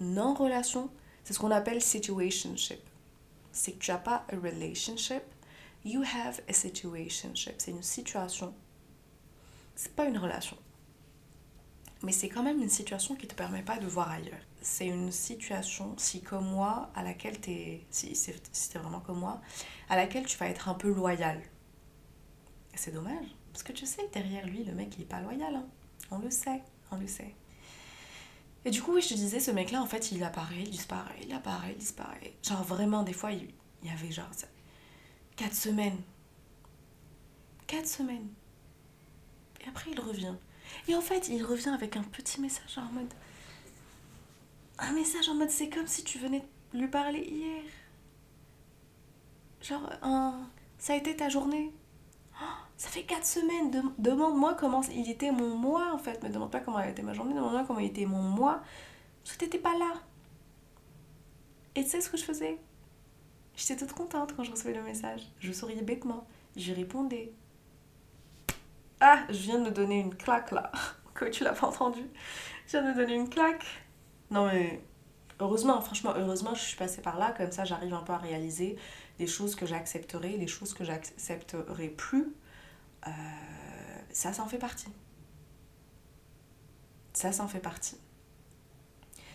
non-relation. 0.00 0.90
C'est 1.28 1.34
ce 1.34 1.40
qu'on 1.40 1.50
appelle 1.50 1.82
situationship. 1.82 2.80
C'est 3.52 3.72
que 3.72 3.78
tu 3.78 3.90
n'as 3.90 3.98
pas 3.98 4.24
a 4.32 4.36
relationship, 4.36 5.22
you 5.84 6.02
have 6.02 6.40
a 6.48 6.54
situationship. 6.54 7.56
C'est 7.58 7.72
une 7.72 7.82
situation. 7.82 8.54
C'est 9.76 9.94
pas 9.94 10.06
une 10.06 10.16
relation 10.16 10.56
mais 12.02 12.12
c'est 12.12 12.28
quand 12.28 12.42
même 12.42 12.62
une 12.62 12.68
situation 12.68 13.14
qui 13.16 13.26
te 13.26 13.34
permet 13.34 13.62
pas 13.62 13.78
de 13.78 13.86
voir 13.86 14.10
ailleurs. 14.10 14.40
C'est 14.60 14.86
une 14.86 15.10
situation, 15.10 15.94
si 15.96 16.20
comme 16.22 16.46
moi, 16.46 16.90
à 16.94 17.02
laquelle 17.02 17.40
tu 17.40 17.50
es, 17.50 17.86
si 17.90 18.14
c'est 18.14 18.78
vraiment 18.78 19.00
comme 19.00 19.18
moi, 19.18 19.40
à 19.88 19.96
laquelle 19.96 20.26
tu 20.26 20.36
vas 20.38 20.48
être 20.48 20.68
un 20.68 20.74
peu 20.74 20.92
loyal. 20.92 21.40
C'est 22.74 22.92
dommage, 22.92 23.26
parce 23.52 23.64
que 23.64 23.72
tu 23.72 23.86
sais 23.86 24.08
derrière 24.12 24.46
lui, 24.46 24.62
le 24.62 24.72
mec, 24.74 24.94
il 24.96 25.02
est 25.02 25.06
pas 25.06 25.20
loyal. 25.20 25.56
Hein. 25.56 25.66
On 26.12 26.18
le 26.18 26.30
sait, 26.30 26.62
on 26.92 26.96
le 26.96 27.08
sait. 27.08 27.34
Et 28.64 28.70
du 28.70 28.82
coup, 28.82 28.94
oui, 28.94 29.02
je 29.02 29.08
te 29.08 29.14
disais, 29.14 29.40
ce 29.40 29.50
mec-là, 29.50 29.80
en 29.80 29.86
fait, 29.86 30.12
il 30.12 30.22
apparaît, 30.22 30.62
il 30.62 30.70
disparaît, 30.70 31.20
il 31.22 31.32
apparaît, 31.32 31.72
il 31.72 31.78
disparaît. 31.78 32.34
Genre, 32.42 32.62
vraiment, 32.64 33.02
des 33.02 33.12
fois, 33.12 33.32
il, 33.32 33.48
y 33.84 33.90
avait 33.90 34.10
genre 34.10 34.30
4 35.36 35.54
semaines. 35.54 36.00
4 37.66 37.86
semaines. 37.86 38.28
Et 39.64 39.68
après, 39.68 39.90
il 39.92 40.00
revient. 40.00 40.34
Et 40.88 40.94
en 40.94 41.00
fait, 41.00 41.28
il 41.28 41.42
revient 41.44 41.70
avec 41.70 41.96
un 41.96 42.02
petit 42.02 42.40
message 42.40 42.78
en 42.78 42.92
mode. 42.92 43.12
Un 44.78 44.92
message 44.92 45.28
en 45.28 45.34
mode 45.34 45.50
c'est 45.50 45.68
comme 45.68 45.86
si 45.86 46.04
tu 46.04 46.18
venais 46.18 46.44
lui 46.72 46.88
parler 46.88 47.20
hier. 47.20 47.62
Genre, 49.62 49.90
un, 50.02 50.48
ça 50.78 50.92
a 50.92 50.96
été 50.96 51.16
ta 51.16 51.28
journée? 51.28 51.72
Ça 52.78 52.88
fait 52.88 53.02
4 53.02 53.26
semaines. 53.26 53.92
demande-moi 53.98 54.54
comment 54.54 54.82
il 54.82 55.10
était 55.10 55.32
mon 55.32 55.56
mois 55.56 55.92
en 55.92 55.98
fait. 55.98 56.22
Me 56.22 56.28
demande 56.28 56.52
pas 56.52 56.60
comment 56.60 56.78
été 56.78 57.02
ma 57.02 57.12
journée. 57.12 57.34
Demande-moi 57.34 57.64
comment 57.66 57.80
il 57.80 57.86
était 57.86 58.06
mon 58.06 58.22
mois. 58.22 58.62
Parce 59.24 59.36
que 59.36 59.44
t'étais 59.44 59.58
pas 59.58 59.76
là. 59.76 59.94
Et 61.74 61.82
tu 61.82 61.90
sais 61.90 62.00
ce 62.00 62.08
que 62.08 62.16
je 62.16 62.24
faisais? 62.24 62.56
J'étais 63.56 63.76
toute 63.76 63.92
contente 63.92 64.34
quand 64.36 64.44
je 64.44 64.52
recevais 64.52 64.74
le 64.74 64.84
message. 64.84 65.22
Je 65.40 65.50
souriais 65.50 65.82
bêtement. 65.82 66.24
Je 66.56 66.72
répondais. 66.72 67.32
Ah, 69.00 69.24
je 69.28 69.38
viens 69.38 69.58
de 69.58 69.64
me 69.64 69.70
donner 69.72 69.98
une 69.98 70.14
claque 70.14 70.52
là. 70.52 70.70
Que 71.14 71.24
tu 71.24 71.42
l'as 71.42 71.52
pas 71.52 71.66
entendu? 71.66 72.06
Je 72.66 72.78
viens 72.78 72.82
de 72.82 72.90
me 72.90 72.94
donner 72.94 73.14
une 73.16 73.28
claque. 73.28 73.64
Non 74.30 74.46
mais 74.46 74.80
heureusement, 75.40 75.80
franchement, 75.80 76.12
heureusement, 76.16 76.54
je 76.54 76.60
suis 76.60 76.76
passée 76.76 77.02
par 77.02 77.18
là. 77.18 77.34
Comme 77.36 77.50
ça, 77.50 77.64
j'arrive 77.64 77.92
un 77.92 78.02
peu 78.02 78.12
à 78.12 78.18
réaliser 78.18 78.76
des 79.18 79.26
choses 79.26 79.56
que 79.56 79.66
j'accepterai, 79.66 80.38
des 80.38 80.46
choses 80.46 80.74
que 80.74 80.84
j'accepterai 80.84 81.88
plus. 81.88 82.32
Euh, 83.06 83.10
ça, 84.10 84.32
ça 84.32 84.42
en 84.42 84.48
fait 84.48 84.58
partie. 84.58 84.88
Ça, 87.12 87.32
ça 87.32 87.42
en 87.42 87.48
fait 87.48 87.60
partie. 87.60 87.96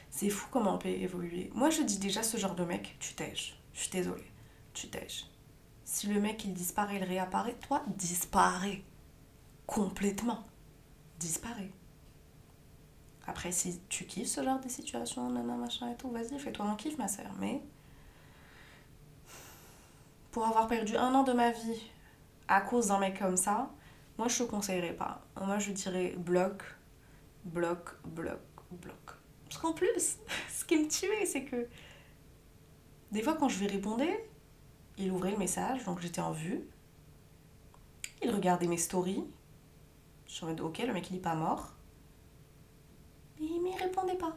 C'est 0.09 0.29
fou 0.29 0.47
comment 0.51 0.75
on 0.75 0.77
peut 0.77 0.89
évoluer. 0.89 1.51
Moi, 1.55 1.69
je 1.69 1.81
dis 1.81 1.97
déjà 1.97 2.23
ce 2.23 2.37
genre 2.37 2.55
de 2.55 2.63
mec, 2.63 2.95
tu 2.99 3.13
tèges. 3.13 3.59
Je 3.73 3.81
suis 3.81 3.91
désolée. 3.91 4.31
Tu 4.73 4.89
tèges. 4.89 5.25
Si 5.85 6.07
le 6.07 6.19
mec, 6.21 6.45
il 6.45 6.53
disparaît, 6.53 6.97
il 6.97 7.03
réapparaît, 7.03 7.55
toi, 7.55 7.83
disparaît 7.87 8.83
complètement 9.65 10.43
disparaît. 11.19 11.71
Après, 13.25 13.51
si 13.51 13.79
tu 13.89 14.05
kiffes 14.05 14.27
ce 14.27 14.43
genre 14.43 14.59
de 14.59 14.67
situation, 14.67 15.29
nana, 15.29 15.55
machin 15.55 15.91
et 15.91 15.95
tout, 15.95 16.09
vas-y, 16.09 16.37
fais-toi 16.37 16.65
un 16.65 16.75
kiff, 16.75 16.97
ma 16.97 17.07
soeur. 17.07 17.31
Mais 17.39 17.61
pour 20.31 20.45
avoir 20.45 20.67
perdu 20.67 20.97
un 20.97 21.13
an 21.13 21.23
de 21.23 21.31
ma 21.31 21.51
vie 21.51 21.81
à 22.47 22.61
cause 22.61 22.87
d'un 22.87 22.99
mec 22.99 23.19
comme 23.19 23.37
ça, 23.37 23.71
moi 24.17 24.27
je 24.27 24.39
te 24.39 24.43
conseillerais 24.43 24.93
pas. 24.93 25.25
Moi 25.39 25.59
je 25.59 25.71
dirais 25.71 26.15
bloc, 26.17 26.63
bloc, 27.45 27.95
bloc, 28.05 28.39
bloc. 28.71 28.95
Parce 29.45 29.61
qu'en 29.61 29.73
plus, 29.73 30.17
ce 30.49 30.65
qui 30.65 30.77
me 30.77 30.87
tuait, 30.87 31.25
c'est 31.25 31.43
que 31.45 31.67
des 33.11 33.21
fois 33.21 33.35
quand 33.35 33.49
je 33.49 33.59
lui 33.59 33.67
répondais, 33.67 34.29
il 34.97 35.11
ouvrait 35.11 35.31
le 35.31 35.37
message, 35.37 35.83
donc 35.85 35.99
j'étais 35.99 36.21
en 36.21 36.31
vue. 36.31 36.61
Il 38.21 38.29
regardait 38.29 38.67
mes 38.67 38.77
stories. 38.77 39.23
Je 40.27 40.33
suis 40.33 40.45
en 40.45 40.49
mode, 40.49 40.61
ok, 40.61 40.79
le 40.79 40.93
mec 40.93 41.09
il 41.09 41.17
est 41.17 41.19
pas 41.19 41.35
mort. 41.35 41.73
Mais 43.39 43.47
il 43.47 43.61
m'y 43.61 43.75
répondait 43.75 44.15
pas. 44.15 44.35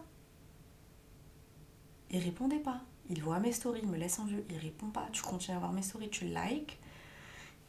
Il 2.10 2.20
répondait 2.20 2.58
pas. 2.58 2.80
Il 3.08 3.22
voit 3.22 3.38
mes 3.38 3.52
stories, 3.52 3.80
il 3.82 3.88
me 3.88 3.96
laisse 3.96 4.18
en 4.18 4.24
vue, 4.24 4.42
il 4.50 4.58
répond 4.58 4.88
pas. 4.88 5.06
Tu 5.12 5.22
continues 5.22 5.56
à 5.56 5.60
voir 5.60 5.72
mes 5.72 5.82
stories, 5.82 6.10
tu 6.10 6.24
likes, 6.24 6.78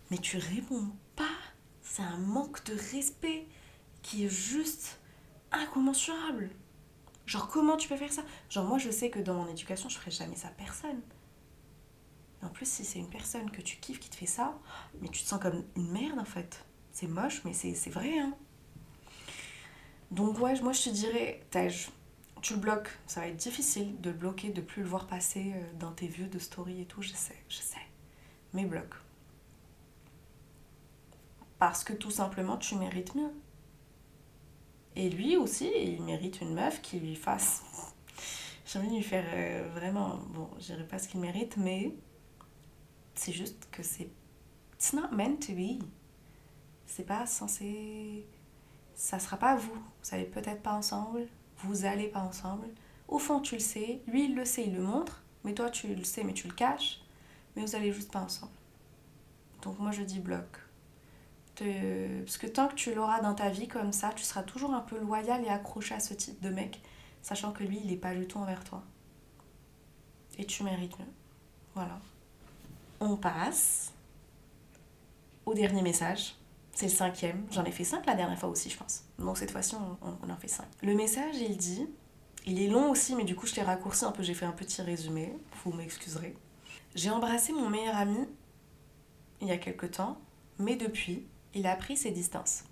mais 0.09 0.17
tu 0.17 0.37
réponds 0.37 0.91
pas. 1.15 1.25
C'est 1.81 2.03
un 2.03 2.17
manque 2.17 2.63
de 2.65 2.73
respect 2.91 3.47
qui 4.01 4.25
est 4.25 4.29
juste 4.29 4.99
incommensurable. 5.51 6.49
Genre, 7.25 7.47
comment 7.49 7.75
tu 7.75 7.89
peux 7.89 7.97
faire 7.97 8.11
ça? 8.11 8.23
Genre, 8.49 8.65
moi, 8.65 8.77
je 8.77 8.89
sais 8.89 9.09
que 9.09 9.19
dans 9.19 9.33
mon 9.33 9.47
éducation, 9.47 9.89
je 9.89 9.97
ferai 9.97 10.11
jamais 10.11 10.35
ça 10.35 10.47
à 10.47 10.51
personne. 10.51 11.01
en 12.41 12.49
plus, 12.49 12.67
si 12.69 12.85
c'est 12.85 12.99
une 12.99 13.09
personne 13.09 13.51
que 13.51 13.61
tu 13.61 13.77
kiffes 13.77 13.99
qui 13.99 14.09
te 14.09 14.15
fait 14.15 14.25
ça, 14.25 14.57
mais 15.01 15.09
tu 15.09 15.23
te 15.23 15.27
sens 15.27 15.41
comme 15.41 15.63
une 15.75 15.91
merde 15.91 16.19
en 16.19 16.25
fait. 16.25 16.65
C'est 16.91 17.07
moche, 17.07 17.43
mais 17.43 17.53
c'est 17.53 17.89
vrai. 17.89 18.17
Hein. 18.17 18.33
Donc, 20.11 20.39
ouais, 20.39 20.59
moi, 20.61 20.71
je 20.71 20.83
te 20.83 20.89
dirais, 20.89 21.43
tu 22.41 22.53
le 22.53 22.59
bloques. 22.59 22.89
Ça 23.07 23.21
va 23.21 23.27
être 23.27 23.37
difficile 23.37 23.99
de 23.99 24.09
le 24.09 24.15
bloquer, 24.15 24.49
de 24.49 24.61
plus 24.61 24.83
le 24.83 24.87
voir 24.87 25.05
passer 25.07 25.53
euh, 25.53 25.73
dans 25.79 25.91
tes 25.91 26.07
vieux 26.07 26.27
de 26.27 26.39
story 26.39 26.81
et 26.81 26.85
tout, 26.85 27.01
je 27.01 27.11
sais, 27.11 27.35
je 27.49 27.57
sais. 27.57 27.75
Mais 28.53 28.65
bloque. 28.65 28.95
Parce 31.59 31.83
que 31.83 31.93
tout 31.93 32.11
simplement, 32.11 32.57
tu 32.57 32.75
mérites 32.75 33.15
mieux. 33.15 33.31
Et 34.95 35.09
lui 35.09 35.37
aussi, 35.37 35.71
il 35.75 36.01
mérite 36.03 36.41
une 36.41 36.53
meuf 36.53 36.81
qui 36.81 36.99
lui 36.99 37.15
fasse. 37.15 37.63
J'ai 38.65 38.79
envie 38.79 38.89
de 38.89 38.95
lui 38.95 39.03
faire 39.03 39.25
euh, 39.33 39.69
vraiment. 39.73 40.17
Bon, 40.29 40.49
je 40.59 40.65
dirais 40.65 40.87
pas 40.87 40.99
ce 40.99 41.07
qu'il 41.07 41.19
mérite, 41.19 41.57
mais 41.57 41.93
c'est 43.15 43.31
juste 43.31 43.67
que 43.71 43.83
c'est. 43.83 44.09
It's 44.75 44.93
not 44.93 45.09
meant 45.11 45.37
to 45.37 45.53
be. 45.53 45.83
C'est 46.85 47.05
pas 47.05 47.25
censé. 47.25 48.25
Ça 48.95 49.19
sera 49.19 49.37
pas 49.37 49.55
vous. 49.55 49.73
Vous 49.73 50.03
savez 50.03 50.25
peut-être 50.25 50.61
pas 50.61 50.73
ensemble 50.73 51.27
vous 51.63 51.85
allez 51.85 52.07
pas 52.07 52.19
ensemble. 52.19 52.67
Au 53.07 53.19
fond, 53.19 53.39
tu 53.39 53.55
le 53.55 53.61
sais, 53.61 54.01
lui 54.07 54.25
il 54.25 54.35
le 54.35 54.45
sait, 54.45 54.65
il 54.65 54.75
le 54.75 54.81
montre, 54.81 55.23
mais 55.43 55.53
toi 55.53 55.69
tu 55.69 55.93
le 55.93 56.03
sais, 56.03 56.23
mais 56.23 56.33
tu 56.33 56.47
le 56.47 56.53
caches, 56.53 57.01
mais 57.55 57.63
vous 57.63 57.75
allez 57.75 57.91
juste 57.91 58.11
pas 58.11 58.19
ensemble. 58.19 58.51
Donc 59.61 59.79
moi 59.79 59.91
je 59.91 60.03
dis 60.03 60.19
bloc. 60.19 60.45
Parce 61.57 62.37
que 62.37 62.47
tant 62.47 62.67
que 62.67 62.75
tu 62.75 62.93
l'auras 62.93 63.19
dans 63.21 63.33
ta 63.33 63.49
vie 63.49 63.67
comme 63.67 63.91
ça, 63.91 64.11
tu 64.15 64.23
seras 64.23 64.43
toujours 64.43 64.73
un 64.73 64.81
peu 64.81 64.99
loyal 64.99 65.43
et 65.43 65.49
accroché 65.49 65.95
à 65.95 65.99
ce 65.99 66.13
type 66.13 66.39
de 66.41 66.49
mec, 66.49 66.81
sachant 67.21 67.51
que 67.51 67.63
lui 67.63 67.81
il 67.83 67.91
est 67.91 67.97
pas 67.97 68.13
du 68.13 68.27
tout 68.27 68.37
envers 68.37 68.63
toi. 68.63 68.83
Et 70.37 70.45
tu 70.45 70.63
mérites 70.63 70.97
mieux. 70.99 71.05
Voilà. 71.73 71.99
On 72.99 73.17
passe 73.17 73.91
au 75.45 75.53
dernier 75.53 75.81
message. 75.81 76.35
C'est 76.73 76.85
le 76.85 76.91
cinquième. 76.91 77.47
J'en 77.49 77.63
ai 77.63 77.71
fait 77.71 77.83
cinq 77.83 78.05
la 78.05 78.13
dernière 78.13 78.37
fois 78.37 78.49
aussi, 78.49 78.69
je 78.69 78.77
pense. 78.77 79.05
Donc 79.17 79.37
cette 79.39 79.49
fois-ci, 79.49 79.75
on, 79.75 80.31
en 80.31 80.37
fait 80.37 80.47
cinq. 80.47 80.67
Le 80.83 80.93
message, 80.93 81.37
il 81.37 81.57
dit, 81.57 81.87
il 82.45 82.61
est 82.61 82.67
long 82.67 82.91
aussi, 82.91 83.15
mais 83.15 83.23
du 83.23 83.35
coup, 83.35 83.47
je 83.47 83.55
t'ai 83.55 83.63
raccourci 83.63 84.05
un 84.05 84.11
peu, 84.11 84.21
j'ai 84.21 84.35
fait 84.35 84.45
un 84.45 84.51
petit 84.51 84.83
résumé. 84.83 85.33
Vous 85.63 85.73
m'excuserez. 85.73 86.35
J'ai 86.93 87.09
embrassé 87.09 87.51
mon 87.51 87.67
meilleur 87.67 87.95
ami 87.95 88.27
il 89.41 89.47
y 89.47 89.51
a 89.51 89.57
quelque 89.57 89.87
temps, 89.87 90.19
mais 90.59 90.75
depuis, 90.75 91.25
il 91.57 91.67
a 91.67 91.75
pris 91.75 91.97
ses 91.97 92.11
distances. 92.11 92.63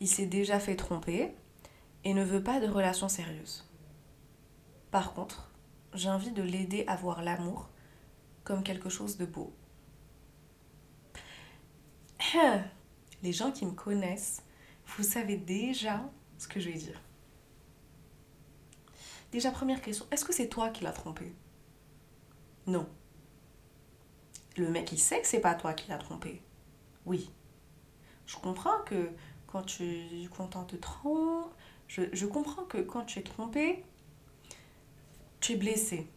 Il 0.00 0.08
s'est 0.08 0.26
déjà 0.26 0.58
fait 0.58 0.76
tromper 0.76 1.34
et 2.04 2.14
ne 2.14 2.24
veut 2.24 2.42
pas 2.42 2.60
de 2.60 2.68
relation 2.68 3.08
sérieuse. 3.08 3.68
Par 4.90 5.14
contre, 5.14 5.50
j'ai 5.94 6.10
envie 6.10 6.32
de 6.32 6.42
l'aider 6.42 6.84
à 6.86 6.96
voir 6.96 7.22
l'amour 7.22 7.68
comme 8.44 8.62
quelque 8.62 8.88
chose 8.88 9.16
de 9.16 9.26
beau 9.26 9.52
les 13.22 13.32
gens 13.32 13.50
qui 13.50 13.66
me 13.66 13.72
connaissent, 13.72 14.42
vous 14.86 15.02
savez 15.02 15.36
déjà 15.36 16.02
ce 16.38 16.48
que 16.48 16.60
je 16.60 16.70
vais 16.70 16.78
dire. 16.78 17.00
Déjà, 19.32 19.50
première 19.50 19.82
question, 19.82 20.06
est-ce 20.10 20.24
que 20.24 20.32
c'est 20.32 20.48
toi 20.48 20.70
qui 20.70 20.84
l'as 20.84 20.92
trompé? 20.92 21.34
Non. 22.66 22.88
Le 24.56 24.70
mec, 24.70 24.92
il 24.92 24.98
sait 24.98 25.20
que 25.20 25.26
c'est 25.26 25.40
pas 25.40 25.54
toi 25.54 25.74
qui 25.74 25.88
l'as 25.88 25.98
trompé. 25.98 26.40
Oui. 27.06 27.30
Je 28.26 28.36
comprends 28.36 28.82
que 28.84 29.10
quand 29.46 29.62
tu 29.62 30.28
quand 30.36 30.56
on 30.56 30.64
te 30.64 30.76
trompe, 30.76 31.52
je, 31.88 32.02
je 32.12 32.26
comprends 32.26 32.64
que 32.64 32.78
quand 32.78 33.04
tu 33.04 33.20
es 33.20 33.22
trompé, 33.22 33.84
tu 35.40 35.52
es 35.52 35.56
blessé. 35.56 36.08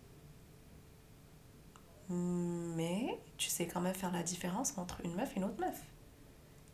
Mais 2.10 3.20
tu 3.38 3.50
sais 3.50 3.68
quand 3.68 3.82
même 3.82 3.94
faire 3.94 4.12
la 4.12 4.24
différence 4.24 4.78
entre 4.78 5.00
une 5.06 5.14
meuf 5.16 5.32
et 5.36 5.38
une 5.38 5.46
autre 5.46 5.60
meuf 5.60 5.80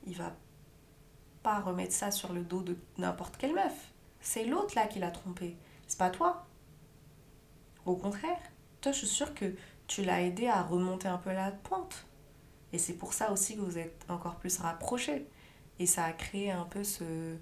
il 0.06 0.16
va 0.16 0.36
pas 1.44 1.60
remettre 1.60 1.94
ça 1.94 2.12
sur 2.12 2.34
le 2.34 2.44
dos 2.44 2.62
de 2.62 2.78
n'importe 2.98 3.38
quelle 3.38 3.54
meuf. 3.54 3.92
C'est 4.20 4.46
l'autre 4.46 4.74
là 4.76 4.88
qui 4.88 5.00
l'a 5.00 5.12
trompé. 5.12 5.56
C'est 5.88 6.00
pas 6.00 6.10
toi. 6.10 6.46
Au 7.86 7.96
contraire, 7.96 8.40
toi, 8.82 8.92
je 8.92 9.00
suis 9.00 9.08
sûre 9.08 9.34
que 9.36 9.56
tu 9.88 10.04
l'as 10.04 10.22
aidé 10.22 10.48
à 10.48 10.64
remonter 10.64 11.08
un 11.08 11.18
peu 11.18 11.32
la 11.32 11.52
pente. 11.52 12.08
Et 12.76 12.78
c'est 12.78 12.94
pour 12.94 13.14
ça 13.14 13.32
aussi 13.32 13.56
que 13.56 13.62
vous 13.62 13.78
êtes 13.78 14.06
encore 14.10 14.36
plus 14.36 14.58
rapprochés. 14.58 15.26
Et 15.80 15.86
ça 15.86 16.04
a 16.04 16.12
créé 16.12 16.52
un 16.52 16.66
peu 16.66 16.84
ce, 16.84 17.38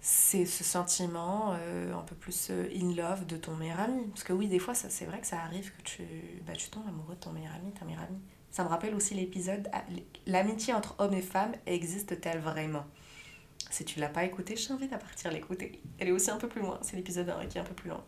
ce 0.00 0.46
sentiment 0.46 1.54
euh, 1.58 1.92
un 1.92 2.00
peu 2.00 2.14
plus 2.14 2.48
euh, 2.50 2.66
in 2.74 2.94
love 2.94 3.26
de 3.26 3.36
ton 3.36 3.54
meilleur 3.54 3.80
ami. 3.80 4.06
Parce 4.06 4.24
que 4.24 4.32
oui, 4.32 4.48
des 4.48 4.58
fois, 4.58 4.72
c'est 4.72 5.04
vrai 5.04 5.20
que 5.20 5.26
ça 5.26 5.42
arrive 5.42 5.70
que 5.76 5.82
tu, 5.82 6.02
bah, 6.46 6.54
tu 6.54 6.70
tombes 6.70 6.88
amoureux 6.88 7.16
de 7.16 7.20
ton 7.20 7.32
meilleur 7.32 7.52
ami, 7.52 7.70
ta 7.72 7.84
meilleure 7.84 8.00
amie. 8.00 8.18
Ça 8.50 8.64
me 8.64 8.70
rappelle 8.70 8.94
aussi 8.94 9.12
l'épisode 9.12 9.68
ah, 9.74 9.84
L'amitié 10.26 10.72
entre 10.72 10.94
hommes 11.00 11.12
et 11.12 11.22
femmes 11.22 11.52
existe-t-elle 11.66 12.38
vraiment? 12.38 12.86
Si 13.70 13.84
tu 13.84 14.00
l'as 14.00 14.08
pas 14.08 14.24
écouté, 14.24 14.56
je 14.56 14.66
t'invite 14.66 14.94
à 14.94 14.98
partir 14.98 15.30
l'écouter. 15.32 15.82
Elle 15.98 16.08
est 16.08 16.12
aussi 16.12 16.30
un 16.30 16.38
peu 16.38 16.48
plus 16.48 16.62
loin, 16.62 16.78
c'est 16.80 16.96
l'épisode 16.96 17.28
1 17.28 17.44
qui 17.44 17.58
est 17.58 17.60
un 17.60 17.64
peu 17.64 17.74
plus 17.74 17.90
loin. 17.90 18.02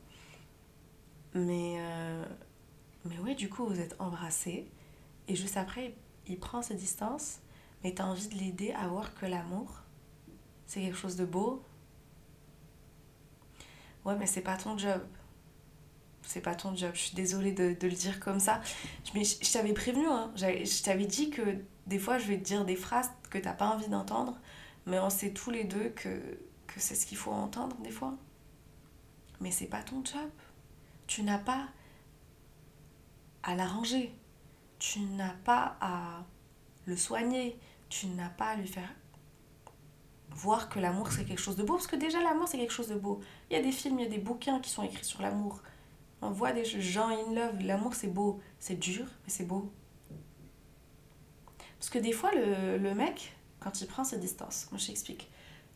Mais, 1.34 1.76
euh, 1.78 2.24
mais 3.04 3.34
du 3.34 3.50
coup, 3.50 3.66
vous 3.66 3.80
êtes 3.80 3.96
embrassés. 3.98 4.66
Et 5.28 5.34
juste 5.34 5.56
après, 5.56 5.92
il 6.28 6.38
prend 6.38 6.62
ses 6.62 6.74
distances, 6.74 7.38
mais 7.82 7.94
tu 7.94 8.02
as 8.02 8.06
envie 8.06 8.28
de 8.28 8.34
l'aider 8.34 8.72
à 8.72 8.88
voir 8.88 9.14
que 9.14 9.26
l'amour, 9.26 9.82
c'est 10.66 10.80
quelque 10.80 10.96
chose 10.96 11.16
de 11.16 11.24
beau. 11.24 11.62
Ouais, 14.04 14.16
mais 14.16 14.26
c'est 14.26 14.40
pas 14.40 14.56
ton 14.56 14.78
job 14.78 15.02
c'est 16.26 16.40
pas 16.40 16.54
ton 16.54 16.74
job. 16.74 16.90
Je 16.94 17.00
suis 17.00 17.14
désolée 17.14 17.52
de, 17.52 17.76
le 17.80 17.92
dire 17.92 18.20
comme 18.20 18.40
ça. 18.40 18.60
Mais 19.14 19.24
je, 19.24 19.52
t'avais 19.52 19.72
prévenu, 19.72 20.06
hein. 20.06 20.32
je 20.36 20.82
t'avais 20.82 21.06
dit 21.06 21.30
que 21.30 21.42
des 21.86 21.98
fois 21.98 22.18
je 22.18 22.26
vais 22.26 22.38
te 22.38 22.44
dire 22.44 22.64
des 22.64 22.76
phrases 22.76 23.10
que 23.30 23.38
t'as 23.38 23.52
pas 23.52 23.68
envie 23.68 23.88
d'entendre, 23.88 24.38
mais 24.86 24.98
on 24.98 25.10
sait 25.10 25.32
tous 25.32 25.50
les 25.50 25.64
deux 25.64 25.90
que, 25.90 26.08
que 26.66 26.80
c'est 26.80 26.94
ce 26.94 27.06
qu'il 27.06 27.16
faut 27.16 27.32
entendre 27.32 27.76
des 27.76 27.90
fois. 27.90 28.14
Mais 29.40 29.50
c'est 29.50 29.66
pas 29.66 29.82
ton 29.82 30.04
job. 30.04 30.28
Tu 31.06 31.22
n'as 31.22 31.38
pas 31.38 31.68
à 33.42 33.54
l'arranger. 33.54 34.12
Tu 34.88 35.00
n'as 35.00 35.34
pas 35.44 35.76
à 35.80 36.24
le 36.84 36.96
soigner. 36.96 37.58
Tu 37.88 38.06
n'as 38.06 38.28
pas 38.28 38.50
à 38.50 38.56
lui 38.56 38.68
faire 38.68 38.88
voir 40.30 40.68
que 40.68 40.78
l'amour 40.78 41.10
c'est 41.10 41.24
quelque 41.24 41.40
chose 41.40 41.56
de 41.56 41.64
beau. 41.64 41.74
Parce 41.74 41.88
que 41.88 41.96
déjà 41.96 42.22
l'amour 42.22 42.46
c'est 42.46 42.56
quelque 42.56 42.72
chose 42.72 42.86
de 42.86 42.94
beau. 42.94 43.20
Il 43.50 43.54
y 43.54 43.56
a 43.56 43.62
des 43.62 43.72
films, 43.72 43.98
il 43.98 44.04
y 44.04 44.06
a 44.06 44.10
des 44.10 44.18
bouquins 44.18 44.60
qui 44.60 44.70
sont 44.70 44.84
écrits 44.84 45.04
sur 45.04 45.22
l'amour. 45.22 45.60
On 46.22 46.30
voit 46.30 46.52
des 46.52 46.64
gens 46.64 47.08
in 47.08 47.34
love. 47.34 47.60
L'amour, 47.62 47.94
c'est 47.94 48.06
beau. 48.06 48.40
C'est 48.60 48.76
dur, 48.76 49.06
mais 49.24 49.28
c'est 49.30 49.44
beau. 49.44 49.72
Parce 51.80 51.90
que 51.90 51.98
des 51.98 52.12
fois, 52.12 52.30
le, 52.32 52.78
le, 52.78 52.94
mec, 52.94 53.34
quand 53.58 53.80
il 53.80 53.88
prend 53.88 54.04
ses 54.04 54.18
distances, 54.18 54.68
moi 54.70 54.78
je 54.78 54.86
t'explique. 54.86 55.28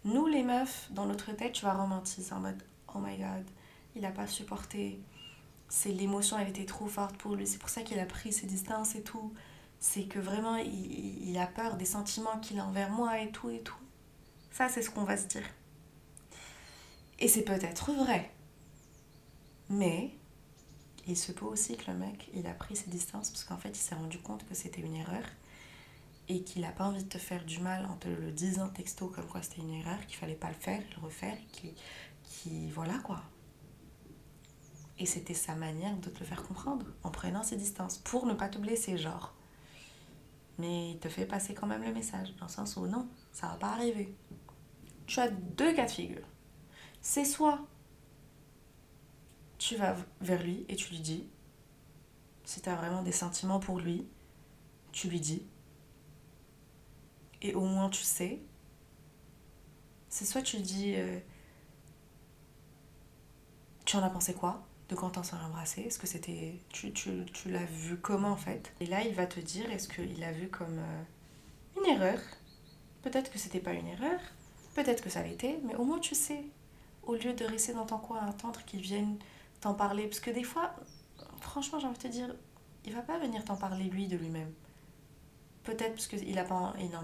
Nous, 0.04 0.28
les 0.28 0.44
meufs, 0.44 0.88
dans 0.92 1.06
notre 1.06 1.32
tête, 1.32 1.52
tu 1.52 1.64
vas 1.64 1.74
romantiser 1.74 2.32
en 2.32 2.40
mode 2.40 2.62
Oh 2.94 2.98
my 2.98 3.18
god, 3.18 3.44
il 3.96 4.04
a 4.04 4.12
pas 4.12 4.28
supporté. 4.28 5.00
C'est 5.70 5.92
l'émotion, 5.92 6.38
elle 6.38 6.48
était 6.48 6.66
trop 6.66 6.86
forte 6.86 7.16
pour 7.16 7.34
lui. 7.36 7.46
C'est 7.46 7.58
pour 7.58 7.70
ça 7.70 7.82
qu'il 7.82 7.98
a 7.98 8.04
pris 8.04 8.32
ses 8.32 8.46
distances 8.46 8.94
et 8.96 9.02
tout. 9.02 9.32
C'est 9.78 10.04
que 10.04 10.18
vraiment, 10.18 10.56
il, 10.56 11.30
il 11.30 11.38
a 11.38 11.46
peur 11.46 11.76
des 11.76 11.86
sentiments 11.86 12.38
qu'il 12.40 12.58
a 12.60 12.66
envers 12.66 12.90
moi 12.90 13.18
et 13.20 13.30
tout 13.30 13.48
et 13.48 13.60
tout. 13.60 13.78
Ça, 14.50 14.68
c'est 14.68 14.82
ce 14.82 14.90
qu'on 14.90 15.04
va 15.04 15.16
se 15.16 15.26
dire. 15.26 15.48
Et 17.18 17.28
c'est 17.28 17.44
peut-être 17.44 17.92
vrai. 17.92 18.30
Mais 19.70 20.10
il 21.06 21.16
se 21.16 21.32
peut 21.32 21.46
aussi 21.46 21.76
que 21.76 21.90
le 21.90 21.96
mec, 21.96 22.28
il 22.34 22.46
a 22.46 22.54
pris 22.54 22.76
ses 22.76 22.90
distances 22.90 23.30
parce 23.30 23.44
qu'en 23.44 23.56
fait, 23.56 23.70
il 23.70 23.76
s'est 23.76 23.94
rendu 23.94 24.18
compte 24.18 24.46
que 24.48 24.54
c'était 24.54 24.80
une 24.80 24.96
erreur 24.96 25.24
et 26.28 26.42
qu'il 26.42 26.62
n'a 26.62 26.70
pas 26.70 26.84
envie 26.84 27.02
de 27.02 27.08
te 27.08 27.18
faire 27.18 27.44
du 27.44 27.58
mal 27.60 27.86
en 27.86 27.96
te 27.96 28.08
le 28.08 28.30
disant 28.30 28.68
texto 28.68 29.08
comme 29.08 29.26
quoi 29.26 29.42
c'était 29.42 29.62
une 29.62 29.74
erreur, 29.74 30.04
qu'il 30.06 30.16
fallait 30.16 30.34
pas 30.34 30.48
le 30.48 30.54
faire, 30.54 30.80
le 30.96 31.02
refaire, 31.02 31.36
qui, 31.52 31.74
qui 32.24 32.70
voilà 32.70 32.98
quoi. 32.98 33.22
Et 35.00 35.06
c'était 35.06 35.34
sa 35.34 35.54
manière 35.54 35.96
de 35.96 36.10
te 36.10 36.20
le 36.20 36.26
faire 36.26 36.42
comprendre 36.46 36.86
en 37.02 37.10
prenant 37.10 37.42
ses 37.42 37.56
distances 37.56 37.98
pour 37.98 38.26
ne 38.26 38.34
pas 38.34 38.48
te 38.50 38.58
blesser, 38.58 38.98
genre. 38.98 39.34
mais 40.58 40.90
il 40.92 40.98
te 40.98 41.08
fait 41.08 41.24
passer 41.26 41.54
quand 41.54 41.66
même 41.66 41.82
le 41.82 41.92
message, 41.92 42.36
dans 42.36 42.46
le 42.46 42.50
sens 42.50 42.76
où 42.76 42.86
non, 42.86 43.08
ça 43.32 43.48
va 43.48 43.54
pas 43.54 43.70
arriver. 43.70 44.14
Tu 45.06 45.18
as 45.18 45.30
deux 45.30 45.72
cas 45.74 45.86
de 45.86 45.90
figure. 45.90 46.26
C'est 47.00 47.24
soit 47.24 47.60
tu 49.58 49.76
vas 49.76 49.96
vers 50.20 50.42
lui 50.42 50.66
et 50.68 50.76
tu 50.76 50.90
lui 50.90 51.00
dis, 51.00 51.26
si 52.44 52.60
tu 52.60 52.68
as 52.68 52.76
vraiment 52.76 53.02
des 53.02 53.12
sentiments 53.12 53.60
pour 53.60 53.78
lui, 53.80 54.06
tu 54.92 55.08
lui 55.08 55.20
dis. 55.20 55.42
Et 57.42 57.54
au 57.54 57.64
moins 57.64 57.88
tu 57.88 58.02
sais. 58.02 58.40
C'est 60.10 60.26
soit 60.26 60.42
tu 60.42 60.58
dis, 60.60 60.94
euh, 60.96 61.18
tu 63.86 63.96
en 63.96 64.02
as 64.02 64.10
pensé 64.10 64.34
quoi? 64.34 64.66
De 64.90 64.96
quand 64.96 65.16
on 65.16 65.22
s'est 65.22 65.36
embrassé 65.36 65.82
Est-ce 65.82 65.98
que 65.98 66.06
c'était. 66.06 66.60
Tu, 66.70 66.92
tu, 66.92 67.24
tu 67.32 67.50
l'as 67.50 67.64
vu 67.64 67.96
comment 67.98 68.30
en 68.30 68.36
fait? 68.36 68.72
Et 68.80 68.86
là, 68.86 69.02
il 69.02 69.14
va 69.14 69.26
te 69.26 69.40
dire 69.40 69.70
est-ce 69.70 69.88
qu'il 69.88 70.18
l'a 70.18 70.32
vu 70.32 70.48
comme 70.48 70.78
euh, 70.78 71.78
une 71.78 71.86
erreur? 71.86 72.18
Peut-être 73.02 73.30
que 73.30 73.38
c'était 73.38 73.60
pas 73.60 73.72
une 73.72 73.86
erreur, 73.86 74.20
peut-être 74.74 75.02
que 75.02 75.08
ça 75.08 75.22
l'était, 75.22 75.58
mais 75.64 75.74
au 75.76 75.84
moins 75.84 75.98
tu 75.98 76.14
sais. 76.14 76.44
Au 77.02 77.14
lieu 77.14 77.32
de 77.32 77.44
rester 77.44 77.72
dans 77.72 77.86
ton 77.86 77.98
coin 77.98 78.18
à 78.18 78.28
attendre 78.28 78.62
qu'il 78.66 78.80
vienne 78.80 79.16
t'en 79.60 79.74
parler. 79.74 80.06
Parce 80.06 80.20
que 80.20 80.30
des 80.30 80.42
fois, 80.44 80.74
franchement, 81.40 81.78
j'ai 81.78 81.86
envie 81.86 81.96
de 81.96 82.02
te 82.02 82.08
dire, 82.08 82.34
il 82.84 82.94
va 82.94 83.00
pas 83.00 83.18
venir 83.18 83.44
t'en 83.44 83.56
parler 83.56 83.84
lui 83.84 84.06
de 84.06 84.16
lui-même. 84.16 84.52
Peut-être 85.64 85.92
parce 85.92 86.06
qu'il 86.06 86.34
n'en 86.34 86.42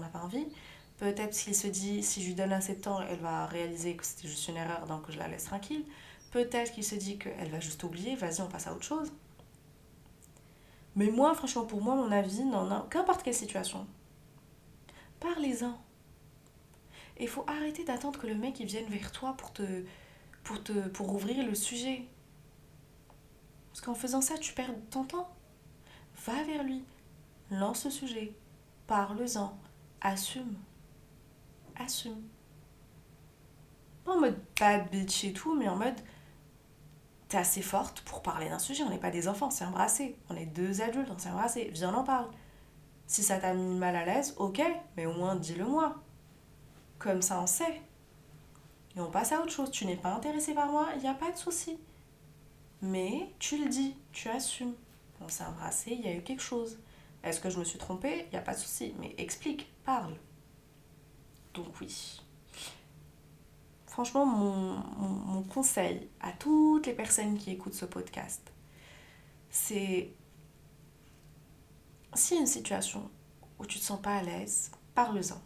a, 0.03 0.09
pas 0.09 0.19
envie. 0.19 0.45
Peut-être 0.97 1.35
qu'il 1.37 1.55
se 1.55 1.67
dit, 1.67 2.03
si 2.03 2.21
je 2.21 2.27
lui 2.27 2.35
donne 2.35 2.53
assez 2.53 2.75
de 2.75 2.81
temps, 2.81 3.01
elle 3.01 3.19
va 3.19 3.47
réaliser 3.47 3.95
que 3.95 4.05
c'était 4.05 4.27
juste 4.27 4.47
une 4.47 4.57
erreur, 4.57 4.85
donc 4.87 5.09
je 5.09 5.17
la 5.17 5.27
laisse 5.27 5.45
tranquille. 5.45 5.83
Peut-être 6.31 6.73
qu'il 6.73 6.83
se 6.83 6.95
dit 6.95 7.17
qu'elle 7.17 7.49
va 7.49 7.59
juste 7.59 7.83
oublier, 7.83 8.15
vas-y, 8.15 8.41
on 8.41 8.47
passe 8.47 8.67
à 8.67 8.73
autre 8.73 8.83
chose. 8.83 9.11
Mais 10.95 11.09
moi, 11.11 11.33
franchement, 11.35 11.65
pour 11.65 11.81
moi, 11.81 11.95
mon 11.95 12.11
avis, 12.11 12.43
dans 12.49 12.81
qu'importe 12.89 13.23
quelle 13.23 13.33
situation, 13.33 13.87
parlez-en. 15.19 15.79
Et 17.17 17.23
il 17.23 17.29
faut 17.29 17.45
arrêter 17.47 17.83
d'attendre 17.83 18.19
que 18.19 18.27
le 18.27 18.35
mec 18.35 18.59
vienne 18.61 18.87
vers 18.87 19.11
toi 19.11 19.35
pour 19.37 19.53
te, 19.53 19.85
pour 20.43 20.63
te 20.63 20.87
pour 20.89 21.13
ouvrir 21.13 21.45
le 21.45 21.55
sujet. 21.55 22.05
Parce 23.69 23.81
qu'en 23.81 23.95
faisant 23.95 24.21
ça, 24.21 24.37
tu 24.37 24.53
perds 24.53 24.73
ton 24.89 25.03
temps. 25.03 25.29
Va 26.25 26.43
vers 26.43 26.63
lui, 26.63 26.83
lance 27.51 27.85
le 27.85 27.91
sujet, 27.91 28.33
parle-en, 28.87 29.55
assume. 30.01 30.55
Assume. 31.75 32.23
Pas 34.03 34.13
en 34.13 34.19
mode 34.19 34.39
bad 34.59 34.89
bitch 34.89 35.25
et 35.25 35.33
tout, 35.33 35.53
mais 35.55 35.67
en 35.67 35.75
mode 35.75 35.99
t'es 37.27 37.37
assez 37.37 37.61
forte 37.61 38.01
pour 38.01 38.21
parler 38.21 38.49
d'un 38.49 38.59
sujet. 38.59 38.83
On 38.83 38.89
n'est 38.89 38.97
pas 38.97 39.11
des 39.11 39.27
enfants, 39.27 39.49
c'est 39.49 39.65
embrasser. 39.65 40.17
On 40.29 40.35
est 40.35 40.45
deux 40.45 40.81
adultes, 40.81 41.09
on 41.13 41.17
s'est 41.17 41.29
embrassé. 41.29 41.69
Viens, 41.73 41.93
on 41.93 41.99
en 41.99 42.03
parle. 42.03 42.27
Si 43.05 43.23
ça 43.23 43.37
t'a 43.37 43.53
mis 43.53 43.77
mal 43.77 43.95
à 43.95 44.05
l'aise, 44.05 44.35
ok, 44.37 44.61
mais 44.95 45.05
au 45.05 45.13
moins 45.13 45.35
dis-le 45.35 45.65
moi. 45.65 45.95
Comme 46.99 47.21
ça, 47.21 47.41
on 47.41 47.47
sait. 47.47 47.81
Et 48.95 48.99
on 48.99 49.11
passe 49.11 49.31
à 49.31 49.41
autre 49.41 49.51
chose. 49.51 49.71
Tu 49.71 49.85
n'es 49.85 49.95
pas 49.95 50.13
intéressé 50.13 50.53
par 50.53 50.71
moi, 50.71 50.89
il 50.95 51.01
n'y 51.01 51.07
a 51.07 51.13
pas 51.13 51.31
de 51.31 51.37
souci. 51.37 51.77
Mais 52.81 53.31
tu 53.39 53.57
le 53.63 53.69
dis, 53.69 53.95
tu 54.11 54.29
assumes. 54.29 54.73
On 55.21 55.27
s'est 55.29 55.43
embrassé, 55.43 55.91
il 55.93 56.01
y 56.01 56.07
a 56.07 56.13
eu 56.13 56.21
quelque 56.21 56.43
chose. 56.43 56.79
Est-ce 57.23 57.39
que 57.39 57.49
je 57.49 57.59
me 57.59 57.63
suis 57.63 57.79
trompée? 57.79 58.25
Il 58.27 58.31
n'y 58.31 58.37
a 58.37 58.41
pas 58.41 58.53
de 58.53 58.59
souci. 58.59 58.93
Mais 58.99 59.15
explique, 59.17 59.67
parle. 59.83 60.15
Donc 61.53 61.79
oui. 61.81 62.21
Franchement, 63.97 64.27
mon, 64.27 65.41
conseil 65.41 66.07
à 66.19 66.31
toutes 66.31 66.85
les 66.85 66.93
personnes 66.93 67.35
qui 67.35 67.49
écoutent 67.49 67.73
ce 67.73 67.85
podcast, 67.85 68.43
c'est 69.49 70.13
s'il 72.13 72.35
y 72.35 72.37
a 72.37 72.41
une 72.41 72.47
situation 72.47 73.09
où 73.57 73.65
tu 73.65 73.79
te 73.79 73.83
sens 73.83 73.99
pas 73.99 74.17
à 74.17 74.21
l'aise, 74.21 74.69
parle-en. 74.93 75.41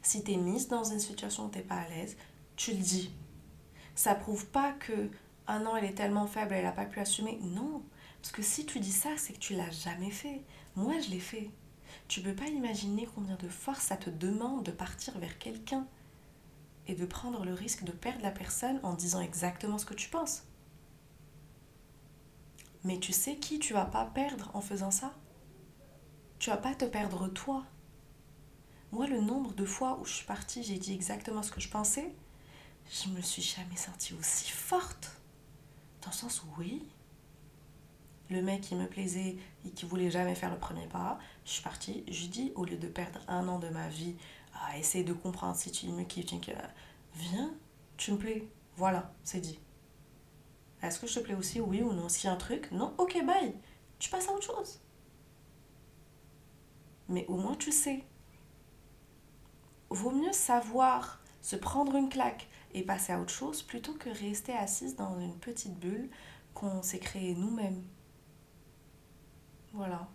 Si 0.00 0.24
tu 0.24 0.32
es 0.32 0.36
mise 0.38 0.68
dans 0.68 0.84
une 0.84 1.00
situation 1.00 1.44
où 1.44 1.50
tu 1.50 1.58
n'es 1.58 1.64
pas 1.64 1.74
à 1.74 1.88
l'aise, 1.90 2.16
tu 2.56 2.70
le 2.70 2.78
dis. 2.78 3.12
Ça 3.94 4.14
prouve 4.14 4.46
pas 4.46 4.72
que 4.72 5.10
ah 5.46 5.58
non, 5.58 5.76
elle 5.76 5.84
est 5.84 5.94
tellement 5.94 6.26
faible, 6.26 6.54
elle 6.54 6.64
n'a 6.64 6.72
pas 6.72 6.86
pu 6.86 6.98
assumer. 6.98 7.38
Non, 7.42 7.82
parce 8.22 8.32
que 8.32 8.40
si 8.40 8.64
tu 8.64 8.80
dis 8.80 8.90
ça, 8.90 9.10
c'est 9.18 9.34
que 9.34 9.38
tu 9.38 9.54
l'as 9.54 9.70
jamais 9.70 10.10
fait. 10.10 10.40
Moi, 10.76 10.98
je 11.00 11.10
l'ai 11.10 11.20
fait. 11.20 11.50
Tu 12.08 12.22
peux 12.22 12.34
pas 12.34 12.48
imaginer 12.48 13.06
combien 13.14 13.36
de 13.36 13.48
force 13.48 13.82
ça 13.82 13.98
te 13.98 14.08
demande 14.08 14.64
de 14.64 14.70
partir 14.70 15.18
vers 15.18 15.38
quelqu'un 15.38 15.86
et 16.86 16.94
de 16.94 17.06
prendre 17.06 17.44
le 17.44 17.54
risque 17.54 17.84
de 17.84 17.92
perdre 17.92 18.22
la 18.22 18.30
personne 18.30 18.80
en 18.82 18.94
disant 18.94 19.20
exactement 19.20 19.78
ce 19.78 19.86
que 19.86 19.94
tu 19.94 20.08
penses. 20.08 20.44
Mais 22.84 22.98
tu 22.98 23.12
sais 23.12 23.36
qui 23.36 23.58
tu 23.58 23.74
vas 23.74 23.84
pas 23.84 24.06
perdre 24.06 24.50
en 24.54 24.60
faisant 24.60 24.90
ça? 24.90 25.14
Tu 26.38 26.50
vas 26.50 26.56
pas 26.56 26.74
te 26.74 26.86
perdre 26.86 27.28
toi. 27.28 27.64
Moi, 28.92 29.06
le 29.06 29.20
nombre 29.20 29.52
de 29.54 29.64
fois 29.64 29.98
où 30.00 30.04
je 30.04 30.14
suis 30.14 30.26
partie, 30.26 30.62
j'ai 30.62 30.78
dit 30.78 30.94
exactement 30.94 31.42
ce 31.42 31.52
que 31.52 31.60
je 31.60 31.68
pensais, 31.68 32.12
je 32.90 33.08
me 33.10 33.20
suis 33.20 33.42
jamais 33.42 33.76
sentie 33.76 34.14
aussi 34.14 34.50
forte. 34.50 35.12
Dans 36.02 36.10
le 36.10 36.16
sens 36.16 36.42
où 36.42 36.46
oui, 36.58 36.82
le 38.30 38.42
mec 38.42 38.62
qui 38.62 38.74
me 38.74 38.86
plaisait 38.86 39.36
et 39.64 39.70
qui 39.70 39.84
voulait 39.84 40.10
jamais 40.10 40.34
faire 40.34 40.50
le 40.50 40.58
premier 40.58 40.86
pas, 40.86 41.18
je 41.44 41.50
suis 41.50 41.62
partie, 41.62 42.04
je 42.08 42.26
dis, 42.26 42.52
au 42.54 42.64
lieu 42.64 42.76
de 42.76 42.88
perdre 42.88 43.20
un 43.28 43.46
an 43.48 43.58
de 43.58 43.68
ma 43.68 43.88
vie 43.88 44.16
à 44.60 44.78
essayer 44.78 45.04
de 45.04 45.12
comprendre 45.12 45.56
si 45.56 45.72
tu 45.72 45.88
me 45.88 46.04
kiffes, 46.04 46.26
viens, 47.14 47.54
tu 47.96 48.12
me 48.12 48.18
plais, 48.18 48.48
voilà, 48.76 49.12
c'est 49.24 49.40
dit. 49.40 49.58
Est-ce 50.82 50.98
que 50.98 51.06
je 51.06 51.18
te 51.18 51.24
plais 51.24 51.34
aussi, 51.34 51.60
oui 51.60 51.82
ou 51.82 51.92
non? 51.92 52.08
S'il 52.08 52.26
y 52.26 52.28
a 52.28 52.32
un 52.32 52.36
truc, 52.36 52.70
non, 52.72 52.94
ok, 52.98 53.24
bye, 53.24 53.54
tu 53.98 54.10
passes 54.10 54.28
à 54.28 54.32
autre 54.32 54.44
chose. 54.44 54.80
Mais 57.08 57.26
au 57.26 57.36
moins 57.36 57.56
tu 57.56 57.72
sais. 57.72 58.04
Vaut 59.90 60.12
mieux 60.12 60.32
savoir 60.32 61.20
se 61.42 61.56
prendre 61.56 61.96
une 61.96 62.08
claque 62.08 62.48
et 62.72 62.82
passer 62.82 63.12
à 63.12 63.20
autre 63.20 63.32
chose 63.32 63.62
plutôt 63.62 63.94
que 63.94 64.08
rester 64.08 64.52
assise 64.52 64.94
dans 64.94 65.18
une 65.18 65.36
petite 65.38 65.78
bulle 65.78 66.08
qu'on 66.54 66.82
s'est 66.82 67.00
créée 67.00 67.34
nous-mêmes. 67.34 67.82
Voilà. 69.72 70.08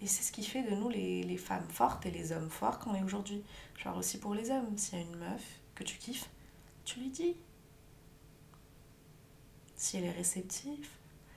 Et 0.00 0.06
c'est 0.06 0.22
ce 0.22 0.30
qui 0.30 0.44
fait 0.44 0.62
de 0.62 0.74
nous 0.74 0.88
les, 0.88 1.22
les, 1.22 1.36
femmes 1.36 1.68
fortes 1.68 2.06
et 2.06 2.10
les 2.10 2.32
hommes 2.32 2.50
forts 2.50 2.78
qu'on 2.78 2.94
est 2.94 3.02
aujourd'hui. 3.02 3.42
Genre 3.76 3.96
aussi 3.96 4.18
pour 4.18 4.34
les 4.34 4.50
hommes, 4.50 4.78
s'il 4.78 4.98
y 4.98 5.02
a 5.02 5.04
une 5.04 5.16
meuf 5.16 5.60
que 5.74 5.82
tu 5.82 5.98
kiffes, 5.98 6.28
tu 6.84 7.00
lui 7.00 7.08
dis. 7.08 7.36
Si 9.76 9.96
elle 9.96 10.04
est 10.04 10.12
réceptive, 10.12 10.88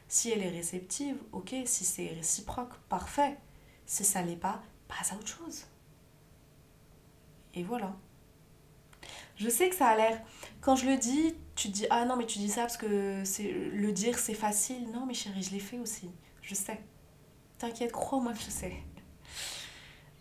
si 0.07 0.31
elle 0.31 0.41
est 0.43 0.49
réceptive, 0.49 1.17
ok, 1.31 1.55
si 1.65 1.85
c'est 1.85 2.07
réciproque, 2.07 2.73
parfait. 2.89 3.37
Si 3.85 4.03
ça 4.03 4.21
l'est 4.21 4.35
pas, 4.35 4.61
passe 4.87 5.13
à 5.13 5.15
autre 5.15 5.27
chose. 5.27 5.65
Et 7.53 7.63
voilà. 7.63 7.95
Je 9.37 9.49
sais 9.49 9.69
que 9.69 9.75
ça 9.75 9.87
a 9.87 9.95
l'air. 9.95 10.21
Quand 10.61 10.75
je 10.75 10.85
le 10.85 10.97
dis, 10.97 11.35
tu 11.55 11.69
dis 11.69 11.87
Ah 11.89 12.05
non, 12.05 12.15
mais 12.15 12.25
tu 12.25 12.39
dis 12.39 12.49
ça 12.49 12.61
parce 12.61 12.77
que 12.77 13.23
c'est 13.25 13.51
le 13.51 13.91
dire 13.91 14.19
c'est 14.19 14.33
facile. 14.33 14.89
Non, 14.91 15.05
mais 15.05 15.13
chérie, 15.13 15.43
je 15.43 15.51
l'ai 15.51 15.59
fait 15.59 15.79
aussi. 15.79 16.09
Je 16.41 16.55
sais. 16.55 16.79
T'inquiète, 17.61 17.91
crois-moi 17.91 18.33
que 18.33 18.39
je 18.39 18.49
sais. 18.49 18.73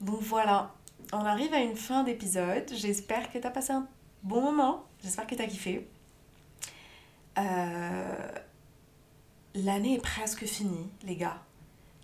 Donc 0.02 0.20
voilà, 0.20 0.74
on 1.14 1.24
arrive 1.24 1.54
à 1.54 1.60
une 1.60 1.74
fin 1.74 2.04
d'épisode. 2.04 2.70
J'espère 2.70 3.32
que 3.32 3.38
t'as 3.38 3.48
passé 3.48 3.72
un 3.72 3.88
bon 4.22 4.42
moment. 4.42 4.84
J'espère 5.02 5.26
que 5.26 5.34
t'as 5.34 5.46
kiffé. 5.46 5.88
Euh, 7.38 8.28
l'année 9.54 9.94
est 9.94 10.02
presque 10.02 10.44
finie, 10.44 10.90
les 11.02 11.16
gars. 11.16 11.42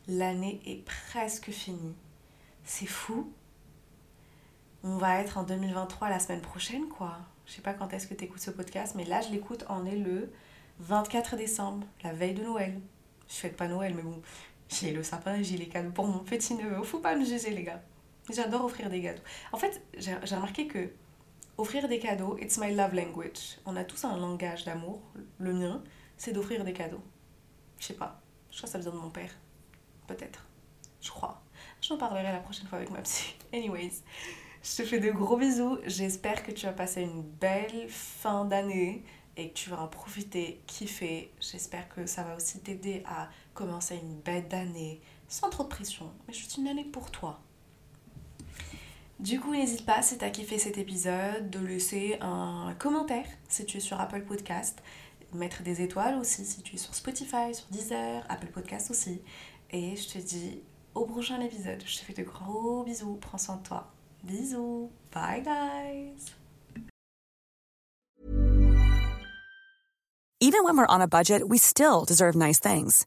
L'année 0.09 0.59
est 0.65 0.83
presque 0.87 1.51
finie. 1.51 1.95
C'est 2.65 2.87
fou 2.87 3.31
on 4.85 4.97
va 4.97 5.21
être 5.21 5.37
en 5.37 5.43
2023 5.43 6.09
la 6.09 6.19
semaine 6.19 6.41
prochaine, 6.41 6.89
quoi. 6.89 7.19
Je 7.45 7.53
sais 7.53 7.61
pas 7.61 7.75
quand 7.75 7.93
est-ce 7.93 8.07
que 8.07 8.15
tu 8.15 8.25
écoutes 8.25 8.41
ce 8.41 8.53
podcast, 8.53 8.95
mais 8.97 9.05
là, 9.05 9.21
je 9.21 9.31
l'écoute, 9.31 9.67
on 9.69 9.85
est 9.85 9.97
le 9.97 10.33
24 10.79 11.37
décembre, 11.37 11.87
la 12.05 12.13
veille 12.13 12.35
de 12.35 12.43
Noël. 12.43 12.81
Je 13.29 13.35
fête 13.35 13.57
pas 13.57 13.69
Noël, 13.69 13.95
mais 13.95 14.03
bon, 14.03 14.23
j'ai 14.69 14.93
le 14.93 15.03
sapin, 15.03 15.43
j'ai 15.43 15.57
les 15.57 15.69
cadeaux 15.69 15.93
pour 15.93 16.07
mon 16.07 16.19
petit 16.19 16.55
neveu. 16.55 16.83
Faut 16.83 16.99
pas 16.99 17.15
me 17.17 17.25
juger, 17.25 17.51
les 17.51 17.63
gars. 17.63 17.83
J'adore 18.33 18.65
offrir 18.65 18.91
des 18.91 19.03
cadeaux. 19.03 19.23
En 19.53 19.59
fait, 19.59 19.81
j'ai 19.97 20.15
remarqué 20.35 20.67
que 20.67 20.91
offrir 21.59 21.89
des 21.89 21.99
cadeaux, 21.99 22.37
it's 22.39 22.59
my 22.59 22.75
love 22.75 22.95
language. 22.95 23.59
On 23.65 23.77
a 23.77 23.85
tous 23.85 24.05
un 24.05 24.17
langage 24.17 24.65
d'amour. 24.65 25.01
Le 25.39 25.53
mien, 25.53 25.83
c'est 26.17 26.33
d'offrir 26.33 26.65
des 26.65 26.73
cadeaux. 26.73 27.03
Je 27.79 27.87
sais 27.87 27.95
pas. 27.95 28.21
Je 28.51 28.57
crois 28.57 28.67
que 28.67 28.73
ça 28.73 28.79
vient 28.79 28.91
de 28.91 28.97
mon 28.97 29.11
père. 29.11 29.31
Peut-être. 30.07 30.47
Je 31.01 31.11
crois. 31.11 31.43
J'en 31.81 31.99
parlerai 31.99 32.33
la 32.33 32.41
prochaine 32.41 32.67
fois 32.67 32.79
avec 32.79 32.91
ma 32.91 33.03
psy. 33.03 33.37
Anyways. 33.53 34.03
Je 34.63 34.83
te 34.83 34.83
fais 34.83 34.99
de 34.99 35.11
gros 35.13 35.37
bisous. 35.37 35.79
J'espère 35.87 36.43
que 36.43 36.51
tu 36.51 36.67
vas 36.67 36.73
passer 36.73 37.03
une 37.03 37.23
belle 37.23 37.89
fin 37.89 38.45
d'année 38.45 39.05
et 39.37 39.51
que 39.51 39.55
tu 39.55 39.71
vas 39.71 39.81
en 39.81 39.89
profiter, 39.89 40.61
kiffer. 40.67 41.31
J'espère 41.41 41.89
que 41.89 42.07
ça 42.07 42.25
va 42.25 42.35
aussi 42.35 42.61
t'aider 42.61 43.05
à 43.07 43.29
commencer 43.57 43.97
une 43.97 44.21
belle 44.21 44.55
année 44.55 45.01
sans 45.27 45.51
trop 45.51 45.65
de 45.65 45.69
pression, 45.69 46.13
mais 46.29 46.35
juste 46.35 46.57
une 46.59 46.69
année 46.69 46.85
pour 46.85 47.11
toi. 47.11 47.41
Du 49.19 49.41
coup, 49.41 49.53
n'hésite 49.53 49.87
pas 49.87 50.03
si 50.03 50.19
tu 50.19 50.25
as 50.25 50.31
kiffé 50.31 50.59
cet 50.59 50.77
épisode 50.77 51.51
de 51.51 51.59
laisser 51.59 52.19
un 52.21 52.75
commentaire 52.79 53.27
si 53.49 53.65
tu 53.65 53.79
es 53.79 53.81
sur 53.81 53.99
Apple 53.99 54.23
Podcast, 54.23 54.83
mettre 55.33 55.63
des 55.63 55.81
étoiles 55.81 56.17
aussi 56.17 56.45
si 56.45 56.63
tu 56.63 56.75
es 56.75 56.79
sur 56.79 56.95
Spotify, 56.95 57.55
sur 57.55 57.67
Deezer, 57.71 58.25
Apple 58.29 58.49
Podcast 58.49 58.91
aussi. 58.91 59.23
Et 59.71 59.97
je 59.97 60.09
te 60.09 60.19
dis 60.19 60.61
au 60.95 61.07
prochain 61.07 61.41
épisode. 61.41 61.83
Je 61.85 61.99
te 61.99 62.05
fais 62.05 62.13
de 62.13 62.23
gros 62.23 62.85
bisous. 62.85 63.19
Prends 63.21 63.39
soin 63.39 63.57
de 63.57 63.63
toi. 63.63 63.91
Bisous. 64.23 64.91
Bye 65.13 65.43
guys. 65.43 66.35
Even 70.41 70.63
when 70.65 70.77
we're 70.77 70.87
on 70.89 71.01
a 71.01 71.09
budget, 71.09 71.49
we 71.49 71.59
still 71.59 72.05
deserve 72.05 72.37
nice 72.37 72.61
things. 72.61 73.07